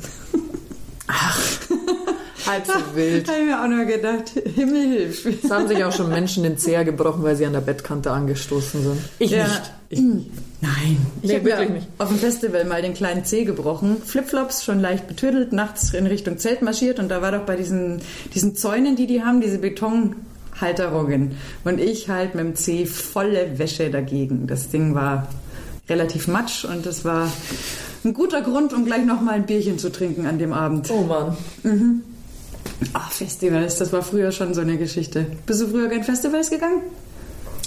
halb 2.47 2.67
so 2.67 2.73
wild. 2.97 3.29
Habe 3.29 3.39
ich 3.41 3.47
mir 3.47 3.63
auch 3.63 3.69
nur 3.69 3.85
gedacht, 3.85 4.31
Himmel 4.55 4.83
hilf. 4.89 5.27
Es 5.45 5.51
haben 5.51 5.69
sich 5.69 5.85
auch 5.85 5.93
schon 5.93 6.09
Menschen 6.11 6.43
den 6.43 6.59
Zeher 6.59 6.85
gebrochen, 6.85 7.23
weil 7.23 7.37
sie 7.37 7.47
an 7.47 7.53
der 7.53 7.61
Bettkante 7.61 8.11
angestoßen 8.11 8.83
sind. 8.83 8.99
Ich 9.19 9.31
Ja. 9.31 9.45
nicht. 9.47 9.73
Ich, 9.91 10.01
Nein, 10.01 10.97
ich 11.23 11.29
Nee, 11.31 11.53
habe 11.55 11.73
nicht. 11.73 11.89
auf 11.99 12.09
dem 12.09 12.19
Festival 12.19 12.65
mal 12.65 12.81
den 12.83 12.95
kleinen 12.95 13.25
Zeh 13.25 13.45
gebrochen. 13.45 13.99
Flipflops 14.05 14.65
schon 14.65 14.81
leicht 14.81 15.07
betüdelt, 15.07 15.53
nachts 15.53 15.93
in 15.93 16.07
Richtung 16.07 16.39
Zelt 16.39 16.63
marschiert 16.63 16.99
und 16.99 17.09
da 17.11 17.21
war 17.21 17.31
doch 17.33 17.43
bei 17.45 17.57
diesen, 17.57 18.01
diesen 18.35 18.57
Zäunen, 18.57 18.97
die 18.97 19.07
die 19.07 19.23
haben, 19.23 19.41
diese 19.41 19.59
Betonhalterungen. 20.63 21.37
Und 21.65 21.81
ich 21.81 22.09
halt 22.09 22.35
mit 22.35 22.45
dem 22.45 22.57
Zeh 22.57 22.87
volle 22.87 23.59
Wäsche 23.59 23.91
dagegen. 23.91 24.47
Das 24.47 24.69
Ding 24.69 24.95
war 24.95 25.29
relativ 25.89 26.29
matsch 26.29 26.65
und 26.65 26.87
das 26.87 27.05
war 27.05 27.31
ein 28.05 28.15
guter 28.15 28.43
Grund, 28.43 28.73
um 28.73 28.85
gleich 28.85 29.05
nochmal 29.05 29.35
ein 29.35 29.47
Bierchen 29.47 29.79
zu 29.79 29.91
trinken 29.91 30.27
an 30.27 30.39
dem 30.39 30.53
Abend. 30.53 30.91
oh 30.91 31.03
Mann. 31.03 31.37
Ach, 32.95 33.11
Festivals, 33.11 33.77
das 33.77 33.93
war 33.93 34.03
früher 34.03 34.33
schon 34.33 34.55
so 34.55 34.61
eine 34.61 34.79
Geschichte. 34.79 35.27
Bist 35.47 35.61
du 35.61 35.69
früher 35.69 35.89
gern 35.89 36.05
Festivals 36.05 36.51
gegangen? 36.51 36.83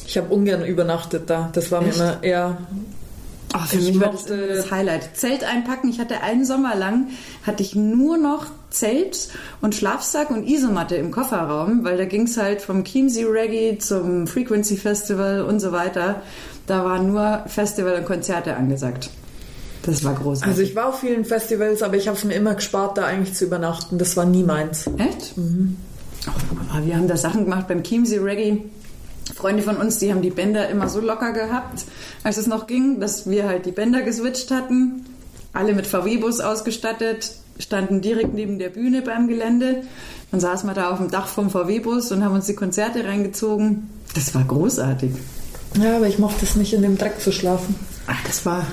Ich 0.08 0.18
habe 0.18 0.34
ungern 0.34 0.64
übernachtet 0.66 1.30
da. 1.30 1.50
Das 1.54 1.72
war 1.72 1.82
Echt? 1.82 1.98
mir 1.98 2.04
immer 2.04 2.24
eher. 2.24 2.58
Ach, 3.54 3.68
für 3.68 3.78
Ich 3.78 3.88
mich 3.94 4.00
war 4.00 4.12
das 4.12 4.26
das 4.26 4.72
Highlight. 4.72 5.16
Zelt 5.16 5.44
einpacken. 5.44 5.90
Ich 5.90 6.00
hatte 6.00 6.22
einen 6.22 6.46
Sommer 6.46 6.76
lang, 6.76 7.08
hatte 7.46 7.64
ich 7.64 7.76
nur 7.76 8.18
noch 8.18 8.48
Zelt 8.78 9.30
und 9.62 9.76
Schlafsack 9.76 10.30
und 10.30 10.48
Isomatte 10.48 10.96
im 10.96 11.12
Kofferraum, 11.12 11.84
weil 11.84 11.98
da 11.98 12.06
ging 12.06 12.24
es 12.24 12.38
halt 12.38 12.62
vom 12.62 12.84
Chiemsee 12.84 13.26
Reggae 13.26 13.78
zum 13.78 14.28
Frequency 14.28 14.78
Festival 14.78 15.42
und 15.42 15.60
so 15.60 15.72
weiter. 15.72 16.22
Da 16.68 16.84
waren 16.84 17.08
nur 17.08 17.44
Festival 17.48 17.96
und 17.96 18.06
Konzerte 18.06 18.56
angesagt. 18.56 19.10
Das 19.84 20.04
war 20.04 20.16
großartig. 20.16 20.48
Also 20.48 20.62
ich 20.62 20.76
war 20.76 20.88
auf 20.88 21.00
vielen 21.00 21.26
Festivals, 21.26 21.84
aber 21.84 21.96
ich 21.96 22.08
habe 22.08 22.18
es 22.18 22.24
mir 22.24 22.34
immer 22.34 22.56
gespart, 22.56 22.98
da 22.98 23.06
eigentlich 23.06 23.36
zu 23.36 23.46
übernachten. 23.46 23.98
Das 23.98 24.18
war 24.18 24.26
nie 24.26 24.44
meins. 24.44 24.88
Echt? 24.98 25.36
Oh, 25.38 26.86
wir 26.86 26.96
haben 26.96 27.08
da 27.08 27.18
Sachen 27.18 27.44
gemacht 27.44 27.68
beim 27.68 27.84
Chiemsee 27.84 28.18
Reggae. 28.18 28.64
Freunde 29.36 29.64
von 29.64 29.78
uns, 29.78 29.98
die 29.98 30.12
haben 30.12 30.22
die 30.22 30.30
Bänder 30.30 30.70
immer 30.70 30.88
so 30.88 31.00
locker 31.00 31.34
gehabt, 31.34 31.86
als 32.24 32.38
es 32.38 32.48
noch 32.48 32.68
ging, 32.68 33.00
dass 33.00 33.30
wir 33.30 33.48
halt 33.48 33.66
die 33.66 33.72
Bänder 33.72 34.02
geswitcht 34.02 34.52
hatten. 34.52 35.06
Alle 35.54 35.74
mit 35.74 35.88
VW-Bus 35.88 36.42
ausgestattet, 36.42 37.32
standen 37.60 38.02
direkt 38.02 38.34
neben 38.34 38.60
der 38.60 38.70
Bühne 38.70 39.02
beim 39.02 39.28
Gelände. 39.28 39.84
Dann 40.32 40.40
saßen 40.40 40.70
wir 40.70 40.74
da 40.74 40.92
auf 40.92 40.98
dem 40.98 41.10
Dach 41.10 41.28
vom 41.28 41.50
VW-Bus 41.50 42.12
und 42.12 42.24
haben 42.24 42.36
uns 42.36 42.46
die 42.46 42.56
Konzerte 42.56 43.06
reingezogen. 43.06 43.90
Das 44.14 44.34
war 44.36 44.44
großartig. 44.44 45.12
Ja, 45.82 45.98
aber 45.98 46.08
ich 46.08 46.20
mochte 46.20 46.46
es 46.46 46.56
nicht, 46.56 46.74
in 46.74 46.82
dem 46.82 46.98
Dreck 46.98 47.20
zu 47.20 47.32
schlafen. 47.32 47.76
Ach, 48.08 48.24
das 48.26 48.46
war 48.46 48.66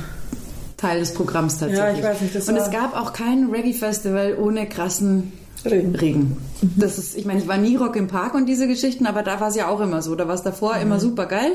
Teil 0.77 1.01
des 1.01 1.15
Programms 1.15 1.59
tatsächlich. 1.59 1.79
Ja, 1.79 1.93
ich 1.93 2.03
weiß 2.03 2.21
nicht, 2.21 2.35
das 2.35 2.49
Und 2.49 2.57
es 2.57 2.71
gab 2.71 2.97
auch 2.97 3.13
kein 3.13 3.51
Reggae-Festival 3.51 4.37
ohne 4.41 4.69
krassen 4.69 5.33
Regen. 5.65 5.95
Regen. 5.95 6.37
Das 6.77 6.99
ist, 6.99 7.17
ich 7.17 7.25
meine, 7.25 7.41
ich 7.41 7.49
war 7.49 7.57
nie 7.57 7.77
Rock 7.77 7.97
im 7.97 8.09
Park 8.09 8.35
und 8.35 8.47
diese 8.47 8.67
Geschichten, 8.67 9.07
aber 9.07 9.23
da 9.23 9.41
war 9.41 9.49
es 9.49 9.57
ja 9.57 9.69
auch 9.69 9.81
immer 9.81 10.03
so. 10.03 10.15
Da 10.15 10.27
war 10.27 10.35
es 10.35 10.43
davor 10.43 10.77
immer 10.77 10.99
super 10.99 11.27
geil. 11.27 11.53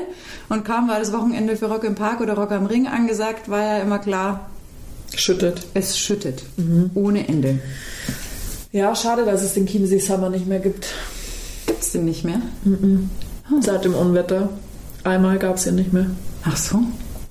Und 0.48 0.64
kaum 0.64 0.88
war 0.88 0.98
das 0.98 1.12
Wochenende 1.12 1.56
für 1.56 1.66
Rock 1.66 1.84
im 1.84 1.94
Park 1.94 2.20
oder 2.20 2.34
Rock 2.34 2.52
am 2.52 2.66
Ring 2.66 2.86
angesagt, 2.86 3.50
war 3.50 3.60
ja 3.60 3.78
immer 3.78 3.98
klar, 3.98 4.48
Schüttet. 5.14 5.66
es 5.74 5.98
schüttet. 5.98 6.42
Ohne 6.94 7.28
Ende. 7.28 7.58
Ja, 8.72 8.94
schade, 8.94 9.24
dass 9.24 9.42
es 9.42 9.54
den 9.54 9.66
Chiemsee 9.66 9.98
Summer 9.98 10.30
nicht 10.30 10.46
mehr 10.46 10.60
gibt. 10.60 10.86
Gibt's 11.66 11.92
den 11.92 12.04
nicht 12.04 12.24
mehr? 12.24 12.40
Seit 13.60 13.84
dem 13.84 13.94
Unwetter. 13.94 14.50
Einmal 15.04 15.38
gab 15.38 15.56
es 15.56 15.66
ihn 15.66 15.74
nicht 15.76 15.92
mehr. 15.92 16.06
Ach 16.44 16.56
so. 16.56 16.80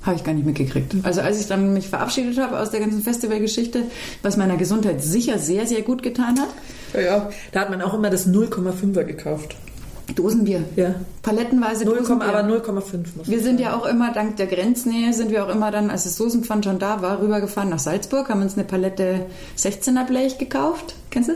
Habe 0.01 0.15
ich 0.15 0.23
gar 0.23 0.33
nicht 0.33 0.45
mitgekriegt. 0.45 0.95
Also 1.03 1.21
als 1.21 1.39
ich 1.39 1.47
dann 1.47 1.73
mich 1.73 1.89
verabschiedet 1.89 2.37
habe 2.39 2.59
aus 2.59 2.71
der 2.71 2.79
ganzen 2.79 3.01
Festivalgeschichte, 3.03 3.83
was 4.21 4.37
meiner 4.37 4.55
Gesundheit 4.57 5.03
sicher 5.03 5.37
sehr, 5.37 5.67
sehr 5.67 5.81
gut 5.81 6.01
getan 6.01 6.39
hat, 6.39 6.49
Ja, 6.99 7.29
da 7.51 7.59
hat 7.61 7.69
man 7.69 7.81
auch 7.81 7.93
immer 7.93 8.09
das 8.09 8.27
0,5er 8.27 9.03
gekauft. 9.03 9.55
Dosenbier. 10.15 10.63
Ja. 10.75 10.95
Palettenweise 11.21 11.85
0, 11.85 11.97
Dosenbier. 11.97 12.27
aber 12.27 12.47
0,5 12.47 12.71
muss 13.17 13.27
Wir 13.27 13.41
sind 13.41 13.59
ja 13.59 13.75
auch 13.75 13.85
immer, 13.85 14.11
dank 14.13 14.37
der 14.37 14.47
Grenznähe, 14.47 15.13
sind 15.13 15.31
wir 15.31 15.45
auch 15.45 15.49
immer 15.49 15.71
dann, 15.71 15.89
als 15.89 16.05
das 16.05 16.15
Soßenpfand 16.17 16.65
schon 16.65 16.79
da 16.79 17.01
war, 17.01 17.21
rübergefahren 17.21 17.69
nach 17.69 17.79
Salzburg, 17.79 18.29
haben 18.29 18.41
uns 18.41 18.55
eine 18.55 18.63
Palette 18.63 19.25
16er 19.57 20.05
Blech 20.05 20.37
gekauft. 20.37 20.95
Kennst 21.09 21.29
du? 21.29 21.33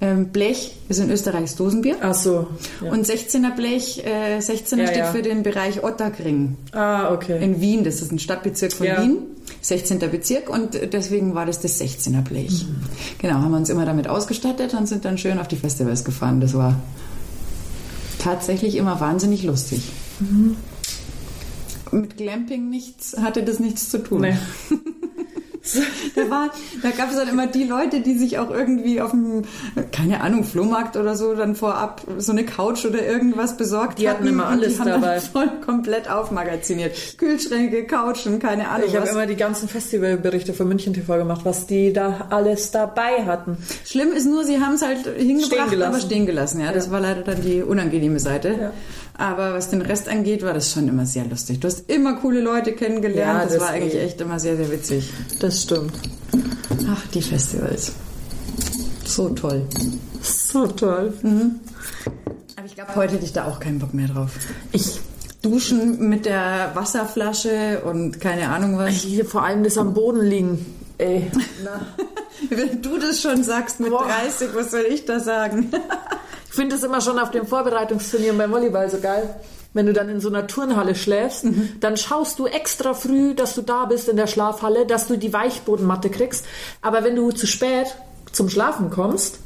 Ähm, 0.00 0.28
Blech 0.28 0.76
ist 0.88 1.00
in 1.00 1.10
Österreichs 1.10 1.56
Dosenbier. 1.56 1.96
Ach 2.02 2.14
so. 2.14 2.46
Ja. 2.84 2.92
Und 2.92 3.06
16er 3.06 3.54
Blech, 3.54 4.04
äh, 4.04 4.38
16er 4.38 4.76
Ja, 4.76 4.86
steht 4.86 4.98
ja. 4.98 5.12
für 5.12 5.22
den 5.22 5.42
Bereich 5.42 5.82
Ottakring 5.82 6.56
ah, 6.72 7.12
okay. 7.12 7.42
in 7.42 7.60
Wien. 7.60 7.84
Das 7.84 8.02
ist 8.02 8.12
ein 8.12 8.18
Stadtbezirk 8.18 8.72
von. 8.72 8.86
Wien. 8.86 9.18
16. 9.60 9.98
Bezirk 9.98 10.50
und 10.50 10.78
deswegen 10.92 11.34
war 11.34 11.46
das 11.46 11.60
das 11.60 11.80
16er 11.80 12.22
Blech. 12.22 12.66
Mhm. 12.66 12.76
Genau, 13.18 13.34
haben 13.34 13.50
wir 13.50 13.56
uns 13.56 13.68
immer 13.70 13.86
damit 13.86 14.08
ausgestattet 14.08 14.74
und 14.74 14.86
sind 14.86 15.04
dann 15.04 15.16
schön 15.16 15.38
auf 15.38 15.48
die 15.48 15.56
Festivals 15.56 16.04
gefahren. 16.04 16.40
Das 16.40 16.54
war 16.54 16.76
tatsächlich 18.24 18.76
immer 18.76 19.00
wahnsinnig 19.00 19.44
lustig. 19.44 19.82
Mhm. 20.18 20.56
Mit 21.92 22.16
Glamping 22.16 22.70
nichts, 22.70 23.16
hatte 23.18 23.44
das 23.44 23.60
nichts 23.60 23.90
zu 23.90 23.98
tun. 24.02 24.22
Nee. 24.22 24.36
Da, 26.14 26.30
war, 26.30 26.50
da 26.82 26.90
gab 26.90 27.10
es 27.10 27.16
dann 27.16 27.28
immer 27.28 27.46
die 27.46 27.64
Leute, 27.64 28.00
die 28.00 28.18
sich 28.18 28.38
auch 28.38 28.50
irgendwie 28.50 29.00
auf 29.00 29.12
dem, 29.12 29.42
keine 29.92 30.20
Ahnung, 30.20 30.44
Flohmarkt 30.44 30.96
oder 30.96 31.16
so 31.16 31.34
dann 31.34 31.56
vorab 31.56 32.02
so 32.18 32.32
eine 32.32 32.44
Couch 32.44 32.84
oder 32.84 33.04
irgendwas 33.04 33.56
besorgt 33.56 33.98
Die 33.98 34.08
hatten 34.08 34.26
immer 34.26 34.44
und 34.46 34.52
alles 34.52 34.74
die 34.74 34.80
haben 34.80 34.88
dabei. 34.88 35.20
Voll 35.34 35.50
komplett 35.64 36.10
aufmagaziniert. 36.10 36.94
Kühlschränke, 37.16 37.86
Couchen, 37.86 38.38
keine 38.38 38.68
Ahnung 38.68 38.88
Ich 38.88 38.96
habe 38.96 39.08
immer 39.08 39.26
die 39.26 39.36
ganzen 39.36 39.68
Festivalberichte 39.68 40.52
für 40.52 40.64
München 40.64 40.92
TV 40.92 41.16
gemacht, 41.16 41.40
was 41.44 41.66
die 41.66 41.92
da 41.92 42.28
alles 42.30 42.70
dabei 42.70 43.24
hatten. 43.24 43.56
Schlimm 43.86 44.12
ist 44.12 44.26
nur, 44.26 44.44
sie 44.44 44.60
haben 44.60 44.74
es 44.74 44.82
halt 44.82 45.06
hingebracht, 45.16 45.68
Stehen 45.68 45.82
aber 45.82 46.00
stehen 46.00 46.26
gelassen. 46.26 46.60
Ja, 46.60 46.72
das 46.72 46.90
war 46.90 47.00
leider 47.00 47.22
dann 47.22 47.40
die 47.40 47.62
unangenehme 47.62 48.20
Seite. 48.20 48.56
Ja. 48.60 48.72
Aber 49.16 49.54
was 49.54 49.70
den 49.70 49.80
Rest 49.80 50.08
angeht, 50.08 50.42
war 50.42 50.54
das 50.54 50.72
schon 50.72 50.88
immer 50.88 51.06
sehr 51.06 51.24
lustig. 51.24 51.60
Du 51.60 51.68
hast 51.68 51.88
immer 51.88 52.14
coole 52.14 52.40
Leute 52.40 52.72
kennengelernt. 52.72 53.38
Ja, 53.38 53.44
das, 53.44 53.52
das 53.52 53.62
war 53.62 53.70
eigentlich 53.70 53.94
echt 53.94 54.20
immer 54.20 54.40
sehr, 54.40 54.56
sehr 54.56 54.72
witzig. 54.72 55.08
Das 55.38 55.53
stimmt. 55.62 55.94
Ach, 56.88 57.06
die 57.08 57.22
Festivals. 57.22 57.92
So 59.04 59.28
toll. 59.30 59.66
So 60.22 60.66
toll. 60.66 61.12
Aber 62.56 62.66
ich 62.66 62.74
glaube, 62.74 62.94
heute 62.96 63.14
hätte 63.14 63.24
ich 63.24 63.32
da 63.32 63.44
auch 63.46 63.60
keinen 63.60 63.78
Bock 63.78 63.94
mehr 63.94 64.08
drauf. 64.08 64.30
Ich, 64.72 65.00
Duschen 65.42 66.08
mit 66.08 66.24
der 66.24 66.70
Wasserflasche 66.74 67.82
und 67.84 68.20
keine 68.20 68.48
Ahnung 68.48 68.78
was. 68.78 68.90
ich 68.90 69.04
liebe 69.04 69.24
vor 69.26 69.42
allem 69.42 69.62
das 69.62 69.76
am 69.76 69.92
Boden 69.92 70.22
liegen. 70.22 70.64
Ey. 70.96 71.30
Na. 71.62 71.86
Wenn 72.50 72.80
du 72.80 72.98
das 72.98 73.20
schon 73.20 73.42
sagst 73.42 73.80
mit 73.80 73.90
Boah. 73.90 74.06
30, 74.06 74.54
was 74.54 74.70
soll 74.70 74.86
ich 74.88 75.04
da 75.04 75.20
sagen? 75.20 75.70
Ich 76.48 76.54
finde 76.54 76.76
es 76.76 76.82
immer 76.82 77.00
schon 77.00 77.18
auf 77.18 77.30
den 77.30 77.46
Vorbereitungsturnieren 77.46 78.38
beim 78.38 78.52
Volleyball 78.52 78.88
so 78.88 78.98
geil. 79.00 79.34
Wenn 79.74 79.86
du 79.86 79.92
dann 79.92 80.08
in 80.08 80.20
so 80.20 80.28
einer 80.28 80.46
Turnhalle 80.46 80.94
schläfst, 80.94 81.44
dann 81.80 81.96
schaust 81.96 82.38
du 82.38 82.46
extra 82.46 82.94
früh, 82.94 83.34
dass 83.34 83.54
du 83.54 83.62
da 83.62 83.84
bist 83.86 84.08
in 84.08 84.16
der 84.16 84.28
Schlafhalle, 84.28 84.86
dass 84.86 85.08
du 85.08 85.18
die 85.18 85.32
Weichbodenmatte 85.32 86.10
kriegst. 86.10 86.46
Aber 86.80 87.04
wenn 87.04 87.16
du 87.16 87.32
zu 87.32 87.46
spät 87.46 87.88
zum 88.30 88.48
Schlafen 88.48 88.90
kommst, 88.90 89.40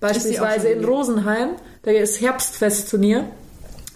beispielsweise 0.00 0.68
in 0.68 0.84
Rosenheim, 0.84 1.50
da 1.82 1.90
ist 1.90 2.20
Herbstfestturnier, 2.20 3.26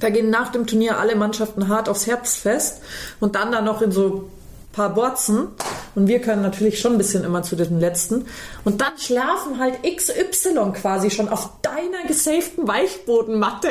da 0.01 0.11
gehen 0.11 0.31
nach 0.31 0.51
dem 0.53 0.67
Turnier 0.67 0.99
alle 0.99 1.17
Mannschaften 1.17 1.69
hart 1.69 1.88
aufs 1.88 2.07
Herbstfest 2.07 2.83
und 3.21 3.35
dann 3.35 3.53
da 3.53 3.61
noch 3.61 3.81
in 3.83 3.93
so 3.93 4.29
paar 4.73 4.95
Borzen 4.95 5.49
und 5.95 6.07
wir 6.07 6.21
können 6.21 6.43
natürlich 6.43 6.81
schon 6.81 6.93
ein 6.93 6.99
bisschen 6.99 7.25
immer 7.25 7.43
zu 7.43 7.57
den 7.57 7.81
letzten 7.81 8.27
und 8.64 8.81
dann 8.81 8.97
schlafen 8.97 9.59
halt 9.59 9.83
XY 9.83 10.73
quasi 10.81 11.11
schon 11.11 11.29
auf 11.29 11.51
deiner 11.62 12.07
gesaften 12.07 12.69
Weichbodenmatte. 12.69 13.71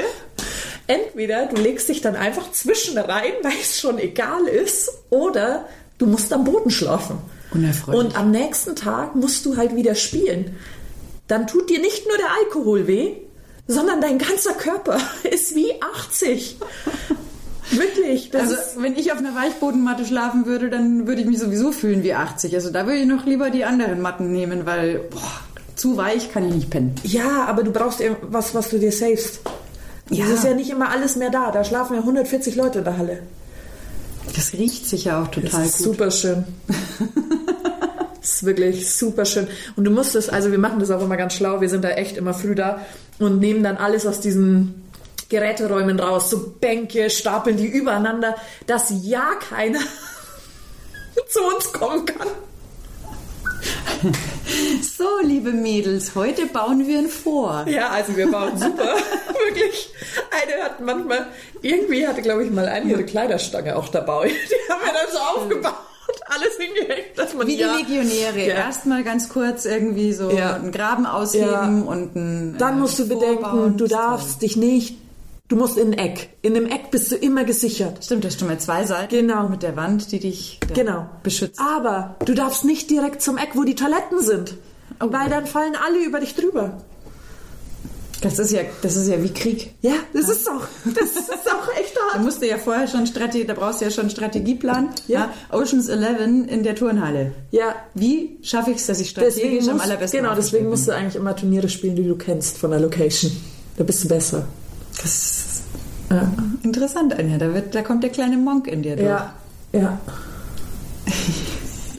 Entweder 0.87 1.47
du 1.47 1.61
legst 1.61 1.89
dich 1.89 2.01
dann 2.01 2.15
einfach 2.15 2.51
zwischen 2.51 2.97
rein, 2.97 3.33
weil 3.43 3.53
es 3.61 3.79
schon 3.79 3.99
egal 3.99 4.47
ist, 4.47 4.91
oder 5.09 5.67
du 5.97 6.05
musst 6.05 6.31
am 6.33 6.43
Boden 6.43 6.71
schlafen. 6.71 7.17
Und 7.87 8.17
am 8.17 8.31
nächsten 8.31 8.75
Tag 8.75 9.15
musst 9.15 9.45
du 9.45 9.57
halt 9.57 9.75
wieder 9.75 9.95
spielen. 9.95 10.55
Dann 11.27 11.47
tut 11.47 11.69
dir 11.69 11.79
nicht 11.79 12.07
nur 12.07 12.17
der 12.17 12.27
Alkohol 12.43 12.87
weh, 12.87 13.13
sondern 13.67 14.01
dein 14.01 14.17
ganzer 14.17 14.53
Körper 14.53 14.99
ist 15.29 15.55
wie 15.55 15.71
80. 16.01 16.57
Wirklich. 17.71 18.33
Also, 18.33 18.55
wenn 18.77 18.95
ich 18.95 19.11
auf 19.11 19.17
einer 19.17 19.35
Weichbodenmatte 19.35 20.05
schlafen 20.05 20.45
würde, 20.45 20.69
dann 20.69 21.05
würde 21.05 21.21
ich 21.21 21.27
mich 21.27 21.39
sowieso 21.39 21.73
fühlen 21.73 22.01
wie 22.03 22.13
80. 22.13 22.53
Also, 22.55 22.69
da 22.69 22.85
würde 22.85 22.99
ich 22.99 23.05
noch 23.05 23.25
lieber 23.25 23.49
die 23.49 23.65
anderen 23.65 24.01
Matten 24.01 24.31
nehmen, 24.31 24.65
weil 24.65 24.99
boah, 24.99 25.41
zu 25.75 25.97
weich 25.97 26.31
kann 26.31 26.47
ich 26.47 26.55
nicht 26.55 26.69
pennen. 26.69 26.95
ja, 27.03 27.45
aber 27.45 27.63
du 27.63 27.71
brauchst 27.71 27.99
eben 27.99 28.15
was, 28.21 28.55
was 28.55 28.69
du 28.69 28.79
dir 28.79 28.91
savest. 28.91 29.41
Ja. 30.09 30.25
Es 30.25 30.31
ist 30.31 30.43
ja 30.45 30.53
nicht 30.53 30.69
immer 30.69 30.89
alles 30.89 31.15
mehr 31.15 31.29
da. 31.29 31.51
Da 31.51 31.63
schlafen 31.63 31.95
ja 31.95 31.99
140 32.01 32.55
Leute 32.55 32.79
in 32.79 32.83
der 32.85 32.97
Halle. 32.97 33.19
Das 34.35 34.53
riecht 34.53 34.85
sicher 34.85 35.21
auch 35.21 35.27
total 35.27 35.49
Das 35.49 35.65
ist 35.65 35.77
gut. 35.77 35.85
super 35.85 36.11
schön. 36.11 36.45
das 38.21 38.31
ist 38.31 38.45
wirklich 38.45 38.91
super 38.91 39.25
schön. 39.25 39.47
Und 39.75 39.85
du 39.85 39.91
musst 39.91 40.15
es, 40.15 40.29
also 40.29 40.51
wir 40.51 40.59
machen 40.59 40.79
das 40.79 40.91
auch 40.91 41.01
immer 41.01 41.17
ganz 41.17 41.33
schlau, 41.33 41.61
wir 41.61 41.69
sind 41.69 41.83
da 41.83 41.89
echt 41.89 42.17
immer 42.17 42.33
früh 42.33 42.55
da 42.55 42.81
und 43.19 43.39
nehmen 43.39 43.63
dann 43.63 43.77
alles 43.77 44.05
aus 44.05 44.19
diesen 44.19 44.83
Geräteräumen 45.29 45.99
raus, 45.99 46.29
so 46.29 46.55
Bänke, 46.59 47.09
stapeln 47.09 47.57
die 47.57 47.67
übereinander, 47.67 48.35
dass 48.65 48.93
ja 49.03 49.31
keiner 49.49 49.79
zu 51.29 51.39
uns 51.55 51.71
kommen 51.73 52.05
kann. 52.05 52.27
So, 54.81 55.05
liebe 55.23 55.51
Mädels, 55.51 56.13
heute 56.15 56.45
bauen 56.47 56.87
wir 56.87 56.99
ein 56.99 57.07
Vor. 57.07 57.65
Ja, 57.67 57.89
also 57.89 58.15
wir 58.15 58.29
bauen 58.31 58.57
super. 58.57 58.95
Wirklich. 59.47 59.89
Eine 60.31 60.63
hat 60.63 60.79
manchmal, 60.81 61.27
irgendwie 61.61 62.07
hatte, 62.07 62.21
glaube 62.21 62.43
ich, 62.45 62.51
mal 62.51 62.67
eine 62.67 62.89
ihre 62.91 63.03
Kleiderstange 63.03 63.75
auch 63.75 63.89
dabei. 63.89 64.27
Die 64.29 64.71
haben 64.71 64.81
wir 64.83 64.93
dann 64.93 65.11
so 65.11 65.17
aufgebaut, 65.19 65.73
alles 66.27 66.57
hingehängt, 66.57 67.17
dass 67.17 67.33
man 67.33 67.47
Wie 67.47 67.55
die 67.55 67.61
ja, 67.61 67.75
Legionäre. 67.75 68.39
Ja. 68.47 68.55
Erstmal 68.55 69.03
ganz 69.03 69.29
kurz 69.29 69.65
irgendwie 69.65 70.13
so 70.13 70.29
Ja. 70.29 70.55
einen 70.55 70.71
Graben 70.71 71.05
ausheben 71.05 71.49
Ja. 71.51 71.91
und 71.91 72.15
einen. 72.15 72.57
Dann 72.57 72.75
äh, 72.75 72.79
musst 72.79 72.99
du 72.99 73.05
vorbauen. 73.05 73.37
bedenken, 73.39 73.77
du 73.77 73.87
darfst 73.87 74.41
dich 74.41 74.57
nicht, 74.57 74.97
du 75.47 75.55
musst 75.55 75.77
in 75.77 75.93
ein 75.93 75.97
Eck. 75.99 76.29
In 76.41 76.55
einem 76.55 76.67
Eck 76.67 76.91
bist 76.91 77.11
du 77.11 77.15
immer 77.15 77.43
gesichert. 77.45 78.03
Stimmt, 78.05 78.25
das 78.25 78.33
stimmt 78.35 78.51
mal 78.51 78.59
zwei 78.59 78.85
Seiten. 78.85 79.09
Genau. 79.15 79.47
Mit 79.49 79.63
der 79.63 79.75
Wand, 79.75 80.11
die 80.11 80.19
dich 80.19 80.59
Genau. 80.73 81.07
beschützt. 81.23 81.59
Aber 81.59 82.15
du 82.25 82.33
darfst 82.33 82.63
nicht 82.65 82.89
direkt 82.89 83.21
zum 83.21 83.37
Eck, 83.37 83.49
wo 83.53 83.63
die 83.63 83.75
Toiletten 83.75 84.21
sind. 84.21 84.55
Oh. 84.99 85.11
Weil 85.11 85.29
dann 85.29 85.45
fallen 85.45 85.73
alle 85.85 86.03
über 86.03 86.19
dich 86.19 86.35
drüber. 86.35 86.81
Das 88.21 88.39
ist 88.39 88.51
ja, 88.51 88.61
das 88.81 88.95
ist 88.95 89.07
ja 89.09 89.21
wie 89.21 89.29
Krieg. 89.31 89.75
Ja, 89.81 89.93
das 90.11 90.27
ist 90.27 90.49
auch, 90.49 90.65
das 90.85 91.03
ist 91.11 91.29
auch 91.29 91.71
echt 91.79 91.95
Da 92.09 92.13
hart. 92.15 92.23
musst 92.23 92.41
du 92.41 92.47
ja 92.47 92.57
vorher 92.57 92.87
schon 92.87 93.05
Strategie, 93.05 93.45
da 93.45 93.53
brauchst 93.53 93.79
du 93.79 93.85
ja 93.85 93.91
schon 93.91 94.01
einen 94.05 94.09
Strategieplan. 94.09 94.89
Ja. 95.07 95.31
Oceans 95.51 95.87
11 95.87 96.47
in 96.47 96.63
der 96.63 96.73
Turnhalle. 96.75 97.33
Ja, 97.51 97.75
Wie 97.93 98.39
schaffe 98.41 98.71
ich 98.71 98.77
es, 98.77 98.87
dass 98.87 98.99
ich 98.99 99.13
deswegen 99.13 99.35
strategisch 99.61 99.67
am 99.67 99.73
musst, 99.75 99.85
allerbesten 99.85 100.21
genau, 100.21 100.33
deswegen 100.35 100.69
musst 100.69 100.87
du 100.87 100.93
eigentlich 100.93 101.15
immer 101.15 101.35
Turniere 101.35 101.69
spielen, 101.69 101.95
die 101.95 102.07
du 102.07 102.15
kennst 102.15 102.57
von 102.57 102.71
der 102.71 102.79
Location. 102.79 103.31
Da 103.77 103.83
bist 103.83 104.03
du 104.03 104.07
besser. 104.07 104.47
Das 104.99 105.05
ist 105.05 105.61
Ja, 106.09 106.31
interessant, 106.63 107.13
Anja. 107.19 107.37
Da, 107.37 107.53
wird, 107.53 107.75
da 107.75 107.83
kommt 107.83 108.01
der 108.03 108.09
kleine 108.09 108.37
Monk 108.37 108.65
in 108.67 108.81
dir 108.81 108.95
durch. 108.95 109.07
ja. 109.07 109.33
ja. 109.73 109.99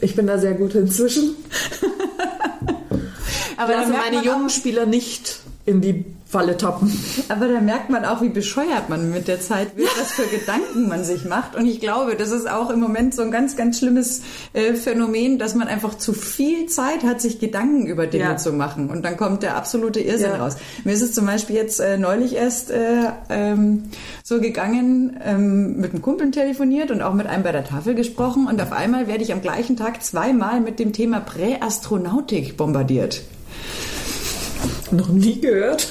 Ich 0.01 0.15
bin 0.15 0.27
da 0.27 0.37
sehr 0.37 0.53
gut 0.53 0.75
inzwischen. 0.75 1.35
Aber, 3.59 3.73
Lasse 3.73 3.91
meine 3.91 4.23
jungen 4.23 4.45
auch, 4.45 4.49
Spieler 4.49 4.85
nicht 4.85 5.39
in 5.65 5.81
die 5.81 6.05
Falle 6.25 6.55
tappen. 6.57 6.91
aber 7.27 7.47
da 7.47 7.59
merkt 7.59 7.89
man 7.89 8.05
auch, 8.05 8.21
wie 8.21 8.29
bescheuert 8.29 8.87
man 8.87 9.11
mit 9.11 9.27
der 9.27 9.41
Zeit 9.41 9.75
wird, 9.75 9.89
was 9.99 10.11
für 10.13 10.23
Gedanken 10.27 10.87
man 10.87 11.03
sich 11.03 11.25
macht. 11.25 11.55
Und 11.55 11.65
ich 11.65 11.79
glaube, 11.81 12.15
das 12.15 12.31
ist 12.31 12.49
auch 12.49 12.69
im 12.69 12.79
Moment 12.79 13.13
so 13.15 13.21
ein 13.23 13.31
ganz, 13.31 13.57
ganz 13.57 13.79
schlimmes 13.79 14.21
äh, 14.53 14.75
Phänomen, 14.75 15.39
dass 15.39 15.55
man 15.55 15.67
einfach 15.67 15.97
zu 15.97 16.13
viel 16.13 16.67
Zeit 16.67 17.03
hat, 17.03 17.19
sich 17.19 17.39
Gedanken 17.39 17.85
über 17.87 18.07
Dinge 18.07 18.23
Ja. 18.25 18.37
zu 18.37 18.53
machen. 18.53 18.89
Und 18.89 19.03
dann 19.03 19.17
kommt 19.17 19.43
der 19.43 19.57
absolute 19.57 19.99
Irrsinn 19.99 20.31
Ja. 20.31 20.37
raus. 20.43 20.55
Mir 20.85 20.93
ist 20.93 21.01
es 21.01 21.13
zum 21.13 21.25
Beispiel 21.25 21.55
jetzt 21.57 21.79
äh, 21.79 21.97
neulich 21.97 22.35
erst 22.35 22.71
äh, 22.71 23.09
ähm, 23.29 23.85
so 24.23 24.39
gegangen, 24.39 25.19
ähm, 25.25 25.77
mit 25.81 25.91
einem 25.91 26.01
Kumpel 26.01 26.31
telefoniert 26.31 26.91
und 26.91 27.01
auch 27.01 27.13
mit 27.13 27.27
einem 27.27 27.43
bei 27.43 27.51
der 27.51 27.65
Tafel 27.65 27.93
gesprochen. 27.95 28.47
Und 28.47 28.61
auf 28.61 28.71
einmal 28.71 29.07
werde 29.07 29.23
ich 29.23 29.33
am 29.33 29.41
gleichen 29.41 29.75
Tag 29.77 30.01
zweimal 30.03 30.61
mit 30.61 30.79
dem 30.79 30.93
Thema 30.93 31.19
Präastronautik 31.19 32.55
bombardiert. 32.55 33.21
Noch 34.91 35.09
nie 35.09 35.39
gehört. 35.39 35.87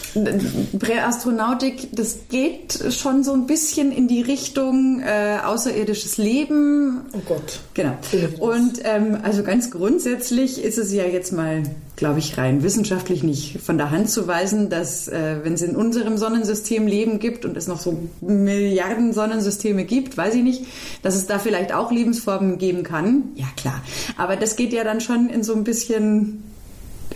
Präastronautik, 0.79 1.89
das 1.93 2.21
geht 2.29 2.79
schon 2.91 3.23
so 3.23 3.33
ein 3.33 3.47
bisschen 3.47 3.93
in 3.93 4.09
die 4.09 4.23
Richtung 4.23 5.01
äh, 5.01 5.39
außerirdisches 5.45 6.19
Leben. 6.19 7.03
Oh 7.13 7.21
Gott. 7.27 7.61
Genau. 7.75 7.97
Und 8.41 8.81
ähm, 8.85 9.19
also 9.23 9.45
ganz 9.45 9.71
grundsätzlich 9.71 10.63
ist 10.63 10.79
es 10.79 10.93
ja 10.93 11.05
jetzt 11.05 11.33
mal, 11.33 11.63
glaube 11.95 12.19
ich, 12.19 12.37
rein 12.39 12.65
wissenschaftlich 12.65 13.23
nicht 13.23 13.61
von 13.61 13.79
der 13.79 13.93
Hand 13.93 14.11
zu 14.11 14.27
weisen, 14.27 14.69
dass 14.69 15.07
äh, 15.07 15.37
wenn 15.45 15.55
es 15.55 15.63
in 15.63 15.77
unserem 15.77 16.19
Sonnensystem 16.19 16.89
Leben 16.89 17.21
gibt 17.21 17.45
und 17.45 17.57
es 17.57 17.69
noch 17.69 17.81
so 17.81 18.01
Milliarden 18.21 19.13
Sonnensysteme 19.13 19.85
gibt, 19.85 20.17
weiß 20.17 20.35
ich 20.35 20.43
nicht, 20.43 20.65
dass 21.03 21.15
es 21.15 21.27
da 21.27 21.39
vielleicht 21.39 21.73
auch 21.73 21.93
Lebensformen 21.93 22.59
geben 22.59 22.83
kann. 22.83 23.25
Ja 23.37 23.47
klar. 23.57 23.81
Aber 24.17 24.35
das 24.35 24.57
geht 24.57 24.73
ja 24.73 24.83
dann 24.83 25.01
schon 25.01 25.31
in 25.31 25.45
so 25.45 25.55
ein 25.55 25.63
bisschen 25.63 26.43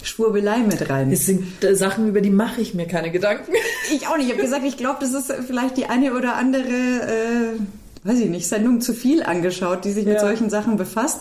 Schwurbelei 0.03 0.59
mit 0.59 0.89
rein. 0.91 1.11
Das 1.11 1.27
sind 1.27 1.63
äh, 1.65 1.75
Sachen, 1.75 2.09
über 2.09 2.21
die 2.21 2.31
mache 2.31 2.61
ich 2.61 2.75
mir 2.75 2.87
keine 2.87 3.11
Gedanken. 3.11 3.53
Ich 3.95 4.07
auch 4.07 4.17
nicht. 4.17 4.27
Ich 4.27 4.33
habe 4.33 4.43
gesagt, 4.43 4.65
ich 4.65 4.77
glaube, 4.79 4.99
das 5.01 5.13
ist 5.13 5.31
vielleicht 5.47 5.77
die 5.77 5.85
eine 5.87 6.15
oder 6.15 6.37
andere, 6.37 6.63
äh, 6.69 8.09
weiß 8.09 8.19
ich 8.21 8.31
nicht, 8.31 8.47
Sendung 8.49 8.81
zu 8.81 8.95
viel 8.95 9.23
angeschaut, 9.23 9.85
die 9.85 9.93
sich 9.93 10.07
mit 10.07 10.15
Ja. 10.15 10.21
solchen 10.21 10.49
Sachen 10.51 10.77
befasst. 10.77 11.21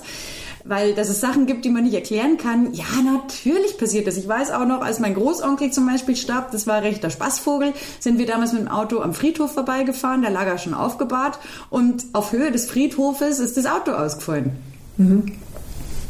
Weil 0.63 0.93
dass 0.93 1.09
es 1.09 1.19
Sachen 1.19 1.47
gibt, 1.47 1.65
die 1.65 1.69
man 1.69 1.83
nicht 1.83 1.95
erklären 1.95 2.37
kann. 2.37 2.71
Ja, 2.73 2.85
natürlich 3.03 3.77
passiert 3.79 4.05
das. 4.05 4.15
Ich 4.15 4.27
weiß 4.27 4.51
auch 4.51 4.65
noch, 4.67 4.81
als 4.81 4.99
mein 4.99 5.15
Großonkel 5.15 5.71
zum 5.71 5.87
Beispiel 5.87 6.15
starb, 6.15 6.51
das 6.51 6.67
war 6.67 6.83
rechter 6.83 7.09
Spaßvogel, 7.09 7.73
sind 7.99 8.19
wir 8.19 8.27
damals 8.27 8.53
mit 8.53 8.61
dem 8.61 8.67
Auto 8.67 8.99
am 9.01 9.15
Friedhof 9.15 9.51
vorbeigefahren, 9.53 10.21
da 10.21 10.29
lag 10.29 10.45
er 10.45 10.59
schon 10.59 10.75
aufgebahrt 10.75 11.39
und 11.71 12.05
auf 12.13 12.31
Höhe 12.31 12.51
des 12.51 12.67
Friedhofes 12.67 13.39
ist 13.39 13.57
das 13.57 13.65
Auto 13.65 13.91
ausgefallen. 13.91 14.51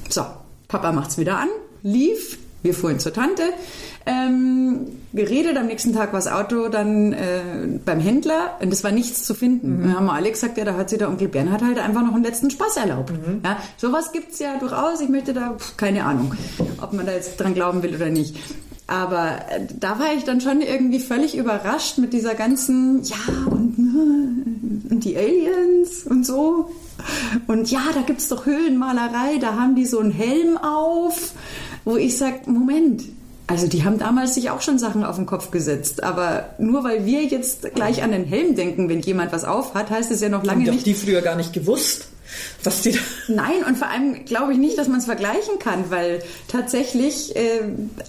So, 0.09 0.25
Papa 0.67 0.91
macht's 0.91 1.17
wieder 1.17 1.37
an, 1.37 1.47
lief, 1.81 2.37
wir 2.63 2.73
fuhren 2.73 2.99
zur 2.99 3.13
Tante, 3.13 3.43
ähm, 4.05 4.87
geredet, 5.13 5.57
am 5.57 5.67
nächsten 5.67 5.93
Tag 5.93 6.13
war 6.13 6.19
das 6.19 6.27
Auto 6.27 6.69
dann 6.69 7.13
äh, 7.13 7.41
beim 7.85 7.99
Händler 7.99 8.57
und 8.61 8.73
es 8.73 8.83
war 8.83 8.91
nichts 8.91 9.23
zu 9.23 9.33
finden. 9.33 9.93
Haben 9.93 10.05
wir 10.05 10.13
alle 10.13 10.31
gesagt, 10.31 10.57
ja, 10.57 10.65
da 10.65 10.75
hat 10.75 10.89
sich 10.89 10.97
der 10.97 11.09
Onkel 11.09 11.27
Bernhard 11.27 11.61
halt 11.61 11.77
einfach 11.77 12.01
noch 12.01 12.15
einen 12.15 12.23
letzten 12.23 12.49
Spaß 12.49 12.77
erlaubt. 12.77 13.13
Ja, 13.43 13.57
sowas 13.77 14.11
gibt's 14.11 14.39
ja 14.39 14.57
durchaus, 14.57 15.01
ich 15.01 15.09
möchte 15.09 15.33
da, 15.33 15.55
pf, 15.57 15.77
keine 15.77 16.05
Ahnung, 16.05 16.33
ob 16.81 16.93
man 16.93 17.05
da 17.05 17.13
jetzt 17.13 17.39
dran 17.39 17.53
glauben 17.53 17.83
will 17.83 17.95
oder 17.95 18.09
nicht. 18.09 18.37
Aber 18.87 19.37
äh, 19.49 19.67
da 19.79 19.99
war 19.99 20.13
ich 20.17 20.23
dann 20.23 20.41
schon 20.41 20.61
irgendwie 20.61 20.99
völlig 20.99 21.37
überrascht 21.37 21.97
mit 21.97 22.11
dieser 22.11 22.33
ganzen, 22.35 23.03
ja, 23.03 23.15
und, 23.45 23.77
äh, 23.77 24.93
und 24.93 25.03
die 25.03 25.15
Aliens 25.15 26.03
und 26.05 26.25
so. 26.25 26.71
Und 27.47 27.71
ja, 27.71 27.81
da 27.93 28.01
gibt's 28.01 28.27
doch 28.27 28.45
Höhlenmalerei, 28.45 29.37
da 29.39 29.55
haben 29.55 29.75
die 29.75 29.85
so 29.85 29.99
einen 29.99 30.11
Helm 30.11 30.57
auf, 30.57 31.33
wo 31.85 31.97
ich 31.97 32.17
sag, 32.17 32.47
Moment, 32.47 33.03
also 33.47 33.67
die 33.67 33.83
haben 33.83 33.99
damals 33.99 34.35
sich 34.35 34.49
auch 34.49 34.61
schon 34.61 34.79
Sachen 34.79 35.03
auf 35.03 35.17
den 35.17 35.25
Kopf 35.25 35.51
gesetzt, 35.51 36.03
aber 36.03 36.55
nur 36.57 36.83
weil 36.83 37.05
wir 37.05 37.23
jetzt 37.23 37.73
gleich 37.75 38.01
an 38.01 38.11
den 38.11 38.23
Helm 38.23 38.55
denken, 38.55 38.87
wenn 38.87 39.01
jemand 39.01 39.33
was 39.33 39.43
auf 39.43 39.73
hat, 39.73 39.89
heißt 39.89 40.09
es 40.11 40.21
ja 40.21 40.29
noch 40.29 40.43
lange 40.43 40.61
Haben 40.61 40.65
doch 40.67 40.73
nicht, 40.73 40.85
die 40.85 40.93
früher 40.93 41.21
gar 41.21 41.35
nicht 41.35 41.51
gewusst, 41.51 42.07
was 42.63 42.81
die 42.81 42.93
da... 42.93 42.99
Nein, 43.27 43.63
und 43.67 43.77
vor 43.77 43.89
allem 43.89 44.23
glaube 44.25 44.53
ich 44.53 44.57
nicht, 44.57 44.77
dass 44.77 44.87
man 44.87 44.99
es 44.99 45.05
vergleichen 45.05 45.59
kann, 45.59 45.89
weil 45.89 46.23
tatsächlich 46.47 47.35
äh, 47.35 47.61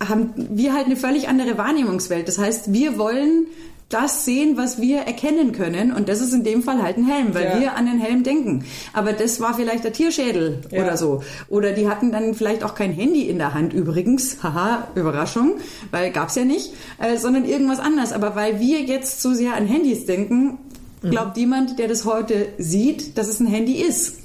haben 0.07 0.33
wir 0.37 0.75
halt 0.75 0.87
eine 0.87 0.97
völlig 0.97 1.29
andere 1.29 1.59
Wahrnehmungswelt. 1.59 2.29
Das 2.29 2.39
heißt, 2.39 2.73
wir 2.73 2.97
wollen 2.99 3.47
das 3.93 4.24
sehen, 4.24 4.57
was 4.57 4.80
wir 4.80 4.99
erkennen 5.03 5.53
können. 5.53 5.93
Und 5.93 6.09
das 6.09 6.20
ist 6.20 6.32
in 6.32 6.45
dem 6.45 6.62
Fall 6.62 6.82
halt 6.82 6.97
ein 6.97 7.07
Helm, 7.07 7.34
weil 7.34 7.45
Ja. 7.45 7.61
wir 7.61 7.74
an 7.76 7.86
den 7.86 7.99
Helm 7.99 8.22
denken. 8.22 8.64
Aber 8.93 9.12
das 9.12 9.40
war 9.40 9.55
vielleicht 9.55 9.84
der 9.84 9.93
Tierschädel 9.93 10.61
Ja. 10.70 10.82
oder 10.82 10.97
so. 10.97 11.22
Oder 11.49 11.72
die 11.72 11.88
hatten 11.88 12.12
dann 12.12 12.34
vielleicht 12.34 12.64
auch 12.64 12.74
kein 12.74 12.93
Handy 12.93 13.22
in 13.28 13.38
der 13.38 13.55
Hand 13.55 13.72
übrigens. 13.72 14.38
Haha, 14.43 14.88
Überraschung, 14.95 15.55
weil 15.90 16.11
gab's 16.12 16.34
ja 16.34 16.45
nicht. 16.45 16.72
Äh, 16.99 17.16
sondern 17.18 17.45
irgendwas 17.45 17.80
anderes. 17.80 18.12
Aber 18.12 18.34
weil 18.36 18.61
wir 18.61 18.80
jetzt 18.82 19.22
so 19.22 19.34
sehr 19.34 19.55
an 19.55 19.66
Handys 19.66 20.07
denken, 20.07 20.59
glaubt 21.03 21.36
jemand, 21.36 21.78
der 21.78 21.88
das 21.88 22.05
heute 22.05 22.47
sieht, 22.59 23.18
dass 23.18 23.28
es 23.28 23.40
ein 23.40 23.47
Handy 23.47 23.74
ist. 23.82 24.16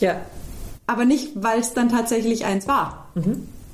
Ja. 0.00 0.20
Aber 0.86 1.04
nicht, 1.04 1.30
weil 1.34 1.60
es 1.60 1.72
dann 1.72 1.88
tatsächlich 1.88 2.44
eins 2.44 2.68
war. 2.68 3.08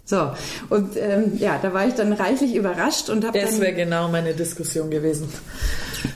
So, 0.04 0.32
und 0.68 0.96
ähm, 0.96 1.38
ja, 1.38 1.58
da 1.62 1.72
war 1.72 1.86
ich 1.86 1.94
dann 1.94 2.12
reichlich 2.12 2.56
überrascht 2.56 3.08
und 3.08 3.24
habe 3.24 3.38
Das 3.38 3.60
wäre 3.60 3.72
genau 3.72 4.08
meine 4.08 4.34
Diskussion 4.34 4.90
gewesen. 4.90 5.28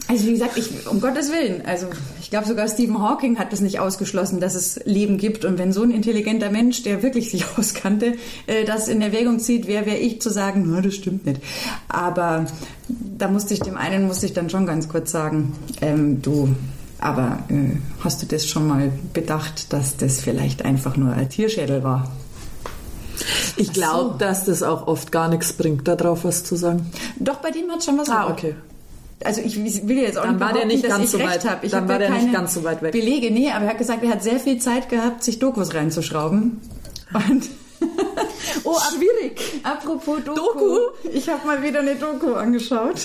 Also 0.09 0.27
wie 0.27 0.33
gesagt, 0.33 0.57
ich, 0.57 0.89
um 0.89 1.01
Gottes 1.01 1.31
Willen, 1.31 1.63
also 1.65 1.87
ich 2.21 2.31
glaube 2.31 2.49
sogar 2.49 2.67
Stephen 2.69 3.01
Hawking 3.01 3.39
hat 3.39 3.53
das 3.53 3.61
nicht 3.61 3.79
ausgeschlossen, 3.79 4.41
dass 4.41 4.57
es 4.57 4.81
Leben 4.85 5.19
gibt. 5.19 5.45
Und 5.45 5.59
wenn 5.59 5.73
so 5.73 5.85
ein 5.85 5.93
intelligenter 5.93 6.51
Mensch, 6.51 6.83
der 6.83 7.05
wirklich 7.05 7.31
sich 7.33 7.47
auskannte, 7.57 8.15
äh, 8.49 8.65
das 8.65 8.89
in 8.89 9.01
Erwägung 9.03 9.39
zieht, 9.39 9.69
wer 9.69 9.87
wäre 9.87 9.99
ich 9.99 10.21
zu 10.21 10.31
sagen, 10.31 10.65
na, 10.67 10.81
das 10.81 10.95
stimmt 10.95 11.25
nicht. 11.25 11.41
Aber 11.89 12.47
da 12.89 13.29
musste 13.29 13.55
ich 13.55 13.61
dem 13.61 13.77
einen, 13.77 14.09
musste 14.09 14.27
ich 14.27 14.33
dann 14.33 14.51
schon 14.51 14.67
ganz 14.67 14.89
kurz 14.89 15.13
sagen, 15.13 15.53
ähm, 15.81 16.21
du, 16.23 16.55
aber 16.99 17.45
äh, 17.49 17.77
hast 18.03 18.21
du 18.21 18.27
das 18.27 18.47
schon 18.47 18.67
mal 18.67 18.91
bedacht, 19.13 19.73
dass 19.73 19.97
das 19.97 20.21
vielleicht 20.21 20.65
einfach 20.65 20.97
nur 20.97 21.13
ein 21.13 21.29
Tierschädel 21.29 21.85
war? 21.85 22.11
Ich 23.57 23.73
glaube, 23.73 24.17
dass 24.19 24.45
das 24.45 24.63
auch 24.63 24.87
oft 24.87 25.13
gar 25.13 25.29
nichts 25.29 25.53
bringt, 25.53 25.87
darauf 25.89 26.25
was 26.25 26.45
zu 26.45 26.57
sagen. 26.57 26.91
Doch, 27.19 27.37
bei 27.37 27.51
dem 27.51 27.71
hat 27.71 27.83
schon 27.85 27.99
was 27.99 28.09
Ah, 28.09 28.29
okay. 28.31 28.55
Also 29.25 29.41
ich 29.41 29.57
will 29.89 29.97
jetzt 29.99 30.19
auch 30.19 30.25
Dann 30.25 30.33
nicht 30.35 30.41
war 30.41 30.53
der 30.53 30.67
nicht 30.67 30.85
dass 30.85 30.91
ganz 30.91 31.05
ich 31.05 31.11
so 31.11 31.17
recht 31.19 31.31
weit- 31.31 31.45
habe. 31.51 31.65
Ich 31.67 31.73
dann 31.73 31.83
hab 31.85 31.89
war 31.89 32.01
ja 32.01 32.09
der 32.11 32.19
nicht 32.23 32.33
ganz 32.33 32.53
so 32.55 32.65
weit 32.65 32.83
weg. 32.83 32.93
Belege, 32.93 33.31
nee, 33.31 33.51
aber 33.51 33.65
er 33.65 33.71
hat 33.71 33.79
gesagt, 33.79 34.03
er 34.05 34.11
hat 34.11 34.23
sehr 34.23 34.39
viel 34.39 34.59
Zeit 34.59 34.91
gehabt, 34.91 35.25
sich 35.25 35.39
Dokus 35.39 35.73
reinzuschrauben. 35.75 36.61
Und 37.15 37.49
oh, 38.65 38.77
Schwierig. 38.95 39.41
Apropos 39.63 40.19
Doku. 40.25 40.35
Doku? 40.35 40.79
Ich 41.13 41.29
habe 41.29 41.47
mal 41.47 41.63
wieder 41.63 41.81
eine 41.81 41.95
Doku 41.97 42.35
angeschaut. 42.35 42.97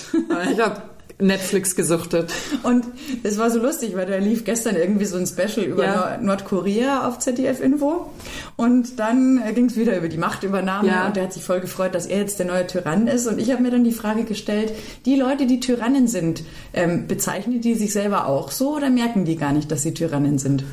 Ich 0.52 0.60
habe 0.60 0.82
Netflix 1.26 1.74
gesuchtet. 1.76 2.32
Und 2.62 2.84
es 3.22 3.38
war 3.38 3.50
so 3.50 3.58
lustig, 3.60 3.96
weil 3.96 4.06
da 4.06 4.16
lief 4.16 4.44
gestern 4.44 4.76
irgendwie 4.76 5.04
so 5.04 5.16
ein 5.16 5.26
Special 5.26 5.64
über 5.66 5.84
Ja. 5.84 5.96
Nord- 5.96 6.22
Nordkorea 6.22 7.06
auf 7.08 7.18
ZDF 7.18 7.60
Info. 7.60 8.10
Und 8.56 8.98
dann 8.98 9.40
ging 9.54 9.66
es 9.66 9.76
wieder 9.76 9.96
über 9.96 10.08
die 10.08 10.18
Machtübernahme 10.18 10.88
Ja. 10.88 11.06
und 11.06 11.16
der 11.16 11.24
hat 11.24 11.32
sich 11.32 11.42
voll 11.44 11.60
gefreut, 11.60 11.94
dass 11.94 12.06
er 12.06 12.18
jetzt 12.18 12.38
der 12.38 12.46
neue 12.46 12.66
Tyrann 12.66 13.06
ist. 13.06 13.26
Und 13.26 13.38
ich 13.38 13.50
habe 13.50 13.62
mir 13.62 13.70
dann 13.70 13.84
die 13.84 13.92
Frage 13.92 14.24
gestellt, 14.24 14.72
die 15.06 15.16
Leute, 15.16 15.46
die 15.46 15.60
Tyrannen 15.60 16.08
sind, 16.08 16.42
ähm, 16.74 17.06
bezeichnen 17.06 17.60
die 17.60 17.74
sich 17.74 17.92
selber 17.92 18.26
auch 18.26 18.50
so 18.50 18.76
oder 18.76 18.90
merken 18.90 19.24
die 19.24 19.36
gar 19.36 19.52
nicht, 19.52 19.70
dass 19.70 19.82
sie 19.82 19.94
Tyrannen 19.94 20.38
sind? 20.38 20.64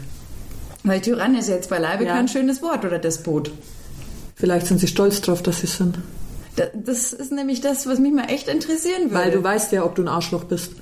Weil 0.84 1.02
Tyrann 1.02 1.36
ist 1.36 1.50
ja 1.50 1.56
jetzt 1.56 1.70
beileibe 1.70 2.06
Ja. 2.06 2.16
kein 2.16 2.28
schönes 2.28 2.62
Wort 2.62 2.86
oder 2.86 3.00
Despot. 3.00 3.52
Vielleicht 4.36 4.68
sind 4.68 4.80
sie 4.80 4.88
stolz 4.88 5.20
drauf, 5.22 5.44
dass 5.44 5.60
sie 5.60 5.66
es 5.68 5.76
sind. 5.78 5.98
Da- 6.60 6.68
Das 6.74 7.14
ist 7.14 7.32
nämlich 7.32 7.62
das, 7.62 7.88
was 7.88 8.00
mich 8.00 8.14
mal 8.14 8.26
echt 8.30 8.48
interessieren 8.48 9.04
würde. 9.12 9.16
Weil 9.16 9.32
du 9.32 9.44
weißt 9.44 9.72
ja, 9.72 9.84
ob 9.86 9.96
du 9.96 10.02
ein 10.04 10.08
Arschloch 10.08 10.44
bist. 10.46 10.74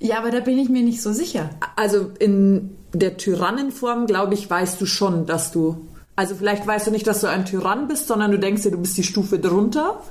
ja, 0.00 0.18
aber 0.18 0.30
da 0.30 0.40
bin 0.40 0.58
ich 0.58 0.68
mir 0.68 0.82
nicht 0.82 1.00
so 1.02 1.12
sicher. 1.12 1.50
Also 1.76 2.10
in 2.18 2.70
der 2.92 3.16
Tyrannenform, 3.16 4.06
glaube 4.06 4.34
ich, 4.34 4.48
weißt 4.50 4.80
du 4.80 4.86
schon, 4.86 5.26
dass 5.26 5.52
du. 5.52 5.86
Also 6.16 6.34
vielleicht 6.34 6.66
weißt 6.66 6.86
du 6.86 6.90
nicht, 6.90 7.06
dass 7.06 7.20
du 7.20 7.26
ein 7.28 7.46
Tyrann 7.46 7.88
bist, 7.88 8.06
sondern 8.08 8.30
du 8.32 8.38
denkst 8.38 8.62
dir, 8.62 8.70
du 8.70 8.78
bist 8.78 8.96
die 8.98 9.02
Stufe 9.02 9.38
drunter. 9.38 10.02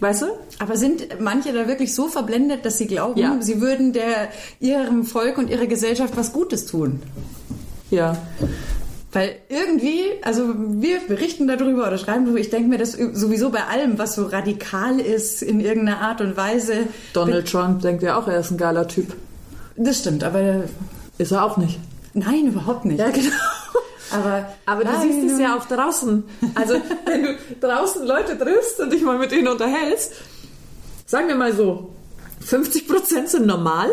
Weißt 0.00 0.22
du? 0.22 0.26
Aber 0.58 0.76
sind 0.78 1.20
manche 1.20 1.52
da 1.52 1.68
wirklich 1.68 1.94
so 1.94 2.08
verblendet, 2.08 2.64
dass 2.64 2.78
sie 2.78 2.86
glauben, 2.86 3.20
Ja. 3.20 3.36
sie 3.40 3.60
würden 3.60 3.92
der, 3.92 4.28
ihrem 4.58 5.04
Volk 5.04 5.36
und 5.36 5.50
ihrer 5.50 5.66
Gesellschaft 5.66 6.16
was 6.16 6.32
Gutes 6.32 6.64
tun? 6.66 7.02
Ja. 7.90 8.16
Weil 9.12 9.36
irgendwie, 9.48 10.04
also 10.22 10.54
wir 10.56 11.00
berichten 11.00 11.48
darüber 11.48 11.88
oder 11.88 11.98
schreiben 11.98 12.26
darüber, 12.26 12.38
ich 12.38 12.50
denke 12.50 12.68
mir 12.68 12.78
das 12.78 12.92
sowieso 12.92 13.50
bei 13.50 13.64
allem, 13.64 13.98
was 13.98 14.14
so 14.14 14.26
radikal 14.26 15.00
ist 15.00 15.42
in 15.42 15.60
irgendeiner 15.60 16.00
Art 16.00 16.20
und 16.20 16.36
Weise. 16.36 16.86
Donald 17.12 17.50
Trump 17.50 17.82
denkt 17.82 18.04
ja 18.04 18.16
auch, 18.16 18.28
er 18.28 18.38
ist 18.38 18.52
ein 18.52 18.56
geiler 18.56 18.86
Typ. 18.86 19.16
Das 19.76 19.98
stimmt, 19.98 20.22
aber 20.22 20.64
Ist 21.18 21.32
er 21.32 21.44
auch 21.44 21.56
nicht. 21.56 21.78
nein, 22.14 22.46
überhaupt 22.46 22.84
nicht. 22.84 23.00
Ja, 23.00 23.10
genau. 23.10 23.30
Aber, 24.12 24.48
Aber 24.66 24.82
du 24.82 24.90
siehst 25.02 25.34
es 25.34 25.38
ja 25.38 25.56
auch 25.56 25.64
draußen. 25.66 26.24
Also, 26.56 26.74
wenn 27.06 27.22
du 27.22 27.36
draußen 27.60 28.04
Leute 28.04 28.36
triffst 28.36 28.80
und 28.80 28.92
dich 28.92 29.02
mal 29.02 29.16
mit 29.18 29.30
ihnen 29.30 29.46
unterhältst, 29.46 30.14
sagen 31.06 31.28
wir 31.28 31.36
mal 31.36 31.52
so, 31.52 31.90
50% 32.44 33.28
sind 33.28 33.46
normal 33.46 33.92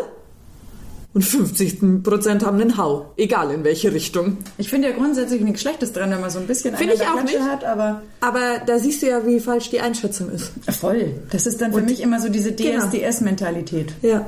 und 1.14 1.24
50% 1.24 2.44
haben 2.44 2.60
einen 2.60 2.76
Hau. 2.76 3.12
Egal 3.16 3.50
in 3.52 3.64
welche 3.64 3.92
Richtung. 3.92 4.36
Ich 4.58 4.68
finde 4.68 4.88
ja 4.90 4.94
grundsätzlich 4.96 5.40
nichts 5.40 5.62
Schlechtes 5.62 5.92
dran, 5.92 6.10
wenn 6.10 6.20
man 6.20 6.30
so 6.30 6.38
ein 6.38 6.46
bisschen 6.46 6.76
Finde 6.76 6.92
eine 6.94 7.02
ich 7.02 7.08
auch 7.08 7.14
Klatsche 7.14 7.38
nicht. 7.38 7.48
hat, 7.50 7.64
aber 7.64 8.02
Aber 8.20 8.40
da 8.66 8.78
siehst 8.78 9.02
du 9.02 9.06
ja, 9.08 9.24
wie 9.26 9.40
falsch 9.40 9.70
die 9.70 9.80
Einschätzung 9.80 10.30
ist. 10.30 10.52
voll. 10.78 11.12
Das 11.30 11.46
ist 11.46 11.60
dann 11.60 11.72
für 11.72 11.78
Und- 11.78 11.86
mich 11.86 12.00
immer 12.02 12.20
so 12.20 12.28
diese 12.28 12.52
Genau. 12.52 12.84
DSDS-Mentalität. 12.86 13.92
Ja. 14.02 14.26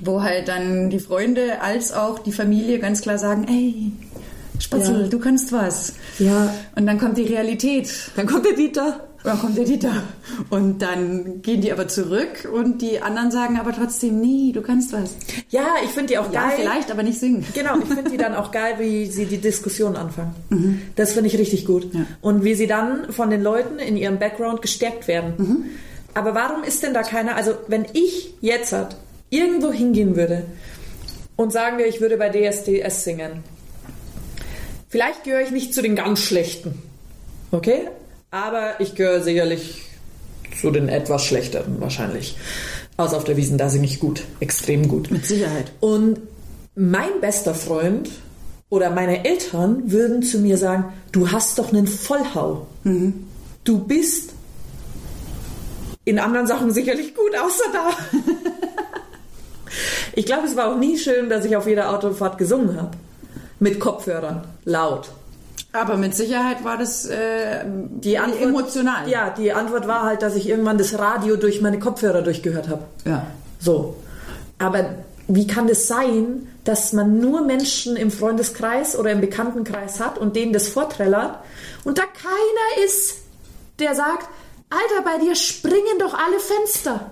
Wo 0.00 0.22
halt 0.22 0.48
dann 0.48 0.90
die 0.90 0.98
Freunde 0.98 1.60
als 1.60 1.92
auch 1.92 2.18
die 2.18 2.32
Familie 2.32 2.78
ganz 2.80 3.00
klar 3.02 3.18
sagen, 3.18 3.46
ey, 3.48 3.92
Spatzel, 4.58 5.02
Ja. 5.02 5.08
du 5.08 5.18
kannst 5.18 5.52
was. 5.52 5.94
Ja. 6.18 6.52
Und 6.74 6.86
dann 6.86 6.98
kommt 6.98 7.18
die 7.18 7.24
Realität. 7.24 7.88
Dann 8.16 8.26
kommt 8.26 8.46
der 8.46 8.54
Dieter. 8.54 9.08
Und 9.24 9.30
dann 9.30 9.40
kommt 9.40 9.56
der 9.56 9.64
Dieter. 9.64 10.02
Und 10.50 10.82
dann 10.82 11.40
gehen 11.40 11.62
die 11.62 11.72
aber 11.72 11.88
zurück 11.88 12.46
und 12.52 12.82
die 12.82 13.00
anderen 13.00 13.30
sagen 13.30 13.58
aber 13.58 13.72
trotzdem, 13.72 14.20
nee, 14.20 14.52
du 14.52 14.60
kannst 14.60 14.92
was. 14.92 15.16
Ja, 15.48 15.64
ich 15.82 15.90
finde 15.90 16.08
die 16.08 16.18
auch 16.18 16.30
Ja, 16.30 16.48
geil. 16.48 16.58
vielleicht, 16.58 16.90
aber 16.90 17.02
nicht 17.02 17.18
singen. 17.18 17.42
Genau, 17.54 17.78
ich 17.78 17.86
finde 17.86 18.10
die 18.10 18.18
dann 18.18 18.34
auch 18.34 18.50
geil, 18.50 18.74
wie 18.78 19.06
sie 19.06 19.24
die 19.24 19.38
Diskussion 19.38 19.96
anfangen. 19.96 20.82
Das 20.96 21.12
finde 21.12 21.28
ich 21.28 21.38
richtig 21.38 21.64
gut. 21.64 21.92
Ja. 21.94 22.00
Und 22.20 22.44
wie 22.44 22.54
sie 22.54 22.66
dann 22.66 23.10
von 23.12 23.30
den 23.30 23.42
Leuten 23.42 23.78
in 23.78 23.96
ihrem 23.96 24.18
Background 24.18 24.60
gestärkt 24.60 25.08
werden. 25.08 25.70
Aber 26.12 26.34
warum 26.34 26.62
ist 26.62 26.82
denn 26.82 26.92
da 26.92 27.02
keiner, 27.02 27.34
also 27.34 27.52
wenn 27.66 27.86
ich 27.94 28.34
jetzt 28.42 28.72
halt 28.74 28.96
irgendwo 29.30 29.72
hingehen 29.72 30.16
würde 30.16 30.44
und 31.36 31.50
sagen 31.50 31.78
wir, 31.78 31.86
ich 31.86 32.02
würde 32.02 32.18
bei 32.18 32.28
DSDS 32.28 33.04
singen, 33.04 33.42
vielleicht 34.90 35.24
gehöre 35.24 35.40
ich 35.40 35.50
nicht 35.50 35.72
zu 35.72 35.80
den 35.80 35.96
ganz 35.96 36.20
Schlechten, 36.20 36.74
okay? 37.50 37.88
Aber 38.34 38.80
ich 38.80 38.96
gehöre 38.96 39.22
sicherlich 39.22 39.82
zu 40.60 40.72
den 40.72 40.88
etwas 40.88 41.24
Schlechteren 41.24 41.80
wahrscheinlich. 41.80 42.36
Außer 42.96 43.16
auf 43.16 43.22
der 43.22 43.36
Wiesen, 43.36 43.58
da 43.58 43.68
singe 43.68 43.84
ich 43.84 44.00
gut, 44.00 44.24
extrem 44.40 44.88
gut. 44.88 45.12
Mit 45.12 45.24
Sicherheit. 45.24 45.70
Und 45.78 46.18
mein 46.74 47.20
bester 47.20 47.54
Freund 47.54 48.10
oder 48.70 48.90
meine 48.90 49.24
Eltern 49.24 49.88
würden 49.92 50.24
zu 50.24 50.40
mir 50.40 50.58
sagen, 50.58 50.92
du 51.12 51.30
hast 51.30 51.60
doch 51.60 51.72
einen 51.72 51.86
Vollhau. 51.86 52.66
Du 53.62 53.78
bist 53.78 54.32
in 56.04 56.18
anderen 56.18 56.48
Sachen 56.48 56.72
sicherlich 56.72 57.14
gut, 57.14 57.38
außer 57.38 57.64
da. 57.72 57.90
ich 60.14 60.26
glaube, 60.26 60.48
es 60.48 60.56
war 60.56 60.72
auch 60.72 60.78
nie 60.78 60.98
schön, 60.98 61.30
dass 61.30 61.44
ich 61.44 61.56
auf 61.56 61.68
jeder 61.68 61.88
Autofahrt 61.94 62.36
gesungen 62.38 62.76
habe. 62.76 62.96
Mit 63.60 63.78
Kopfhörern, 63.78 64.44
laut. 64.64 65.08
Aber 65.74 65.96
mit 65.96 66.14
Sicherheit 66.14 66.62
war 66.64 66.78
das 66.78 67.04
äh, 67.04 67.64
Die 67.66 68.16
Antwort, 68.18 68.42
emotional. 68.42 69.08
Ja, 69.08 69.30
die 69.30 69.52
Antwort 69.52 69.88
war 69.88 70.04
halt, 70.04 70.22
dass 70.22 70.36
ich 70.36 70.48
irgendwann 70.48 70.78
das 70.78 70.96
Radio 70.98 71.36
durch 71.36 71.60
meine 71.60 71.78
Kopfhörer 71.80 72.22
durchgehört 72.22 72.68
habe. 72.68 72.84
ja. 73.04 73.26
So. 73.58 73.96
Aber 74.58 74.94
wie 75.26 75.46
kann 75.46 75.66
das 75.66 75.86
sein, 75.88 76.48
dass 76.64 76.92
man 76.92 77.18
nur 77.18 77.40
Menschen 77.40 77.96
im 77.96 78.10
Freundeskreis 78.10 78.96
oder 78.96 79.10
im 79.10 79.20
Bekanntenkreis 79.20 80.00
hat 80.00 80.16
und 80.18 80.36
denen 80.36 80.52
das 80.52 80.68
vorträllert 80.68 81.38
und 81.84 81.98
da 81.98 82.02
keiner 82.02 82.86
ist, 82.86 83.16
der 83.78 83.94
sagt, 83.94 84.28
Alter, 84.70 85.02
bei 85.04 85.18
dir 85.24 85.34
springen 85.34 85.98
doch 85.98 86.14
alle 86.14 86.38
Fenster. 86.38 87.10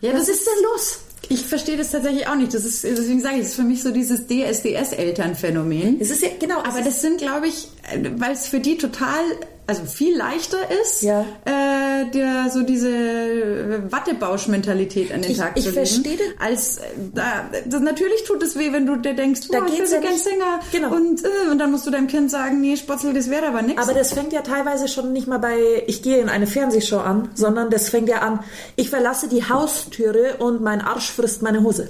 Ja, 0.00 0.12
Was 0.12 0.20
das 0.20 0.28
ist 0.36 0.46
denn 0.46 0.64
los? 0.72 1.00
Ich 1.28 1.46
verstehe 1.46 1.76
das 1.76 1.90
tatsächlich 1.90 2.26
auch 2.26 2.34
nicht. 2.34 2.54
Das 2.54 2.64
ist, 2.64 2.82
deswegen 2.84 3.20
sage 3.20 3.36
ich, 3.36 3.42
das 3.42 3.50
ist 3.50 3.56
für 3.56 3.62
mich 3.62 3.82
so 3.82 3.90
dieses 3.90 4.26
DSDS-Elternphänomen. 4.26 6.00
Es 6.00 6.10
ist 6.10 6.22
ja, 6.22 6.28
genau, 6.38 6.58
Aber 6.58 6.80
das 6.82 7.02
sind, 7.02 7.18
glaube 7.18 7.48
ich, 7.48 7.68
äh, 7.92 8.10
weil 8.16 8.32
es 8.32 8.48
für 8.48 8.60
die 8.60 8.76
total, 8.78 9.22
also 9.70 9.84
viel 9.86 10.16
leichter 10.16 10.58
ist, 10.82 11.02
Ja. 11.02 11.22
äh, 11.44 12.10
der, 12.12 12.50
so 12.50 12.62
diese 12.62 12.88
äh, 12.90 13.90
Wattebausch-Mentalität 13.90 15.12
an 15.12 15.22
den 15.22 15.30
Ich- 15.32 15.38
Tag 15.38 15.52
ich 15.56 15.64
zu 15.64 15.70
legen. 15.70 15.86
verstehe 15.86 16.16
das. 16.16 16.26
Als, 16.46 16.76
äh, 16.78 16.82
da, 17.14 17.48
das, 17.66 17.80
natürlich 17.80 18.24
tut 18.24 18.42
es 18.42 18.56
weh, 18.58 18.72
wenn 18.72 18.84
du 18.86 18.96
dir 18.96 19.14
denkst, 19.14 19.48
Da 19.50 19.60
oh, 19.60 19.64
ich 19.66 19.76
geht's 19.76 19.90
bin 19.90 20.00
so 20.00 20.06
ja 20.06 20.10
gern 20.10 20.18
Sänger. 20.18 20.60
Genau. 20.72 20.94
Und, 20.94 21.24
äh, 21.24 21.28
und 21.50 21.58
dann 21.58 21.70
musst 21.70 21.86
du 21.86 21.90
deinem 21.90 22.06
Kind 22.08 22.30
sagen, 22.30 22.60
nee, 22.60 22.76
Spotzel, 22.76 23.14
das 23.14 23.30
wäre 23.30 23.46
aber 23.46 23.62
nichts. 23.62 23.82
Aber 23.82 23.94
das 23.94 24.12
fängt 24.12 24.32
ja 24.32 24.42
teilweise 24.42 24.88
schon 24.88 25.12
nicht 25.12 25.26
mal 25.26 25.38
bei, 25.38 25.82
ich 25.86 26.02
gehe 26.02 26.18
in 26.18 26.28
eine 26.28 26.46
Fernsehshow 26.46 26.98
an, 26.98 27.30
sondern 27.34 27.70
das 27.70 27.88
fängt 27.88 28.08
ja 28.08 28.18
an, 28.18 28.40
ich 28.76 28.90
verlasse 28.90 29.28
die 29.28 29.48
Haustüre 29.48 30.36
und 30.38 30.60
mein 30.62 30.80
Arsch 30.80 31.10
frisst 31.10 31.42
meine 31.42 31.62
Hose. 31.62 31.88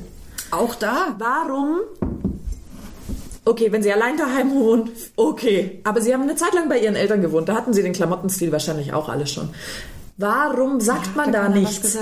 auch 0.52 0.74
da. 0.74 1.14
Warum? 1.18 1.78
Okay, 3.44 3.72
wenn 3.72 3.82
sie 3.82 3.92
allein 3.92 4.16
daheim 4.16 4.54
wohnen, 4.54 4.90
okay. 5.16 5.80
Aber 5.84 6.00
sie 6.02 6.12
haben 6.12 6.22
eine 6.22 6.36
Zeit 6.36 6.52
lang 6.54 6.68
bei 6.68 6.78
ihren 6.78 6.94
Eltern 6.94 7.22
gewohnt. 7.22 7.48
Da 7.48 7.54
hatten 7.54 7.72
sie 7.72 7.82
den 7.82 7.92
Klamottenstil 7.92 8.52
wahrscheinlich 8.52 8.92
auch 8.92 9.08
alle 9.08 9.26
schon. 9.26 9.48
Warum 10.18 10.80
sagt 10.80 11.06
Ja, 11.06 11.12
man 11.16 11.32
da 11.32 11.48
nichts? 11.48 11.96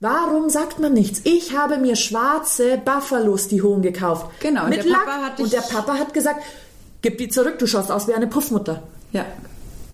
Warum 0.00 0.50
sagt 0.50 0.80
man 0.80 0.92
nichts? 0.92 1.20
Ich 1.24 1.56
habe 1.56 1.76
mir 1.78 1.94
schwarze 1.94 2.78
Buffalos 2.78 3.46
die 3.48 3.62
Hohen 3.62 3.82
gekauft. 3.82 4.26
Genau, 4.40 4.64
und 4.64 4.70
Mit 4.70 4.78
der 4.84 4.90
Lack. 4.90 5.04
Papa 5.04 5.22
hat 5.22 5.40
und 5.40 5.52
der 5.52 5.60
Papa 5.60 5.94
hat 5.94 6.12
gesagt, 6.14 6.42
gib 7.02 7.18
die 7.18 7.28
zurück, 7.28 7.58
du 7.58 7.66
schaust 7.66 7.92
aus 7.92 8.08
wie 8.08 8.14
eine 8.14 8.26
Puffmutter. 8.26 8.82
Ja. 9.12 9.26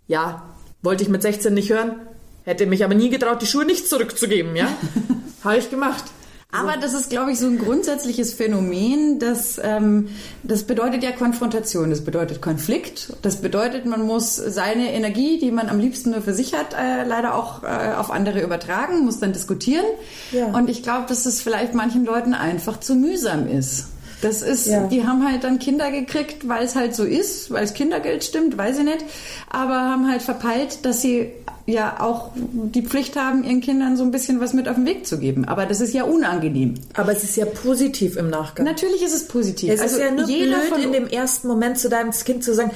Ja, 0.07 0.42
wollte 0.82 1.03
ich 1.03 1.09
mit 1.09 1.22
16 1.22 1.53
nicht 1.53 1.70
hören, 1.70 1.97
hätte 2.44 2.66
mich 2.66 2.84
aber 2.84 2.94
nie 2.94 3.11
getraut, 3.11 3.42
die 3.42 3.47
Schuhe 3.47 3.64
nicht 3.64 3.88
zurückzugeben, 3.88 4.55
ja? 4.57 4.68
habe 5.44 5.59
ich 5.59 5.68
gemacht. 5.68 6.05
Aber 6.53 6.76
das 6.76 6.94
ist, 6.94 7.11
glaube 7.11 7.32
ich, 7.32 7.38
so 7.38 7.47
ein 7.47 7.59
grundsätzliches 7.59 8.32
Phänomen, 8.32 9.18
das, 9.18 9.61
ähm, 9.62 10.09
das 10.42 10.62
bedeutet 10.62 11.03
ja 11.03 11.12
Konfrontation, 11.12 11.90
das 11.90 12.03
bedeutet 12.03 12.40
Konflikt, 12.40 13.12
das 13.22 13.36
bedeutet, 13.42 13.84
man 13.84 14.03
muss 14.07 14.36
seine 14.36 14.92
Energie, 14.92 15.38
die 15.38 15.51
man 15.51 15.68
am 15.68 15.80
liebsten 15.80 16.12
nur 16.12 16.22
für 16.22 16.32
sich 16.32 16.55
hat, 16.55 16.72
äh, 16.72 17.05
leider 17.05 17.34
auch 17.34 17.62
äh, 17.62 17.94
auf 17.97 18.11
andere 18.11 18.40
übertragen, 18.42 19.05
muss 19.05 19.18
dann 19.18 19.32
diskutieren. 19.32 19.84
Ja. 20.32 20.47
Und 20.47 20.70
ich 20.70 20.82
glaube, 20.82 21.07
dass 21.09 21.26
es 21.26 21.42
vielleicht 21.42 21.74
manchen 21.74 22.05
Leuten 22.07 22.32
einfach 22.32 22.80
zu 22.80 22.94
mühsam 22.94 23.49
ist. 23.49 23.88
Das 24.22 24.40
ist, 24.40 24.66
Ja. 24.66 24.86
die 24.86 25.07
haben 25.07 25.28
halt 25.28 25.44
dann 25.44 25.59
Kinder 25.59 25.90
gekriegt, 25.90 26.49
weil 26.49 26.64
es 26.64 26.74
halt 26.74 26.94
so 26.94 27.05
ist, 27.05 27.51
weil 27.51 27.64
es 27.64 27.74
Kindergeld 27.74 28.24
stimmt, 28.24 28.57
weiß 28.57 28.78
ich 28.78 28.84
nicht, 28.84 29.05
aber 29.51 29.74
haben 29.74 30.09
halt 30.11 30.22
verpeilt, 30.22 30.86
dass 30.86 31.03
sie 31.03 31.32
ja 31.67 32.01
auch 32.01 32.31
die 32.35 32.83
Pflicht 32.83 33.17
haben, 33.17 33.45
ihren 33.45 33.61
Kindern 33.61 33.97
so 33.97 34.05
ein 34.05 34.12
bisschen 34.12 34.41
was 34.41 34.53
mit 34.53 34.69
auf 34.69 34.77
den 34.77 34.87
Weg 34.87 35.07
zu 35.07 35.19
geben. 35.19 35.45
Aber 35.45 35.67
das 35.67 35.81
ist 35.81 35.93
ja 35.93 36.05
unangenehm. 36.05 36.75
Aber 36.95 37.12
es 37.12 37.25
ist 37.25 37.37
ja 37.37 37.45
positiv 37.45 38.17
im 38.17 38.31
Nachgang. 38.31 38.64
Natürlich 38.64 39.03
ist 39.03 39.14
es 39.14 39.27
positiv. 39.27 39.73
Es 39.73 39.81
ist 39.81 39.99
ja 39.99 40.11
nur 40.11 40.21
Also 40.21 40.33
jeder 40.33 40.59
blöd, 40.59 40.69
von 40.69 40.83
in 40.83 40.93
dem 40.93 41.09
ersten 41.09 41.49
Moment 41.49 41.79
zu 41.79 41.89
deinem 41.89 42.12
Kind 42.12 42.45
zu 42.45 42.55
sagen, 42.55 42.71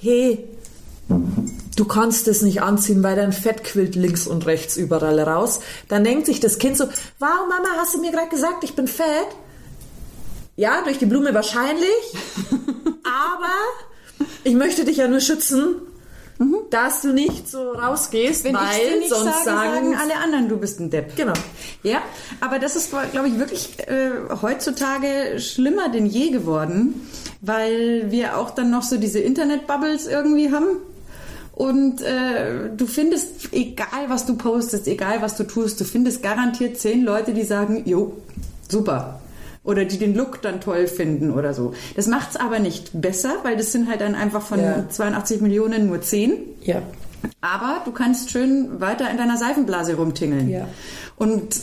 hey, 0.00 0.42
du 1.76 1.84
kannst 1.84 2.28
es 2.28 2.40
nicht 2.42 2.62
anziehen, 2.62 3.02
weil 3.02 3.16
dein 3.16 3.32
Fett 3.32 3.62
quillt 3.62 3.94
links 3.94 4.26
und 4.26 4.46
rechts 4.46 4.76
überall 4.76 5.20
raus. 5.20 5.60
Dann 5.88 6.04
denkt 6.04 6.26
sich 6.26 6.40
das 6.40 6.58
Kind 6.58 6.76
so, 6.76 6.84
wow, 7.18 7.46
Mama, 7.48 7.68
hast 7.76 7.94
du 7.94 8.00
mir 8.00 8.10
gerade 8.10 8.28
gesagt, 8.28 8.64
ich 8.64 8.74
bin 8.74 8.88
fett? 8.88 9.06
Ja, 10.56 10.82
durch 10.82 10.98
die 10.98 11.06
Blume 11.06 11.32
wahrscheinlich, 11.32 12.14
aber 12.50 13.54
ich 14.44 14.54
möchte 14.54 14.84
dich 14.84 14.98
ja 14.98 15.08
nur 15.08 15.20
schützen, 15.20 15.76
dass 16.70 17.02
du 17.02 17.12
nicht 17.12 17.48
so 17.48 17.72
rausgehst, 17.72 18.44
Wenn 18.44 18.54
ich 18.54 18.60
weil 18.60 19.08
sonst 19.08 19.44
sage, 19.44 19.44
sagen, 19.44 19.92
sagen 19.92 19.96
alle 19.96 20.16
anderen, 20.16 20.48
du 20.48 20.56
bist 20.56 20.80
ein 20.80 20.88
Depp. 20.88 21.16
Genau. 21.16 21.34
Ja, 21.82 22.02
aber 22.40 22.58
das 22.58 22.76
ist, 22.76 22.90
glaube 23.12 23.28
ich, 23.28 23.38
wirklich 23.38 23.78
äh, 23.80 24.10
heutzutage 24.40 25.38
schlimmer 25.38 25.88
denn 25.90 26.06
je 26.06 26.30
geworden, 26.30 27.08
weil 27.40 28.10
wir 28.10 28.38
auch 28.38 28.50
dann 28.50 28.70
noch 28.70 28.82
so 28.82 28.96
diese 28.96 29.18
Internet-Bubbles 29.18 30.06
irgendwie 30.06 30.52
haben. 30.52 30.68
Und 31.54 32.00
äh, 32.00 32.70
du 32.74 32.86
findest, 32.86 33.52
egal 33.52 34.08
was 34.08 34.24
du 34.24 34.36
postest, 34.36 34.88
egal 34.88 35.20
was 35.20 35.36
du 35.36 35.44
tust, 35.44 35.78
du 35.80 35.84
findest 35.84 36.22
garantiert 36.22 36.78
zehn 36.78 37.04
Leute, 37.04 37.34
die 37.34 37.44
sagen, 37.44 37.82
jo, 37.84 38.16
super. 38.68 39.20
Oder 39.70 39.84
die 39.84 39.98
den 39.98 40.14
Look 40.16 40.42
dann 40.42 40.60
toll 40.60 40.86
finden 40.88 41.30
oder 41.30 41.54
so. 41.54 41.72
Das 41.94 42.06
macht's 42.08 42.34
aber 42.36 42.58
nicht 42.58 42.90
besser, 43.00 43.34
weil 43.44 43.56
das 43.56 43.70
sind 43.70 43.88
halt 43.88 44.00
dann 44.00 44.14
einfach 44.16 44.42
von 44.42 44.58
Ja. 44.60 44.88
82 44.88 45.40
Millionen 45.40 45.86
nur 45.86 46.00
10. 46.02 46.32
Ja. 46.62 46.82
Aber 47.40 47.82
du 47.84 47.92
kannst 47.92 48.30
schön 48.30 48.80
weiter 48.80 49.08
in 49.10 49.16
deiner 49.16 49.36
Seifenblase 49.36 49.94
rumtingeln. 49.94 50.48
Ja. 50.50 50.66
Und 51.16 51.60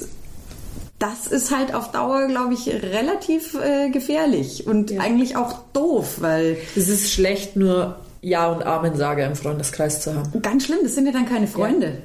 das 0.99 1.27
ist 1.27 1.55
halt 1.55 1.73
auf 1.75 1.91
Dauer, 1.91 2.27
glaube 2.27 2.53
ich, 2.53 2.67
relativ 2.69 3.55
äh, 3.55 3.89
gefährlich 3.89 4.65
und 4.65 4.89
Ja. 4.91 5.01
eigentlich 5.01 5.35
auch 5.35 5.59
doof, 5.73 6.15
weil 6.21 6.57
Es 6.75 6.87
ist 6.89 7.11
schlecht, 7.11 7.55
nur 7.55 7.97
Ja 8.21 8.47
und 8.51 8.63
Amen-Sage 8.65 9.23
im 9.23 9.35
Freundeskreis 9.35 10.01
zu 10.01 10.15
haben. 10.15 10.41
ganz 10.41 10.63
schlimm, 10.65 10.79
das 10.83 10.95
sind 10.95 11.05
ja 11.05 11.11
dann 11.11 11.27
keine 11.27 11.47
Freunde. 11.47 11.97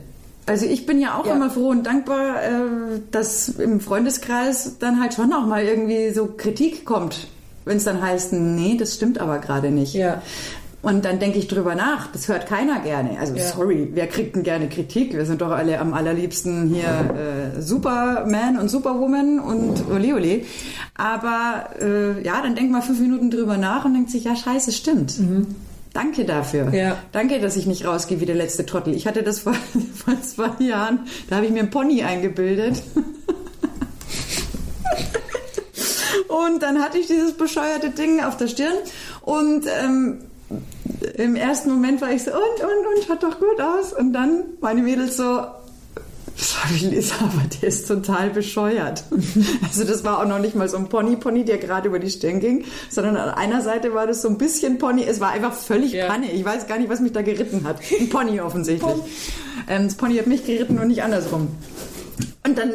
Also 0.46 0.66
ich 0.66 0.86
bin 0.86 1.00
ja 1.00 1.16
auch 1.18 1.26
Ja. 1.26 1.34
immer 1.36 1.50
froh 1.50 1.68
und 1.68 1.84
dankbar, 1.86 2.42
äh, 2.42 3.00
dass 3.12 3.48
im 3.48 3.80
Freundeskreis 3.80 4.78
dann 4.80 5.00
halt 5.00 5.14
schon 5.14 5.32
auch 5.32 5.46
mal 5.46 5.62
irgendwie 5.62 6.10
so 6.12 6.26
Kritik 6.26 6.84
kommt, 6.84 7.28
wenn 7.64 7.76
es 7.76 7.84
dann 7.84 8.02
heißt, 8.02 8.32
nee, 8.32 8.76
das 8.76 8.94
stimmt 8.96 9.18
aber 9.20 9.38
gerade 9.38 9.70
nicht. 9.70 9.94
Ja. 9.94 10.20
Und 10.82 11.04
dann 11.04 11.20
denke 11.20 11.38
ich 11.38 11.46
drüber 11.46 11.76
nach. 11.76 12.08
Das 12.08 12.26
hört 12.26 12.46
keiner 12.48 12.80
gerne. 12.80 13.16
Also 13.20 13.36
Ja. 13.36 13.44
sorry, 13.44 13.90
wer 13.94 14.08
kriegt 14.08 14.34
denn 14.34 14.42
gerne 14.42 14.68
Kritik? 14.68 15.14
Wir 15.14 15.24
sind 15.26 15.40
doch 15.40 15.52
alle 15.52 15.78
am 15.78 15.94
allerliebsten 15.94 16.74
hier 16.74 17.54
äh, 17.56 17.60
Superman 17.62 18.58
und 18.58 18.68
Superwoman 18.68 19.38
und 19.38 19.84
ole 19.88 20.16
ole. 20.16 20.40
Aber 20.96 21.66
äh, 21.80 22.20
ja, 22.24 22.42
dann 22.42 22.56
denkt 22.56 22.72
man 22.72 22.82
fünf 22.82 22.98
Minuten 22.98 23.30
drüber 23.30 23.58
nach 23.58 23.84
und 23.84 23.94
denkt 23.94 24.10
sich, 24.10 24.24
ja 24.24 24.34
scheiße, 24.34 24.72
stimmt. 24.72 25.14
Danke 25.92 26.24
dafür. 26.24 26.72
Ja. 26.72 26.96
Danke, 27.12 27.38
dass 27.40 27.56
ich 27.56 27.66
nicht 27.66 27.84
rausgehe 27.86 28.20
wie 28.20 28.26
der 28.26 28.34
letzte 28.34 28.64
Trottel. 28.64 28.94
Ich 28.94 29.06
hatte 29.06 29.22
das 29.22 29.40
vor, 29.40 29.54
vor 29.94 30.20
zwei 30.22 30.64
Jahren, 30.64 31.00
da 31.28 31.36
habe 31.36 31.46
ich 31.46 31.52
mir 31.52 31.60
einen 31.60 31.70
Pony 31.70 32.02
eingebildet. 32.02 32.82
Und 36.28 36.62
dann 36.62 36.80
hatte 36.82 36.98
ich 36.98 37.06
dieses 37.06 37.34
bescheuerte 37.34 37.90
Ding 37.90 38.22
auf 38.22 38.38
der 38.38 38.48
Stirn 38.48 38.72
und 39.20 39.66
ähm, 39.66 40.22
im 41.16 41.36
ersten 41.36 41.70
Moment 41.70 42.00
war 42.00 42.10
ich 42.10 42.22
so, 42.22 42.30
und, 42.30 42.40
und, 42.40 42.96
und, 42.96 43.04
schaut 43.06 43.22
doch 43.22 43.38
gut 43.38 43.60
aus. 43.60 43.92
Und 43.92 44.12
dann 44.12 44.44
meine 44.60 44.82
Mädels 44.82 45.16
so, 45.16 45.42
sorry 46.42 46.94
Lisa, 46.94 47.14
aber 47.20 47.42
der 47.60 47.68
ist 47.68 47.86
total 47.88 48.30
bescheuert. 48.30 49.04
Also 49.66 49.84
das 49.84 50.04
war 50.04 50.20
auch 50.20 50.26
noch 50.28 50.38
nicht 50.38 50.54
mal 50.54 50.68
so 50.68 50.76
ein 50.76 50.88
Pony-Pony, 50.88 51.44
der 51.44 51.58
gerade 51.58 51.88
über 51.88 51.98
die 51.98 52.10
Stirn 52.10 52.40
ging, 52.40 52.64
sondern 52.90 53.16
an 53.16 53.30
einer 53.30 53.62
Seite 53.62 53.94
war 53.94 54.06
das 54.06 54.22
so 54.22 54.28
ein 54.28 54.38
bisschen 54.38 54.78
Pony. 54.78 55.04
Es 55.04 55.20
war 55.20 55.30
einfach 55.30 55.54
völlig 55.54 55.92
Ja. 55.92 56.08
Panne. 56.08 56.30
Ich 56.32 56.44
weiß 56.44 56.66
gar 56.66 56.78
nicht, 56.78 56.88
was 56.90 57.00
mich 57.00 57.12
da 57.12 57.22
geritten 57.22 57.64
hat. 57.64 57.78
Ein 57.98 58.08
Pony 58.08 58.40
offensichtlich. 58.40 58.94
Ähm, 59.68 59.84
das 59.84 59.94
Pony 59.94 60.16
hat 60.16 60.26
mich 60.26 60.44
geritten 60.44 60.78
und 60.78 60.88
nicht 60.88 61.02
andersrum. 61.02 61.48
Und 62.46 62.58
dann 62.58 62.72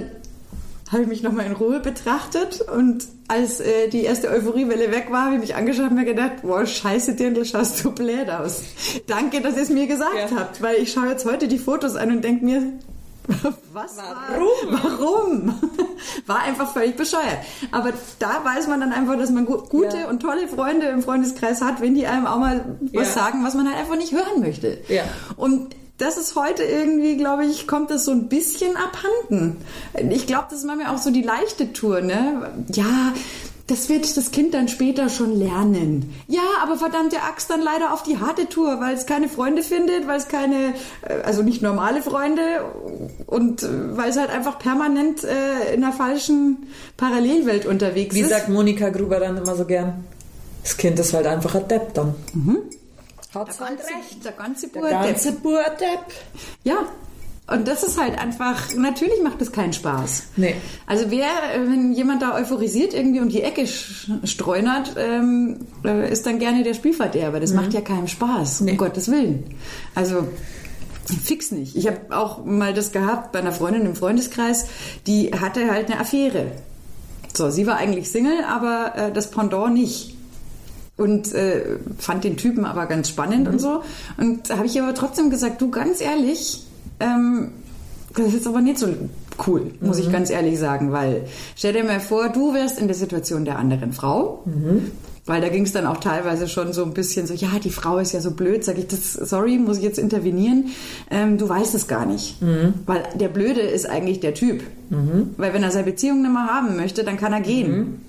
habe 0.92 1.02
ich 1.04 1.08
mich 1.10 1.22
nochmal 1.22 1.46
in 1.48 1.52
Ruhe 1.52 1.82
betrachtet 1.82 2.62
und 2.62 3.06
als 3.28 3.60
äh, 3.60 3.90
die 3.90 4.04
erste 4.04 4.30
Euphoriewelle 4.30 4.90
weg 4.90 5.08
war, 5.12 5.26
habe 5.26 5.36
ich 5.36 5.42
mich 5.42 5.56
angeschaut 5.56 5.90
und 5.90 5.96
mir 5.96 6.06
gedacht, 6.06 6.44
boah, 6.44 6.66
scheiße 6.66 7.16
Dirndl, 7.16 7.44
schaust 7.44 7.84
du 7.84 7.92
blöd 7.92 8.30
aus. 8.30 8.62
Danke, 9.06 9.42
dass 9.42 9.58
ihr 9.58 9.64
es 9.64 9.70
mir 9.70 9.86
gesagt 9.88 10.32
Ja. 10.32 10.38
habt, 10.38 10.62
weil 10.62 10.78
ich 10.78 10.94
schaue 10.94 11.08
jetzt 11.10 11.26
heute 11.26 11.50
die 11.50 11.58
Fotos 11.60 11.98
an 11.98 12.12
und 12.12 12.24
denke 12.24 12.46
mir, 12.46 12.64
was? 13.74 13.98
Warum? 13.98 14.72
War, 14.72 15.00
warum? 15.00 15.60
War 16.26 16.40
einfach 16.40 16.72
völlig 16.74 16.96
bescheuert. 16.96 17.40
Aber 17.72 17.92
da 18.20 18.42
weiß 18.44 18.68
man 18.68 18.80
dann 18.80 18.92
einfach, 18.94 19.18
dass 19.18 19.30
man 19.30 19.46
gu 19.46 19.58
gute 19.68 19.98
Ja. 19.98 20.08
und 20.10 20.22
tolle 20.22 20.48
Freunde 20.48 20.88
im 20.88 21.02
Freundeskreis 21.04 21.62
hat, 21.62 21.82
wenn 21.82 21.96
die 21.96 22.08
einem 22.08 22.26
auch 22.26 22.38
mal 22.40 22.78
was 22.94 23.08
Ja. 23.16 23.24
sagen, 23.24 23.44
was 23.44 23.54
man 23.54 23.68
halt 23.68 23.78
einfach 23.78 23.98
nicht 23.98 24.14
hören 24.14 24.40
möchte. 24.40 24.78
Ja. 24.88 25.04
Und 25.36 25.76
das 25.98 26.18
ist 26.18 26.36
heute 26.36 26.64
irgendwie, 26.64 27.18
glaube 27.18 27.46
ich, 27.46 27.68
kommt 27.68 27.90
das 27.90 28.06
so 28.06 28.12
ein 28.12 28.30
bisschen 28.30 28.76
abhanden. 28.78 29.58
Ich 30.12 30.28
glaube, 30.28 30.46
das 30.50 30.60
ist 30.60 30.66
manchmal 30.66 30.94
auch 30.94 31.00
so 31.00 31.10
die 31.10 31.24
leichte 31.24 31.74
Tour, 31.74 32.02
ne? 32.02 32.52
Ja, 32.72 33.14
das 33.68 33.90
wird 33.90 34.16
das 34.18 34.32
Kind 34.32 34.54
dann 34.54 34.68
später 34.70 35.10
schon 35.10 35.38
lernen. 35.38 36.14
Ja, 36.28 36.40
aber 36.64 36.78
verdammte 36.78 37.22
Axt 37.22 37.50
dann 37.50 37.62
leider 37.62 37.94
auf 37.94 38.04
die 38.04 38.18
harte 38.18 38.48
Tour, 38.48 38.80
weil 38.80 38.96
es 38.96 39.06
keine 39.06 39.28
Freunde 39.28 39.62
findet, 39.62 40.08
weil 40.08 40.18
es 40.18 40.28
keine, 40.30 40.74
äh, 41.02 41.22
also 41.26 41.44
nicht 41.44 41.62
normale 41.62 42.02
Freunde 42.02 42.42
und 43.26 43.64
äh, 43.64 43.68
weil 43.98 44.10
es 44.10 44.18
halt 44.18 44.30
einfach 44.30 44.58
permanent 44.58 45.24
äh, 45.26 45.74
in 45.74 45.84
einer 45.84 45.92
falschen 45.94 46.68
Parallelwelt 46.96 47.66
unterwegs 47.66 48.16
Wie 48.16 48.22
ist. 48.22 48.30
sagt 48.30 48.48
Monika 48.50 48.90
Gruber 48.90 49.20
dann 49.20 49.36
immer 49.38 49.56
so 49.56 49.66
gern? 49.66 50.06
Das 50.64 50.78
Kind 50.78 50.98
ist 51.00 51.14
halt 51.14 51.28
einfach 51.28 51.56
ein 51.56 51.68
Depp 51.68 51.94
dann. 51.94 52.16
Hat's 53.34 53.58
der 53.58 53.68
halt 53.68 53.78
ganze, 53.80 53.94
recht. 53.94 54.26
der 54.26 54.32
ganze 54.32 54.68
Der 54.70 54.80
Bur- 54.80 54.90
ganze 54.90 55.32
Burdepp. 55.34 56.06
Ja. 56.64 56.78
Und 57.50 57.66
das 57.68 57.84
ist 57.84 57.98
halt 58.00 58.20
einfach, 58.20 58.76
natürlich 58.76 59.22
macht 59.24 59.40
das 59.40 59.54
keinen 59.54 59.72
Spaß. 59.72 60.24
Nee. 60.36 60.56
Also 60.86 61.06
wer, 61.10 61.28
wenn 61.66 61.94
jemand 61.94 62.22
da 62.22 62.36
euphorisiert 62.36 62.94
irgendwie 62.94 63.22
um 63.22 63.30
die 63.30 63.42
Ecke 63.42 63.66
streunert, 64.26 64.96
ähm, 64.98 65.60
äh, 65.86 66.12
ist 66.12 66.26
dann 66.26 66.40
gerne 66.40 66.64
der 66.64 66.74
Spielverderber. 66.74 67.40
Das 67.40 67.54
macht 67.54 67.74
ja 67.74 67.80
keinen 67.80 68.10
Spaß, 68.10 68.62
Nee. 68.62 68.72
um 68.72 68.78
Gottes 68.78 69.10
Willen. 69.10 69.46
Also 69.96 70.28
fix 71.24 71.52
nicht. 71.52 71.78
Ich 71.78 71.88
habe 71.88 72.00
auch 72.10 72.44
mal 72.44 72.74
das 72.74 72.92
gehabt 72.92 73.32
bei 73.32 73.40
einer 73.40 73.54
Freundin 73.54 73.86
im 73.86 73.96
Freundeskreis, 73.96 74.66
die 75.06 75.32
hatte 75.32 75.72
halt 75.72 75.90
eine 75.90 76.02
Affäre. 76.02 76.48
So, 77.34 77.50
sie 77.50 77.66
war 77.66 77.78
eigentlich 77.78 78.12
Single, 78.12 78.44
aber 78.46 78.92
äh, 78.96 79.12
das 79.14 79.32
Pendant 79.32 79.74
nicht 79.74 80.18
und 80.98 81.32
äh, 81.34 81.78
fand 81.98 82.24
den 82.26 82.36
Typen 82.36 82.66
aber 82.66 82.88
ganz 82.88 83.08
spannend 83.08 83.48
und 83.48 83.60
so. 83.60 83.84
Und 84.18 84.50
da 84.50 84.58
habe 84.58 84.66
ich 84.66 84.82
aber 84.82 84.94
trotzdem 84.94 85.30
gesagt, 85.30 85.62
du 85.62 85.70
ganz 85.72 86.02
ehrlich, 86.02 86.64
ähm, 87.00 87.52
das 88.16 88.28
ist 88.28 88.34
jetzt 88.34 88.48
aber 88.48 88.62
nicht 88.62 88.80
so 88.80 88.88
cool, 89.46 89.72
muss 89.82 90.00
ich 90.00 90.12
ganz 90.12 90.30
ehrlich 90.30 90.58
sagen, 90.58 90.92
weil 90.92 91.26
stell 91.56 91.74
dir 91.74 91.84
mal 91.84 92.00
vor, 92.00 92.30
du 92.30 92.54
wärst 92.54 92.80
in 92.80 92.88
der 92.88 92.96
Situation 92.96 93.46
der 93.46 93.60
anderen 93.60 93.94
Frau. 93.94 94.44
Weil 95.28 95.42
da 95.42 95.50
ging 95.50 95.64
es 95.64 95.74
dann 95.74 95.86
auch 95.86 95.98
teilweise 95.98 96.48
schon 96.48 96.72
so 96.72 96.86
ein 96.86 96.94
bisschen 96.94 97.28
so, 97.28 97.34
ja, 97.34 97.60
die 97.62 97.70
Frau 97.70 97.98
ist 97.98 98.14
ja 98.14 98.22
so 98.22 98.32
blöd, 98.32 98.64
sage 98.64 98.80
ich 98.80 98.88
das, 98.88 99.12
sorry, 99.12 99.58
muss 99.58 99.78
ich 99.78 99.84
jetzt 99.84 100.00
intervenieren? 100.00 100.70
Ähm, 101.12 101.38
du 101.38 101.50
weißt 101.50 101.76
es 101.76 101.88
gar 101.90 102.06
nicht. 102.06 102.38
Weil 102.86 103.04
der 103.14 103.28
Blöde 103.28 103.60
ist 103.60 103.90
eigentlich 103.90 104.22
der 104.22 104.34
Typ. 104.34 104.64
Weil 105.36 105.54
wenn 105.54 105.64
er 105.64 105.72
seine 105.72 105.84
Beziehung 105.84 106.22
nicht 106.22 106.32
mehr 106.32 106.48
haben 106.48 106.78
möchte, 106.78 107.04
dann 107.04 107.18
kann 107.18 107.34
er 107.34 107.42
gehen. 107.42 108.02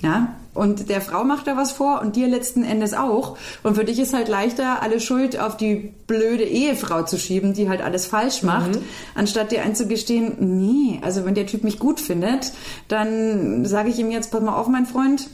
Ja, 0.00 0.34
und 0.54 0.88
der 0.90 1.00
Frau 1.00 1.24
macht 1.24 1.46
da 1.46 1.56
was 1.56 1.72
vor 1.72 2.00
und 2.02 2.16
dir 2.16 2.28
letzten 2.28 2.62
Endes 2.62 2.92
auch. 2.92 3.38
Und 3.62 3.74
für 3.74 3.84
dich 3.84 3.98
ist 3.98 4.12
halt 4.12 4.28
leichter, 4.28 4.82
alle 4.82 5.00
Schuld 5.00 5.38
auf 5.40 5.56
die 5.56 5.92
blöde 6.06 6.44
Ehefrau 6.44 7.02
zu 7.04 7.18
schieben, 7.18 7.54
die 7.54 7.68
halt 7.70 7.80
alles 7.80 8.06
falsch 8.06 8.42
macht, 8.42 8.78
anstatt 9.14 9.50
dir 9.50 9.62
einzugestehen, 9.62 10.36
nee, 10.40 11.00
also 11.02 11.24
wenn 11.24 11.34
der 11.34 11.46
Typ 11.46 11.64
mich 11.64 11.78
gut 11.78 12.00
findet, 12.00 12.52
dann 12.88 13.64
sage 13.64 13.88
ich 13.88 13.98
ihm 13.98 14.10
jetzt, 14.10 14.30
pass 14.30 14.42
mal 14.42 14.54
auf, 14.54 14.68
mein 14.68 14.84
Freund, 14.86 15.28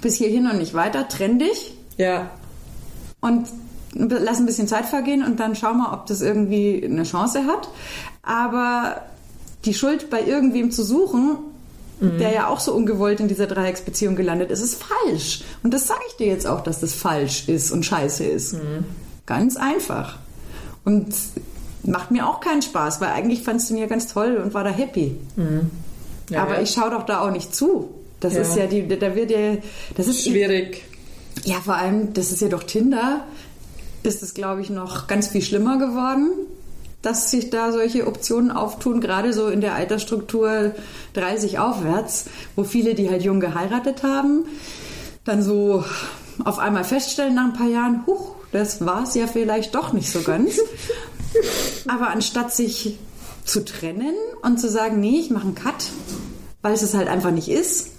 bis 0.00 0.16
hierhin 0.16 0.48
und 0.48 0.58
nicht 0.58 0.74
weiter, 0.74 1.08
trenn 1.08 1.38
dich 1.38 1.74
Ja. 1.96 2.30
und 3.20 3.46
lass 3.94 4.38
ein 4.38 4.46
bisschen 4.46 4.68
Zeit 4.68 4.84
vergehen 4.86 5.24
und 5.24 5.40
dann 5.40 5.56
schau 5.56 5.72
mal, 5.72 5.92
ob 5.94 6.06
das 6.06 6.20
irgendwie 6.20 6.84
eine 6.84 7.04
Chance 7.04 7.46
hat. 7.46 7.68
Aber 8.22 9.00
die 9.64 9.74
Schuld 9.74 10.10
bei 10.10 10.22
irgendwem 10.22 10.70
zu 10.70 10.84
suchen, 10.84 11.38
der 12.00 12.30
ja 12.32 12.48
auch 12.48 12.60
so 12.60 12.74
ungewollt 12.74 13.20
in 13.20 13.28
dieser 13.28 13.46
Dreiecksbeziehung 13.46 14.16
gelandet 14.16 14.50
ist, 14.50 14.60
ist 14.60 14.82
falsch. 14.82 15.42
Und 15.62 15.72
das 15.72 15.86
sage 15.86 16.00
ich 16.08 16.16
dir 16.16 16.26
jetzt 16.26 16.46
auch, 16.46 16.60
dass 16.62 16.80
das 16.80 16.92
falsch 16.94 17.48
ist 17.48 17.70
und 17.70 17.84
scheiße 17.86 18.24
ist. 18.24 18.56
Ganz 19.24 19.56
einfach. 19.56 20.18
Und 20.84 21.14
macht 21.84 22.10
mir 22.10 22.28
auch 22.28 22.40
keinen 22.40 22.62
Spaß, 22.62 23.00
weil 23.00 23.10
eigentlich 23.10 23.42
fandst 23.42 23.70
du 23.70 23.74
ihn 23.74 23.80
ja 23.80 23.86
ganz 23.86 24.08
toll 24.12 24.36
und 24.42 24.52
war 24.54 24.62
da 24.64 24.70
happy. 24.70 25.16
Ja, 26.28 26.42
Aber 26.42 26.56
ja. 26.56 26.62
ich 26.62 26.70
schaue 26.72 26.90
doch 26.90 27.06
da 27.06 27.20
auch 27.20 27.30
nicht 27.30 27.54
zu. 27.54 27.88
Das 28.20 28.34
Ja. 28.34 28.40
ist 28.40 28.56
ja 28.56 28.66
die, 28.66 28.86
da 28.88 29.14
wird 29.14 29.30
ja, 29.30 29.56
das 29.96 30.06
ist 30.08 30.24
Schwierig. 30.24 30.82
ja, 31.44 31.56
vor 31.56 31.76
allem, 31.76 32.12
das 32.14 32.32
ist 32.32 32.40
ja 32.40 32.48
doch 32.48 32.62
Tinder, 32.64 33.24
ist 34.02 34.22
es, 34.22 34.34
glaube 34.34 34.60
ich, 34.62 34.70
noch 34.70 35.06
ganz 35.06 35.28
viel 35.28 35.42
schlimmer 35.42 35.78
geworden, 35.78 36.30
dass 37.06 37.30
sich 37.30 37.50
da 37.50 37.70
solche 37.70 38.06
Optionen 38.08 38.50
auftun, 38.50 39.00
gerade 39.00 39.32
so 39.32 39.46
in 39.46 39.60
der 39.60 39.76
Altersstruktur 39.76 40.72
30 41.14 41.60
aufwärts, 41.60 42.24
wo 42.56 42.64
viele, 42.64 42.94
die 42.94 43.08
halt 43.08 43.22
jung 43.22 43.38
geheiratet 43.38 44.02
haben, 44.02 44.44
dann 45.24 45.40
so 45.40 45.84
auf 46.44 46.58
einmal 46.58 46.82
feststellen 46.82 47.36
nach 47.36 47.44
ein 47.44 47.52
paar 47.52 47.68
Jahren, 47.68 48.04
huch, 48.06 48.34
das 48.50 48.84
war 48.84 49.04
es 49.04 49.14
ja 49.14 49.28
vielleicht 49.28 49.74
doch 49.76 49.92
nicht 49.92 50.10
so 50.10 50.22
ganz. 50.22 50.58
Aber 51.86 52.08
anstatt 52.08 52.52
sich 52.52 52.98
zu 53.44 53.64
trennen 53.64 54.14
und 54.42 54.58
zu 54.58 54.68
sagen, 54.68 54.98
nee, 54.98 55.20
ich 55.20 55.30
mache 55.30 55.46
einen 55.46 55.54
Cut, 55.54 55.90
weil 56.62 56.74
es 56.74 56.82
es 56.82 56.94
halt 56.94 57.08
einfach 57.08 57.30
nicht 57.30 57.48
ist, 57.48 57.92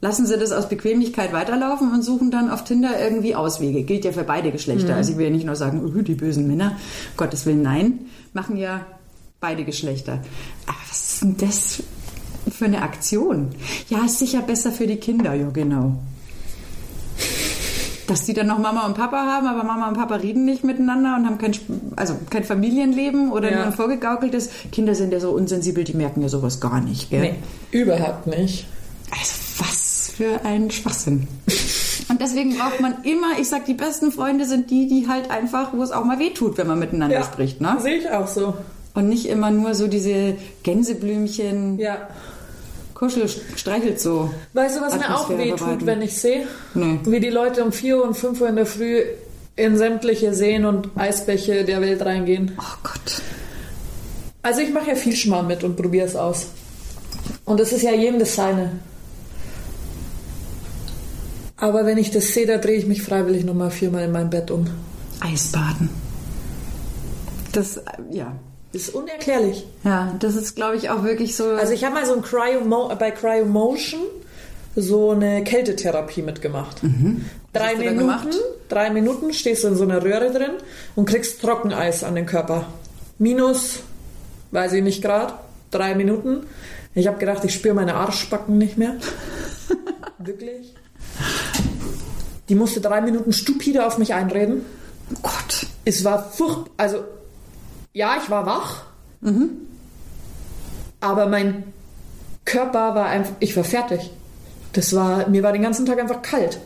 lassen 0.00 0.26
sie 0.26 0.36
das 0.36 0.52
aus 0.52 0.68
Bequemlichkeit 0.68 1.32
weiterlaufen 1.32 1.90
und 1.92 2.02
suchen 2.02 2.30
dann 2.30 2.50
auf 2.50 2.64
Tinder 2.64 2.90
irgendwie 3.00 3.34
Auswege. 3.34 3.82
Gilt 3.84 4.04
ja 4.04 4.12
für 4.12 4.24
beide 4.24 4.50
Geschlechter. 4.52 4.94
Also 4.96 5.12
ich 5.12 5.18
will 5.18 5.26
ja 5.26 5.32
nicht 5.32 5.46
nur 5.46 5.56
sagen, 5.56 5.82
oh, 5.84 6.02
die 6.02 6.14
bösen 6.14 6.46
Männer, 6.46 6.76
Gottes 7.16 7.46
Willen, 7.46 7.62
nein, 7.62 8.00
machen 8.32 8.56
ja 8.56 8.82
beide 9.40 9.64
Geschlechter. 9.64 10.20
Aber 10.66 10.76
was 10.90 11.12
ist 11.14 11.22
denn 11.22 11.36
das 11.38 11.82
für 12.50 12.66
eine 12.66 12.82
Aktion? 12.82 13.48
Ja, 13.88 14.04
ist 14.04 14.18
sicher 14.18 14.42
besser 14.42 14.72
für 14.72 14.86
die 14.86 14.96
Kinder, 14.96 15.32
ja 15.34 15.48
genau. 15.50 15.94
Dass 18.06 18.26
die 18.26 18.34
dann 18.34 18.48
noch 18.48 18.58
Mama 18.58 18.84
und 18.84 18.94
Papa 18.94 19.16
haben, 19.16 19.46
aber 19.46 19.64
Mama 19.64 19.88
und 19.88 19.94
Papa 19.96 20.16
reden 20.16 20.44
nicht 20.44 20.62
miteinander 20.62 21.16
und 21.16 21.24
haben 21.24 21.38
kein, 21.38 21.52
also 21.96 22.14
kein 22.28 22.44
Familienleben 22.44 23.32
oder 23.32 23.50
Ja. 23.50 23.56
nur 23.56 23.66
ein 23.66 23.72
vorgegaukeltes. 23.72 24.50
Kinder 24.72 24.94
sind 24.94 25.10
ja 25.14 25.20
so 25.20 25.30
unsensibel, 25.30 25.84
die 25.84 25.94
merken 25.94 26.20
ja 26.20 26.28
sowas 26.28 26.60
gar 26.60 26.82
nicht. 26.82 27.08
Gell? 27.08 27.20
Nee, 27.22 27.34
überhaupt 27.70 28.26
nicht. 28.26 28.66
Also 29.10 29.32
für 30.16 30.44
ein 30.44 30.70
Schwachsinn. 30.70 31.26
Und 32.08 32.20
deswegen 32.20 32.56
braucht 32.56 32.80
man 32.80 33.02
immer, 33.04 33.38
ich 33.40 33.48
sag, 33.48 33.64
die 33.66 33.74
besten 33.74 34.12
Freunde 34.12 34.46
sind 34.46 34.70
die, 34.70 34.86
die 34.88 35.08
halt 35.08 35.30
einfach, 35.30 35.72
wo 35.72 35.82
es 35.82 35.90
auch 35.90 36.04
mal 36.04 36.18
wehtut, 36.18 36.58
wenn 36.58 36.66
man 36.66 36.78
miteinander 36.78 37.22
spricht. 37.24 37.60
Ne? 37.60 37.76
Sehe 37.80 37.96
ich 37.96 38.10
auch 38.10 38.28
so. 38.28 38.54
Und 38.94 39.08
nicht 39.08 39.26
immer 39.26 39.50
nur 39.50 39.74
so 39.74 39.88
diese 39.88 40.36
Gänseblümchen, 40.62 41.78
Ja. 41.78 42.08
kuschel, 42.94 43.28
streichelt 43.56 44.00
so. 44.00 44.30
Weißt 44.52 44.76
du, 44.76 44.80
was 44.82 44.94
mir 44.94 45.06
auch 45.06 45.22
Atmosphäre 45.24 45.38
wehtut, 45.40 45.58
bereiten. 45.58 45.86
wenn 45.86 46.02
ich 46.02 46.16
sehe? 46.16 46.46
Nee. 46.74 47.00
Wie 47.04 47.18
die 47.20 47.30
Leute 47.30 47.64
um 47.64 47.72
4 47.72 47.96
Uhr 47.98 48.04
und 48.04 48.14
5 48.16 48.40
Uhr 48.40 48.48
in 48.48 48.56
der 48.56 48.66
Früh 48.66 49.00
in 49.56 49.76
sämtliche 49.76 50.34
Seen 50.34 50.64
und 50.64 50.90
Eisbäche 50.96 51.64
der 51.64 51.80
Welt 51.80 52.04
reingehen. 52.04 52.52
Oh 52.58 52.76
Gott. 52.84 53.22
Also 54.42 54.60
ich 54.60 54.72
mache 54.72 54.90
ja 54.90 54.94
viel 54.94 55.16
Schmarrn 55.16 55.46
mit 55.46 55.64
und 55.64 55.76
probiere 55.76 56.06
es 56.06 56.14
aus. 56.16 56.46
Und 57.44 57.58
es 57.60 57.72
ist 57.72 57.82
ja 57.82 57.92
jedem 57.92 58.18
das 58.20 58.34
seine. 58.36 58.72
Aber 61.56 61.86
wenn 61.86 61.98
ich 61.98 62.10
das 62.10 62.34
sehe, 62.34 62.46
da 62.46 62.58
drehe 62.58 62.76
ich 62.76 62.86
mich 62.86 63.02
freiwillig 63.02 63.44
nochmal 63.44 63.70
viermal 63.70 64.04
in 64.04 64.12
mein 64.12 64.30
Bett 64.30 64.50
um. 64.50 64.66
Eisbaden. 65.20 65.88
Das, 67.52 67.76
äh, 67.76 67.82
ja. 68.10 68.32
Ist 68.72 68.92
unerklärlich. 68.92 69.66
Ja, 69.84 70.16
das 70.18 70.34
ist, 70.34 70.56
glaube 70.56 70.76
ich, 70.76 70.90
auch 70.90 71.04
wirklich 71.04 71.36
so. 71.36 71.44
Also 71.50 71.72
ich 71.72 71.84
habe 71.84 71.94
mal 71.94 72.06
so 72.06 72.14
ein 72.14 72.22
Cryomo 72.22 72.92
bei 72.98 73.12
Cryomotion 73.12 74.00
so 74.76 75.10
eine 75.10 75.44
Kältetherapie 75.44 76.22
mitgemacht. 76.22 76.80
Drei 77.52 77.74
du 77.74 77.84
da 77.84 77.90
Minuten, 77.90 77.98
gemacht? 77.98 78.28
drei 78.68 78.90
Minuten 78.90 79.32
stehst 79.32 79.64
du 79.64 79.68
in 79.68 79.76
so 79.76 79.84
einer 79.84 80.02
Röhre 80.02 80.32
drin 80.32 80.52
und 80.96 81.06
kriegst 81.06 81.40
Trockeneis 81.40 82.02
an 82.02 82.14
den 82.14 82.26
Körper. 82.26 82.66
Minus, 83.18 83.80
weiß 84.50 84.72
ich 84.72 84.82
nicht 84.82 85.02
grad, 85.02 85.38
drei 85.70 85.94
Minuten. 85.94 86.46
Ich 86.94 87.06
habe 87.06 87.18
gedacht, 87.18 87.44
ich 87.44 87.54
spüre 87.54 87.74
meine 87.74 87.94
Arschbacken 87.94 88.58
nicht 88.58 88.76
mehr. 88.76 88.96
Wirklich. 90.18 90.74
Die 92.48 92.54
musste 92.54 92.80
drei 92.80 93.00
Minuten 93.00 93.32
stupide 93.32 93.86
auf 93.86 93.98
mich 93.98 94.14
einreden. 94.14 94.62
oh 95.12 95.18
Gott. 95.22 95.66
Es 95.84 96.04
war 96.04 96.30
furchtbar. 96.30 96.70
Also, 96.76 97.04
ja, 97.92 98.16
ich 98.22 98.28
war 98.30 98.46
wach. 98.46 98.82
Aber 101.00 101.26
mein 101.26 101.64
Körper 102.44 102.94
war 102.94 103.06
einfach. 103.06 103.34
Ich 103.40 103.56
war 103.56 103.64
fertig. 103.64 104.10
Das 104.72 104.94
war. 104.94 105.28
Mir 105.28 105.42
war 105.42 105.52
den 105.52 105.62
ganzen 105.62 105.86
Tag 105.86 105.98
einfach 106.00 106.22
kalt. 106.22 106.58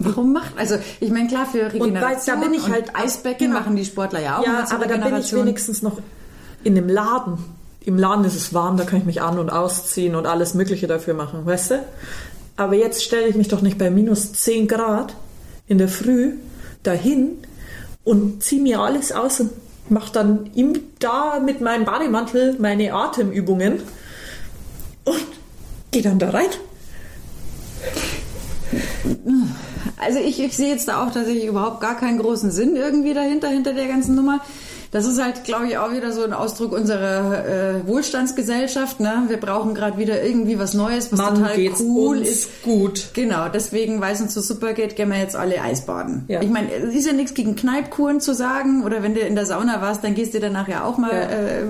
Warum 0.00 0.32
macht, 0.32 0.56
also 0.56 0.76
ich 1.00 1.10
meine 1.10 1.26
klar 1.26 1.44
für 1.44 1.72
Regeneration 1.72 2.40
da 2.40 2.46
bin 2.46 2.54
ich 2.54 2.64
und 2.64 2.72
halt- 2.72 2.94
Eisbecken 2.94 3.48
genau. 3.48 3.58
machen 3.58 3.74
die 3.74 3.84
Sportler 3.84 4.20
ja 4.22 4.38
auch. 4.38 4.46
ja, 4.46 4.64
aber 4.70 4.86
da 4.86 4.96
bin 4.96 5.16
ich 5.16 5.32
wenigstens 5.32 5.82
noch 5.82 5.98
in 6.62 6.76
einem 6.76 6.88
Laden. 6.88 7.36
Im 7.80 7.96
Laden 7.98 8.24
ist 8.24 8.36
es 8.36 8.54
warm, 8.54 8.76
da 8.76 8.84
kann 8.84 9.00
ich 9.00 9.06
mich 9.06 9.22
an- 9.22 9.38
und 9.40 9.50
ausziehen 9.50 10.14
und 10.14 10.26
alles 10.26 10.54
Mögliche 10.54 10.86
dafür 10.86 11.14
machen, 11.14 11.44
weißt 11.46 11.70
du? 11.72 11.84
Aber 12.58 12.74
jetzt 12.74 13.04
stelle 13.04 13.28
ich 13.28 13.36
mich 13.36 13.46
doch 13.46 13.62
nicht 13.62 13.78
bei 13.78 13.88
minus 13.88 14.32
10 14.32 14.66
Grad 14.66 15.14
in 15.68 15.78
der 15.78 15.88
Früh 15.88 16.32
dahin 16.82 17.38
und 18.02 18.42
ziehe 18.42 18.60
mir 18.60 18.80
alles 18.80 19.12
aus 19.12 19.38
und 19.38 19.52
mache 19.88 20.12
dann 20.12 20.50
im, 20.56 20.72
da 20.98 21.38
mit 21.38 21.60
meinem 21.60 21.84
Bademantel 21.84 22.56
meine 22.58 22.92
Atemübungen 22.92 23.80
und 25.04 25.26
gehe 25.92 26.02
dann 26.02 26.18
da 26.18 26.30
rein. 26.30 26.48
Also 29.96 30.18
ich, 30.18 30.40
ich 30.40 30.56
sehe 30.56 30.70
jetzt 30.70 30.88
da 30.88 31.06
auch 31.06 31.12
tatsächlich 31.12 31.44
überhaupt 31.44 31.80
gar 31.80 31.96
keinen 31.96 32.18
großen 32.18 32.50
Sinn 32.50 32.74
irgendwie 32.74 33.14
dahinter, 33.14 33.48
hinter 33.50 33.72
der 33.72 33.86
ganzen 33.86 34.16
Nummer. 34.16 34.40
Das 34.90 35.04
ist 35.06 35.22
halt, 35.22 35.44
glaube 35.44 35.66
ich, 35.68 35.76
auch 35.78 35.92
wieder 35.92 36.12
so 36.12 36.22
ein 36.24 36.32
Ausdruck 36.32 36.72
unserer 36.72 37.46
äh, 37.46 37.86
Wohlstandsgesellschaft. 37.86 39.00
Ne? 39.00 39.24
Wir 39.28 39.36
brauchen 39.38 39.74
gerade 39.74 39.98
wieder 39.98 40.22
irgendwie 40.22 40.58
was 40.58 40.74
Neues, 40.74 41.12
was 41.12 41.18
Mann, 41.18 41.34
total 41.36 41.56
geht's 41.56 41.80
cool 41.80 42.18
uns 42.18 42.28
ist. 42.28 42.62
gut. 42.62 43.08
Genau, 43.14 43.48
deswegen, 43.52 44.00
weil 44.00 44.14
es 44.14 44.20
uns 44.20 44.34
so 44.34 44.40
super 44.40 44.72
geht, 44.72 44.96
gehen 44.96 45.10
wir 45.10 45.18
jetzt 45.18 45.36
alle 45.36 45.60
Eisbaden. 45.60 46.24
Ja. 46.28 46.40
Ich 46.42 46.50
meine, 46.50 46.72
es 46.72 46.94
ist 46.94 47.06
ja 47.06 47.12
nichts 47.12 47.34
gegen 47.34 47.54
Kneipkuren 47.56 48.20
zu 48.20 48.34
sagen 48.34 48.82
oder 48.84 49.02
wenn 49.02 49.14
du 49.14 49.20
in 49.20 49.34
der 49.34 49.46
Sauna 49.46 49.80
warst, 49.82 50.04
dann 50.04 50.14
gehst 50.14 50.34
du 50.34 50.40
danach 50.40 50.68
ja 50.68 50.84
auch 50.84 50.98
mal, 50.98 51.12
Ja. 51.12 51.20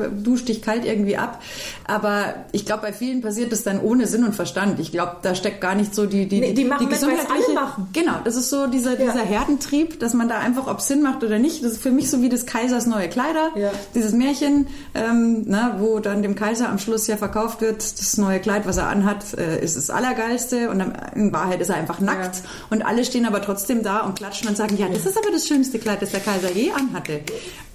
äh, 0.07 0.09
dusch 0.13 0.45
dich 0.45 0.63
kalt 0.63 0.85
irgendwie 0.85 1.17
ab. 1.17 1.43
Aber 1.87 2.35
ich 2.53 2.67
glaube, 2.67 2.83
bei 2.83 2.93
vielen 2.93 3.21
passiert 3.23 3.53
das 3.53 3.63
dann 3.63 3.81
ohne 3.81 4.07
Sinn 4.07 4.25
und 4.25 4.35
Verstand. 4.35 4.79
Ich 4.81 4.93
glaube, 4.93 5.17
da 5.23 5.35
steckt 5.35 5.61
gar 5.61 5.75
nicht 5.75 5.95
so 5.95 6.07
die 6.07 6.27
die 6.27 6.41
Nee, 6.41 6.53
die 6.53 6.65
machen 6.65 6.87
die 6.89 6.95
gesundheitliche- 6.95 7.53
machen. 7.55 7.89
Genau, 7.93 8.15
das 8.25 8.37
ist 8.37 8.51
so 8.51 8.67
dieser 8.67 8.99
Ja. 8.99 9.11
dieser 9.13 9.25
Herdentrieb, 9.25 9.99
dass 10.01 10.15
man 10.15 10.29
da 10.29 10.39
einfach, 10.39 10.67
ob 10.67 10.79
es 10.79 10.89
Sinn 10.89 11.03
macht 11.03 11.25
oder 11.25 11.39
nicht. 11.39 11.65
Das 11.65 11.73
ist 11.73 11.83
für 11.83 11.91
mich 11.91 12.11
so 12.11 12.23
wie 12.23 12.29
des 12.29 12.47
Kaisers 12.47 12.87
neue 12.87 13.08
Kleider. 13.09 13.51
Ja. 13.57 13.71
Dieses 13.95 14.13
Märchen, 14.13 14.67
ähm, 14.95 15.43
na, 15.47 15.77
wo 15.81 15.99
dann 15.99 16.23
dem 16.23 16.35
Kaiser 16.35 16.69
am 16.69 16.79
Schluss 16.79 17.07
ja 17.07 17.17
verkauft 17.17 17.61
wird, 17.61 17.79
das 17.99 18.17
neue 18.17 18.41
Kleid, 18.41 18.67
was 18.67 18.77
er 18.77 18.89
anhat, 18.89 19.35
äh, 19.37 19.63
ist 19.63 19.77
das 19.77 19.91
Allergeilste 19.91 20.71
und 20.71 20.79
dann, 20.79 20.93
in 21.15 21.33
Wahrheit 21.33 21.61
ist 21.61 21.71
er 21.71 21.77
einfach 21.77 22.01
nackt 22.01 22.37
Ja. 22.37 22.43
und 22.71 22.85
alle 22.87 23.05
stehen 23.05 23.27
aber 23.27 23.43
trotzdem 23.43 23.83
da 23.83 24.01
und 24.01 24.17
klatschen 24.17 24.49
und 24.49 24.57
sagen, 24.57 24.77
ja, 24.77 24.89
das 24.89 25.07
ist 25.07 25.17
aber 25.19 25.31
das 25.31 25.47
schönste 25.47 25.79
Kleid, 25.79 26.01
das 26.03 26.11
der 26.11 26.21
Kaiser 26.21 26.51
je 26.53 26.71
anhatte. 26.73 27.21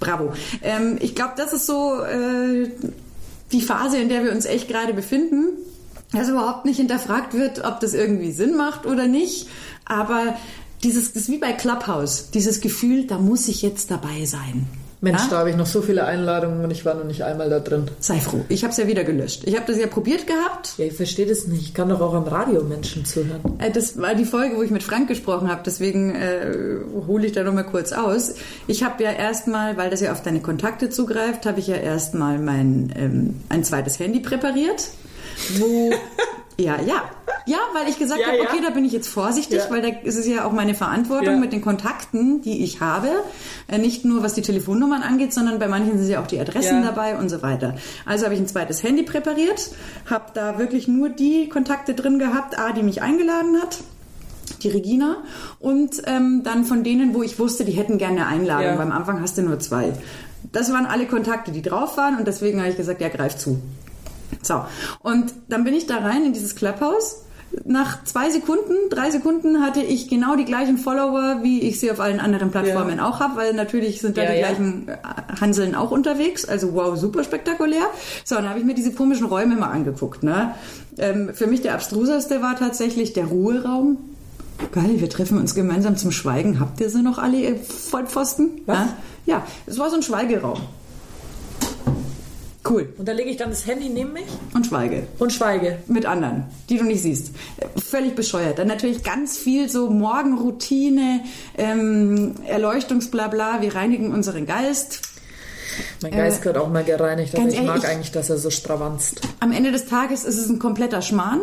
Bravo. 0.00 0.32
Ähm, 0.62 0.96
ich 1.00 1.14
glaube, 1.14 1.34
das 1.36 1.52
ist 1.52 1.66
so 1.66 2.00
äh, 2.02 2.70
die 3.52 3.60
Phase, 3.60 3.98
in 3.98 4.08
der 4.08 4.24
wir 4.24 4.32
uns 4.32 4.44
echt 4.46 4.68
gerade 4.68 4.94
befinden, 4.94 5.46
dass 6.12 6.28
überhaupt 6.28 6.64
nicht 6.64 6.76
hinterfragt 6.76 7.34
wird, 7.34 7.64
ob 7.64 7.80
das 7.80 7.92
irgendwie 7.94 8.32
Sinn 8.32 8.56
macht 8.56 8.86
oder 8.86 9.06
nicht, 9.06 9.48
aber 9.84 10.36
dieses, 10.82 11.12
das 11.14 11.22
ist 11.22 11.28
wie 11.30 11.38
bei 11.38 11.52
Clubhouse, 11.52 12.30
dieses 12.30 12.60
Gefühl, 12.60 13.06
da 13.06 13.18
muss 13.18 13.48
ich 13.48 13.62
jetzt 13.62 13.90
dabei 13.90 14.24
sein. 14.26 14.66
Mensch, 15.04 15.20
Ja? 15.22 15.28
da 15.30 15.38
habe 15.38 15.50
ich 15.50 15.56
noch 15.56 15.66
so 15.66 15.80
viele 15.82 16.04
Einladungen 16.04 16.64
und 16.64 16.70
ich 16.72 16.84
war 16.84 16.94
noch 16.94 17.04
nicht 17.04 17.22
einmal 17.22 17.48
da 17.50 17.60
drin. 17.60 17.84
Sei 18.00 18.18
froh. 18.18 18.44
Ich 18.48 18.64
habe 18.64 18.72
es 18.72 18.78
ja 18.78 18.86
wieder 18.88 19.04
gelöscht. 19.04 19.42
Ich 19.44 19.54
habe 19.54 19.66
das 19.70 19.78
ja 19.78 19.86
probiert 19.86 20.26
gehabt. 20.26 20.74
Ja, 20.78 20.86
ich 20.86 20.94
verstehe 20.94 21.26
das 21.26 21.46
nicht. 21.46 21.62
Ich 21.62 21.74
kann 21.74 21.88
doch 21.90 22.00
auch 22.00 22.14
am 22.14 22.24
Radio 22.24 22.64
Menschen 22.64 23.04
zuhören. 23.04 23.40
Äh, 23.58 23.70
Das 23.70 23.96
war 24.00 24.14
die 24.16 24.24
Folge, 24.24 24.56
wo 24.56 24.62
ich 24.62 24.70
mit 24.70 24.82
Frank 24.82 25.06
gesprochen 25.06 25.48
habe. 25.48 25.60
Deswegen 25.64 26.14
äh, 26.14 26.52
hole 27.06 27.26
ich 27.26 27.32
da 27.32 27.44
noch 27.44 27.52
mal 27.54 27.62
kurz 27.64 27.92
aus. 27.92 28.34
Ich 28.66 28.82
habe 28.82 29.02
ja 29.04 29.12
erstmal, 29.12 29.76
weil 29.76 29.90
das 29.90 30.00
ja 30.00 30.10
auf 30.12 30.22
deine 30.22 30.40
Kontakte 30.40 30.90
zugreift, 30.90 31.46
habe 31.46 31.60
ich 31.60 31.66
ja 31.68 31.76
erstmal 31.76 32.38
mein 32.38 32.92
ähm, 32.96 33.40
ein 33.50 33.62
zweites 33.62 33.98
Handy 33.98 34.20
präpariert, 34.20 34.88
wo 35.58 35.92
ja 36.58 36.76
ja 36.80 37.02
ja, 37.46 37.58
weil 37.74 37.90
ich 37.90 37.98
gesagt 37.98 38.20
Ja, 38.22 38.28
habe, 38.28 38.38
ja. 38.38 38.44
okay, 38.44 38.60
da 38.64 38.70
bin 38.70 38.86
ich 38.86 38.92
jetzt 38.92 39.06
vorsichtig, 39.08 39.58
Ja. 39.58 39.70
weil 39.70 39.82
da 39.82 39.88
ist 40.02 40.16
es 40.16 40.26
ja 40.26 40.46
auch 40.46 40.52
meine 40.52 40.74
Verantwortung 40.74 41.34
Ja. 41.34 41.38
mit 41.40 41.52
den 41.52 41.60
Kontakten, 41.60 42.40
die 42.40 42.64
ich 42.64 42.80
habe, 42.80 43.08
äh, 43.68 43.76
nicht 43.76 44.06
nur 44.06 44.22
was 44.22 44.32
die 44.32 44.40
Telefonnummern 44.40 45.02
angeht, 45.02 45.34
sondern 45.34 45.58
bei 45.58 45.68
manchen 45.68 45.98
sind 45.98 46.08
ja 46.08 46.22
auch 46.22 46.26
die 46.26 46.40
Adressen 46.40 46.80
Ja. 46.82 46.86
dabei 46.88 47.18
und 47.18 47.28
so 47.28 47.42
weiter. 47.42 47.74
Also 48.06 48.24
habe 48.24 48.34
ich 48.34 48.40
ein 48.40 48.46
zweites 48.46 48.82
Handy 48.82 49.02
präpariert, 49.02 49.72
habe 50.08 50.24
da 50.32 50.58
wirklich 50.58 50.88
nur 50.88 51.10
die 51.10 51.50
Kontakte 51.50 51.92
drin 51.92 52.18
gehabt, 52.18 52.58
A, 52.58 52.72
die 52.72 52.82
mich 52.82 53.02
eingeladen 53.02 53.60
hat, 53.60 53.80
die 54.62 54.70
Regina, 54.70 55.18
und 55.60 56.00
ähm, 56.06 56.40
dann 56.44 56.64
von 56.64 56.82
denen, 56.82 57.12
wo 57.14 57.22
ich 57.22 57.38
wusste, 57.38 57.66
die 57.66 57.72
hätten 57.72 57.98
gerne 57.98 58.26
eine 58.26 58.26
Einladung. 58.28 58.64
Ja. 58.68 58.76
Beim 58.76 58.90
Anfang 58.92 59.20
hast 59.20 59.36
du 59.36 59.42
nur 59.42 59.58
zwei. 59.60 59.92
Das 60.50 60.72
waren 60.72 60.86
alle 60.86 61.04
Kontakte, 61.06 61.52
die 61.52 61.60
drauf 61.60 61.98
waren 61.98 62.16
und 62.16 62.26
deswegen 62.26 62.60
habe 62.60 62.70
ich 62.70 62.76
gesagt, 62.78 63.02
ja, 63.02 63.08
greif 63.10 63.36
zu. 63.36 63.60
So, 64.42 64.64
und 65.00 65.32
dann 65.48 65.64
bin 65.64 65.74
ich 65.74 65.86
da 65.86 65.98
rein 65.98 66.24
in 66.24 66.32
dieses 66.32 66.54
Clubhouse. 66.54 67.24
Nach 67.64 68.02
zwei 68.04 68.30
Sekunden, 68.30 68.74
drei 68.90 69.10
Sekunden 69.10 69.62
hatte 69.62 69.80
ich 69.80 70.08
genau 70.08 70.34
die 70.34 70.44
gleichen 70.44 70.76
Follower, 70.76 71.42
wie 71.42 71.60
ich 71.60 71.78
sie 71.78 71.90
auf 71.90 72.00
allen 72.00 72.18
anderen 72.18 72.50
Plattformen 72.50 72.98
auch 72.98 73.20
habe, 73.20 73.36
weil 73.36 73.54
natürlich 73.54 74.00
sind 74.00 74.16
da 74.16 74.22
Ja, 74.22 74.32
die 74.32 74.40
ja. 74.40 74.46
gleichen 74.48 74.88
äh, 74.88 74.96
Hanseln 75.40 75.74
auch 75.74 75.90
unterwegs. 75.90 76.44
Also 76.44 76.74
wow, 76.74 76.96
super 76.96 77.22
spektakulär. 77.22 77.84
So, 78.24 78.34
dann 78.34 78.48
habe 78.48 78.58
ich 78.58 78.64
mir 78.64 78.74
diese 78.74 78.92
komischen 78.92 79.26
Räume 79.26 79.54
mal 79.56 79.68
angeguckt. 79.70 80.22
Ne? 80.22 80.54
Ähm, 80.98 81.30
für 81.32 81.46
mich 81.46 81.62
der 81.62 81.74
abstruserste 81.74 82.42
war 82.42 82.58
tatsächlich 82.58 83.12
der 83.12 83.26
Ruheraum. 83.26 83.98
Geil, 84.72 85.00
wir 85.00 85.10
treffen 85.10 85.38
uns 85.38 85.54
gemeinsam 85.54 85.96
zum 85.96 86.10
Schweigen. 86.10 86.60
Habt 86.60 86.80
ihr 86.80 86.90
sie 86.90 87.02
noch 87.02 87.18
alle, 87.18 87.36
ihr 87.36 87.56
Vollpfosten? 87.56 88.62
Was? 88.66 88.78
Ja? 88.78 88.88
ja, 89.26 89.46
es 89.66 89.78
war 89.78 89.90
so 89.90 89.96
ein 89.96 90.02
Schweigeraum. 90.02 90.60
Cool. 92.74 92.92
Und 92.98 93.06
da 93.06 93.12
lege 93.12 93.30
ich 93.30 93.36
dann 93.36 93.50
das 93.50 93.66
Handy 93.66 93.88
neben 93.88 94.12
mich 94.12 94.24
Und 94.52 94.66
schweige. 94.66 95.04
und 95.20 95.32
schweige. 95.32 95.78
Mit 95.86 96.06
anderen, 96.06 96.44
die 96.68 96.76
du 96.78 96.84
nicht 96.84 97.02
siehst. 97.02 97.28
Äh, 97.58 97.66
Völlig 97.80 98.16
bescheuert. 98.16 98.58
Dann 98.58 98.66
natürlich 98.68 99.04
ganz 99.04 99.36
viel 99.38 99.68
so 99.68 99.90
Morgenroutine, 99.90 101.20
ähm, 101.56 102.34
Erleuchtungsblabla, 102.46 103.60
wir 103.62 103.74
reinigen 103.76 104.12
unseren 104.12 104.46
Geist. 104.46 105.02
Mein 106.02 106.12
Geist 106.12 106.42
gehört 106.42 106.58
auch 106.58 106.68
mal 106.68 106.82
gereinigt, 106.84 107.34
aber 107.36 107.46
ich 107.48 107.54
ehrlich, 107.54 107.66
mag 107.68 107.78
ich- 107.78 107.86
eigentlich, 107.86 108.10
dass 108.12 108.28
er 108.30 108.38
so 108.38 108.50
stravanzt. 108.50 109.20
Am 109.40 109.52
Ende 109.52 109.70
des 109.72 109.86
Tages 109.86 110.24
ist 110.24 110.38
es 110.38 110.48
ein 110.48 110.58
kompletter 110.58 111.00
Schmarrn, 111.02 111.40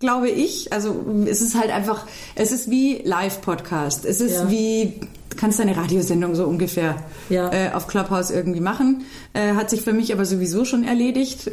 glaube 0.00 0.28
ich. 0.30 0.72
Also 0.72 1.04
es 1.26 1.40
ist 1.42 1.58
halt 1.58 1.70
einfach, 1.70 2.06
es 2.34 2.52
ist 2.52 2.70
wie 2.70 3.02
Live-Podcast. 3.04 4.04
Es 4.04 4.20
ist 4.20 4.32
Ja. 4.34 4.50
wie, 4.50 5.00
kannst 5.36 5.58
deine 5.58 5.76
Radiosendung 5.76 6.34
so 6.34 6.44
ungefähr 6.46 6.96
Ja. 7.28 7.50
äh, 7.52 7.70
auf 7.72 7.86
Clubhouse 7.86 8.30
irgendwie 8.30 8.60
machen. 8.60 9.04
Äh, 9.32 9.54
hat 9.54 9.70
sich 9.70 9.82
für 9.82 9.92
mich 9.92 10.12
aber 10.12 10.24
sowieso 10.24 10.64
schon 10.64 10.84
erledigt. 10.84 11.50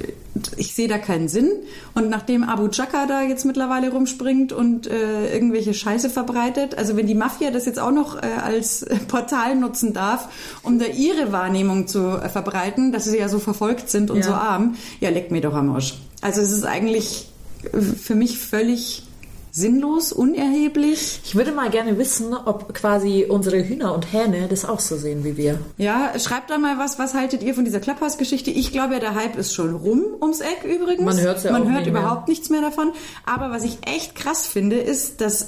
Ich 0.58 0.74
sehe 0.74 0.88
da 0.88 0.98
keinen 0.98 1.28
Sinn. 1.28 1.50
Und 1.94 2.10
nachdem 2.10 2.44
Abu 2.44 2.68
Chaka 2.70 3.06
da 3.08 3.22
jetzt 3.22 3.46
mittlerweile 3.46 3.92
rumspringt 3.92 4.54
und 4.54 4.88
äh, 4.88 5.34
irgendwelche 5.34 5.74
Scheiße 5.74 6.10
verbreitet, 6.10 6.78
also 6.78 6.96
wenn 6.98 7.08
die 7.08 7.16
Mafia 7.16 7.52
das 7.52 7.66
jetzt 7.66 7.80
auch 7.80 7.92
noch 7.92 8.16
äh, 8.22 8.26
als 8.42 8.86
Portal 9.08 9.56
nutzen 9.56 9.94
darf, 9.94 10.28
um 10.64 10.80
da 10.80 10.86
ihre 10.86 11.32
Wahrnehmung 11.32 11.88
zu 11.88 12.00
äh, 12.18 12.30
verbreiten, 12.30 12.92
dass 12.92 13.06
sie 13.06 13.18
ja 13.18 13.30
so 13.30 13.40
verfolgt 13.40 13.90
sind 13.90 14.12
und 14.12 14.18
Ja. 14.18 14.24
so 14.24 14.32
arm, 14.34 14.76
ja, 15.00 15.10
leckt 15.10 15.32
mir 15.32 15.42
doch 15.42 15.54
am 15.54 15.70
Arsch. 15.74 15.96
Also 16.22 16.42
es 16.42 16.52
ist 16.52 16.66
eigentlich 16.66 17.30
äh, 17.74 17.80
für 17.82 18.16
mich 18.16 18.38
völlig 18.38 19.04
sinnlos, 19.52 20.12
unerheblich. 20.14 21.20
Ich 21.26 21.36
würde 21.36 21.52
mal 21.52 21.70
gerne 21.70 21.98
wissen, 21.98 22.34
ob 22.34 22.74
quasi 22.74 23.26
unsere 23.28 23.62
Hühner 23.68 23.94
und 23.94 24.12
Hähne 24.14 24.48
das 24.50 24.64
auch 24.66 24.80
so 24.80 24.96
sehen 24.96 25.24
wie 25.24 25.36
wir. 25.38 25.60
Ja, 25.78 26.18
schreibt 26.20 26.50
da 26.50 26.58
mal 26.58 26.78
was. 26.78 26.98
Was 27.00 27.14
haltet 27.14 27.44
ihr 27.44 27.54
von 27.54 27.66
dieser 27.66 27.80
Clubhouse-Geschichte? 27.82 28.50
Ich 28.52 28.72
glaube 28.72 28.94
ja, 28.94 29.00
der 29.00 29.16
Hype 29.16 29.38
ist 29.38 29.54
schon 29.54 29.76
rum 29.76 30.04
ums 30.22 30.40
Eck 30.40 30.64
übrigens. 30.64 31.04
Man 31.04 31.20
hört's 31.20 31.44
ja 31.44 31.52
Man 31.52 31.64
auch 31.64 31.70
hört 31.70 31.82
nicht 31.86 31.92
mehr. 31.94 32.02
überhaupt 32.02 32.28
nichts 32.30 32.50
mehr 32.50 32.62
davon. 32.62 32.92
Aber 33.26 33.52
was 33.52 33.64
ich 33.64 33.78
echt 33.86 34.16
krass 34.16 34.48
finde, 34.48 34.78
ist, 34.78 35.20
dass 35.22 35.48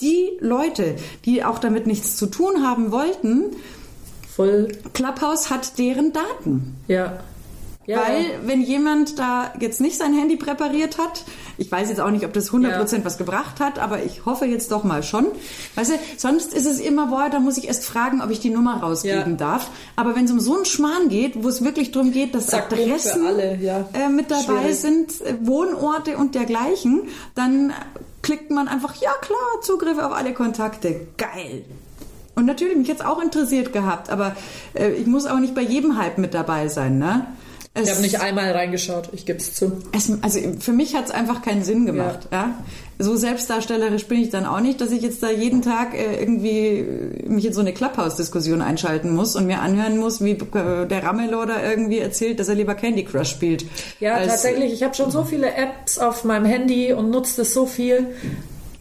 die 0.00 0.30
Leute, 0.40 0.94
die 1.24 1.42
auch 1.44 1.58
damit 1.58 1.86
nichts 1.86 2.16
zu 2.16 2.26
tun 2.26 2.62
haben 2.66 2.92
wollten, 2.92 3.46
Voll, 4.34 4.68
Clubhouse 4.94 5.50
hat 5.50 5.78
deren 5.78 6.12
Daten. 6.12 6.76
ja. 6.88 7.18
Ja, 7.86 7.98
Weil, 8.00 8.22
ja. 8.22 8.28
wenn 8.44 8.62
jemand 8.62 9.18
da 9.18 9.52
jetzt 9.60 9.80
nicht 9.80 9.98
sein 9.98 10.14
Handy 10.14 10.36
präpariert 10.36 10.96
hat, 10.96 11.24
ich 11.58 11.70
weiß 11.70 11.90
jetzt 11.90 12.00
auch 12.00 12.10
nicht, 12.10 12.24
ob 12.24 12.32
das 12.32 12.50
100% 12.50 13.04
was 13.04 13.18
gebracht 13.18 13.60
hat, 13.60 13.78
aber 13.78 14.02
ich 14.02 14.24
hoffe 14.24 14.46
jetzt 14.46 14.70
doch 14.70 14.84
mal 14.84 15.02
schon. 15.02 15.26
Weißt 15.74 15.90
du, 15.90 15.94
sonst 16.16 16.54
ist 16.54 16.64
es 16.66 16.80
immer, 16.80 17.08
boah, 17.08 17.28
da 17.30 17.40
muss 17.40 17.58
ich 17.58 17.68
erst 17.68 17.84
fragen, 17.84 18.22
ob 18.22 18.30
ich 18.30 18.40
die 18.40 18.48
Nummer 18.50 18.76
rausgeben 18.82 19.32
Ja. 19.32 19.36
darf. 19.36 19.70
Aber 19.96 20.16
wenn 20.16 20.24
es 20.24 20.30
um 20.30 20.40
so 20.40 20.54
einen 20.56 20.64
Schmarrn 20.64 21.08
geht, 21.10 21.42
wo 21.44 21.48
es 21.48 21.62
wirklich 21.62 21.92
darum 21.92 22.10
geht, 22.10 22.34
dass 22.34 22.46
Zack, 22.46 22.72
Adressen 22.72 23.26
alle, 23.26 23.56
ja. 23.60 23.86
äh, 23.92 24.08
mit 24.08 24.30
dabei 24.30 24.42
Schwierig. 24.62 24.76
sind, 24.76 25.20
äh, 25.20 25.34
Wohnorte 25.42 26.16
und 26.16 26.34
dergleichen, 26.34 27.02
dann 27.34 27.72
klickt 28.22 28.50
man 28.50 28.66
einfach, 28.68 28.94
ja 28.96 29.12
klar, 29.20 29.60
Zugriff 29.62 29.98
auf 29.98 30.12
alle 30.12 30.32
Kontakte. 30.32 31.06
Geil. 31.18 31.64
Und 32.34 32.46
natürlich, 32.46 32.76
mich 32.76 32.88
jetzt 32.88 33.04
auch 33.04 33.22
interessiert 33.22 33.72
gehabt, 33.72 34.10
aber 34.10 34.34
äh, 34.72 34.90
ich 34.92 35.06
muss 35.06 35.26
auch 35.26 35.38
nicht 35.38 35.54
bei 35.54 35.60
jedem 35.62 35.98
Hype 35.98 36.18
mit 36.18 36.32
dabei 36.34 36.68
sein, 36.68 36.98
ne? 36.98 37.26
Es, 37.76 37.84
Ich 37.86 37.90
habe 37.90 38.02
nicht 38.02 38.20
einmal 38.20 38.52
reingeschaut, 38.52 39.08
ich 39.12 39.26
gebe 39.26 39.38
es 39.40 39.52
zu. 39.54 39.72
es, 39.90 40.08
also 40.22 40.38
für 40.60 40.72
mich 40.72 40.94
hat 40.94 41.06
es 41.06 41.10
einfach 41.10 41.42
keinen 41.42 41.64
Sinn 41.64 41.86
gemacht. 41.86 42.28
Ja. 42.30 42.62
So 43.00 43.16
selbstdarstellerisch 43.16 44.06
bin 44.06 44.22
ich 44.22 44.30
dann 44.30 44.46
auch 44.46 44.60
nicht, 44.60 44.80
dass 44.80 44.92
ich 44.92 45.02
jetzt 45.02 45.20
da 45.24 45.30
jeden 45.30 45.60
Tag 45.60 45.92
äh, 45.92 46.20
irgendwie 46.20 46.86
mich 47.26 47.44
in 47.46 47.52
so 47.52 47.60
eine 47.60 47.72
Clubhouse-Diskussion 47.72 48.62
einschalten 48.62 49.12
muss 49.12 49.34
und 49.34 49.46
mir 49.46 49.58
anhören 49.60 49.98
muss, 49.98 50.22
wie 50.22 50.32
äh, 50.32 50.86
der 50.86 51.00
da 51.02 51.62
irgendwie 51.68 51.98
erzählt, 51.98 52.38
dass 52.38 52.48
er 52.48 52.54
lieber 52.54 52.76
Candy 52.76 53.04
Crush 53.04 53.30
spielt. 53.30 53.64
Ja, 53.98 54.14
Als- 54.14 54.28
tatsächlich. 54.28 54.72
Ich 54.72 54.84
habe 54.84 54.94
schon 54.94 55.10
so 55.10 55.24
viele 55.24 55.52
Apps 55.54 55.98
auf 55.98 56.22
meinem 56.22 56.44
Handy 56.44 56.92
und 56.92 57.10
nutze 57.10 57.38
das 57.38 57.52
so 57.52 57.66
viel. 57.66 58.06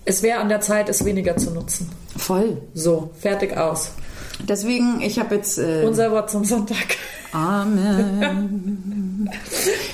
Es 0.06 0.22
wäre 0.22 0.40
an 0.40 0.50
der 0.50 0.62
Zeit, 0.62 0.88
es 0.90 1.04
weniger 1.04 1.36
zu 1.38 1.50
nutzen. 1.50 1.90
Voll. 2.16 2.58
So, 2.76 3.10
fertig 3.20 3.58
aus. 3.58 3.90
Deswegen, 4.48 5.02
ich 5.02 5.20
habe 5.20 5.36
jetzt. 5.36 5.58
Äh, 5.58 5.84
Unser 5.86 6.12
Wort 6.12 6.30
zum 6.30 6.44
Sonntag. 6.46 6.98
Amen. 7.32 9.30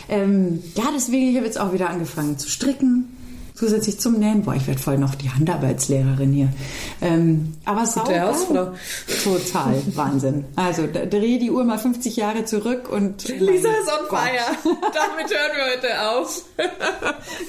ähm, 0.09 0.61
ja, 0.75 0.85
deswegen, 0.95 1.29
ich 1.29 1.35
habe 1.35 1.45
jetzt 1.45 1.59
auch 1.59 1.73
wieder 1.73 1.89
angefangen 1.89 2.37
zu 2.37 2.49
stricken. 2.49 3.15
Zusätzlich 3.59 3.99
zum 3.99 4.19
Nähen. 4.19 4.43
Boah, 4.43 4.55
ich 4.55 4.65
werde 4.67 4.79
voll 4.79 4.97
noch 4.97 5.15
die 5.15 5.29
Handarbeitslehrerin 5.29 6.31
hier. 6.31 6.47
Ähm, 7.01 7.55
aber 7.65 7.81
Gute 7.81 7.91
saugeil. 7.91 8.21
Hausfrau. 8.21 8.71
Total 9.21 9.81
Wahnsinn. 9.95 10.45
Also 10.55 10.87
da, 10.87 11.05
dreh 11.05 11.39
die 11.39 11.51
Uhr 11.51 11.65
mal 11.65 11.77
50 11.77 12.15
Jahre 12.15 12.45
zurück 12.45 12.89
und 12.89 13.27
Lisa 13.27 13.67
ist 13.67 13.89
on 13.89 14.07
Gott. 14.07 14.19
fire. 14.19 14.55
Damit 14.63 15.29
hören 15.29 15.51
wir 15.57 15.73
heute 15.75 16.09
auf. 16.09 16.45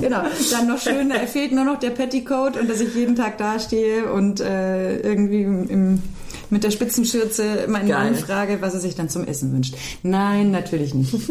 Genau. 0.01 0.23
Dann 0.51 0.67
noch 0.67 0.81
schön, 0.81 1.11
da 1.11 1.21
fehlt 1.21 1.53
nur 1.53 1.65
noch 1.65 1.79
der 1.79 1.91
Petticoat 1.91 2.57
und 2.57 2.69
dass 2.69 2.81
ich 2.81 2.93
jeden 2.93 3.15
Tag 3.15 3.39
dastehe 3.39 4.13
und 4.13 4.41
äh, 4.41 4.99
irgendwie 4.99 5.43
im, 5.43 5.69
im, 5.71 6.03
mit 6.51 6.65
der 6.65 6.71
Spitzenschürze 6.71 7.67
meinen 7.69 7.89
Geil. 7.89 8.11
Mann 8.13 8.15
frage, 8.21 8.61
was 8.61 8.75
er 8.75 8.81
sich 8.81 8.95
dann 8.95 9.09
zum 9.09 9.25
Essen 9.27 9.53
wünscht. 9.53 9.75
Nein, 10.03 10.51
natürlich 10.51 10.95
nicht. 10.95 11.15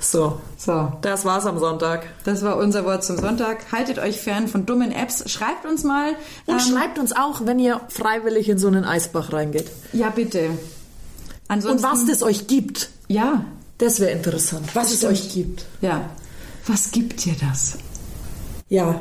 So, 0.00 0.38
So, 0.58 0.92
das 1.00 1.24
war's 1.24 1.46
am 1.46 1.58
Sonntag. 1.58 2.06
das 2.24 2.42
war 2.42 2.58
unser 2.58 2.84
Wort 2.84 3.04
zum 3.04 3.16
Sonntag. 3.16 3.72
Haltet 3.72 3.98
euch 3.98 4.20
fern 4.20 4.48
von 4.48 4.66
dummen 4.66 4.92
Apps. 4.92 5.30
Schreibt 5.30 5.64
uns 5.64 5.82
mal. 5.84 6.10
Und 6.44 6.54
ähm, 6.54 6.60
schreibt 6.60 6.98
uns 6.98 7.12
auch, 7.16 7.46
wenn 7.46 7.58
ihr 7.58 7.80
freiwillig 7.88 8.48
in 8.50 8.58
so 8.58 8.66
einen 8.66 8.84
Eisbach 8.84 9.32
reingeht. 9.32 9.70
ja, 9.94 10.10
bitte. 10.10 10.50
Ansonsten, 11.48 11.86
Und 11.86 11.92
was 11.92 12.04
das 12.06 12.22
euch 12.22 12.46
gibt. 12.46 12.90
Ja, 13.08 13.44
Das 13.78 14.00
wäre 14.00 14.10
interessant. 14.10 14.68
Was 14.74 14.90
es 14.90 14.98
stimmt. 14.98 15.12
euch 15.12 15.32
gibt. 15.32 15.64
ja. 15.80 16.10
Was 16.66 16.90
gibt 16.90 17.24
dir 17.24 17.34
das? 17.40 17.78
Ja, 18.68 18.98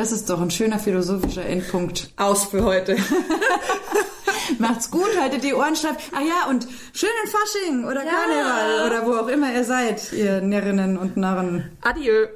Das 0.00 0.12
ist 0.12 0.30
doch 0.30 0.40
ein 0.40 0.50
schöner 0.50 0.78
philosophischer 0.78 1.44
Endpunkt. 1.44 2.08
aus 2.16 2.46
für 2.46 2.64
heute. 2.64 2.96
Macht's 4.58 4.90
gut, 4.90 5.10
haltet 5.20 5.44
die 5.44 5.52
Ohren 5.52 5.76
steif. 5.76 5.96
Ah 6.12 6.22
ja, 6.22 6.48
und 6.48 6.66
schönen 6.94 7.12
Fasching 7.26 7.84
oder 7.84 8.02
Ja. 8.02 8.10
Karneval 8.10 8.86
oder 8.86 9.06
wo 9.06 9.18
auch 9.18 9.28
immer 9.28 9.52
ihr 9.52 9.62
seid, 9.62 10.10
ihr 10.14 10.40
Närrinnen 10.40 10.96
und 10.96 11.18
Narren. 11.18 11.70
Adieu. 11.82 12.28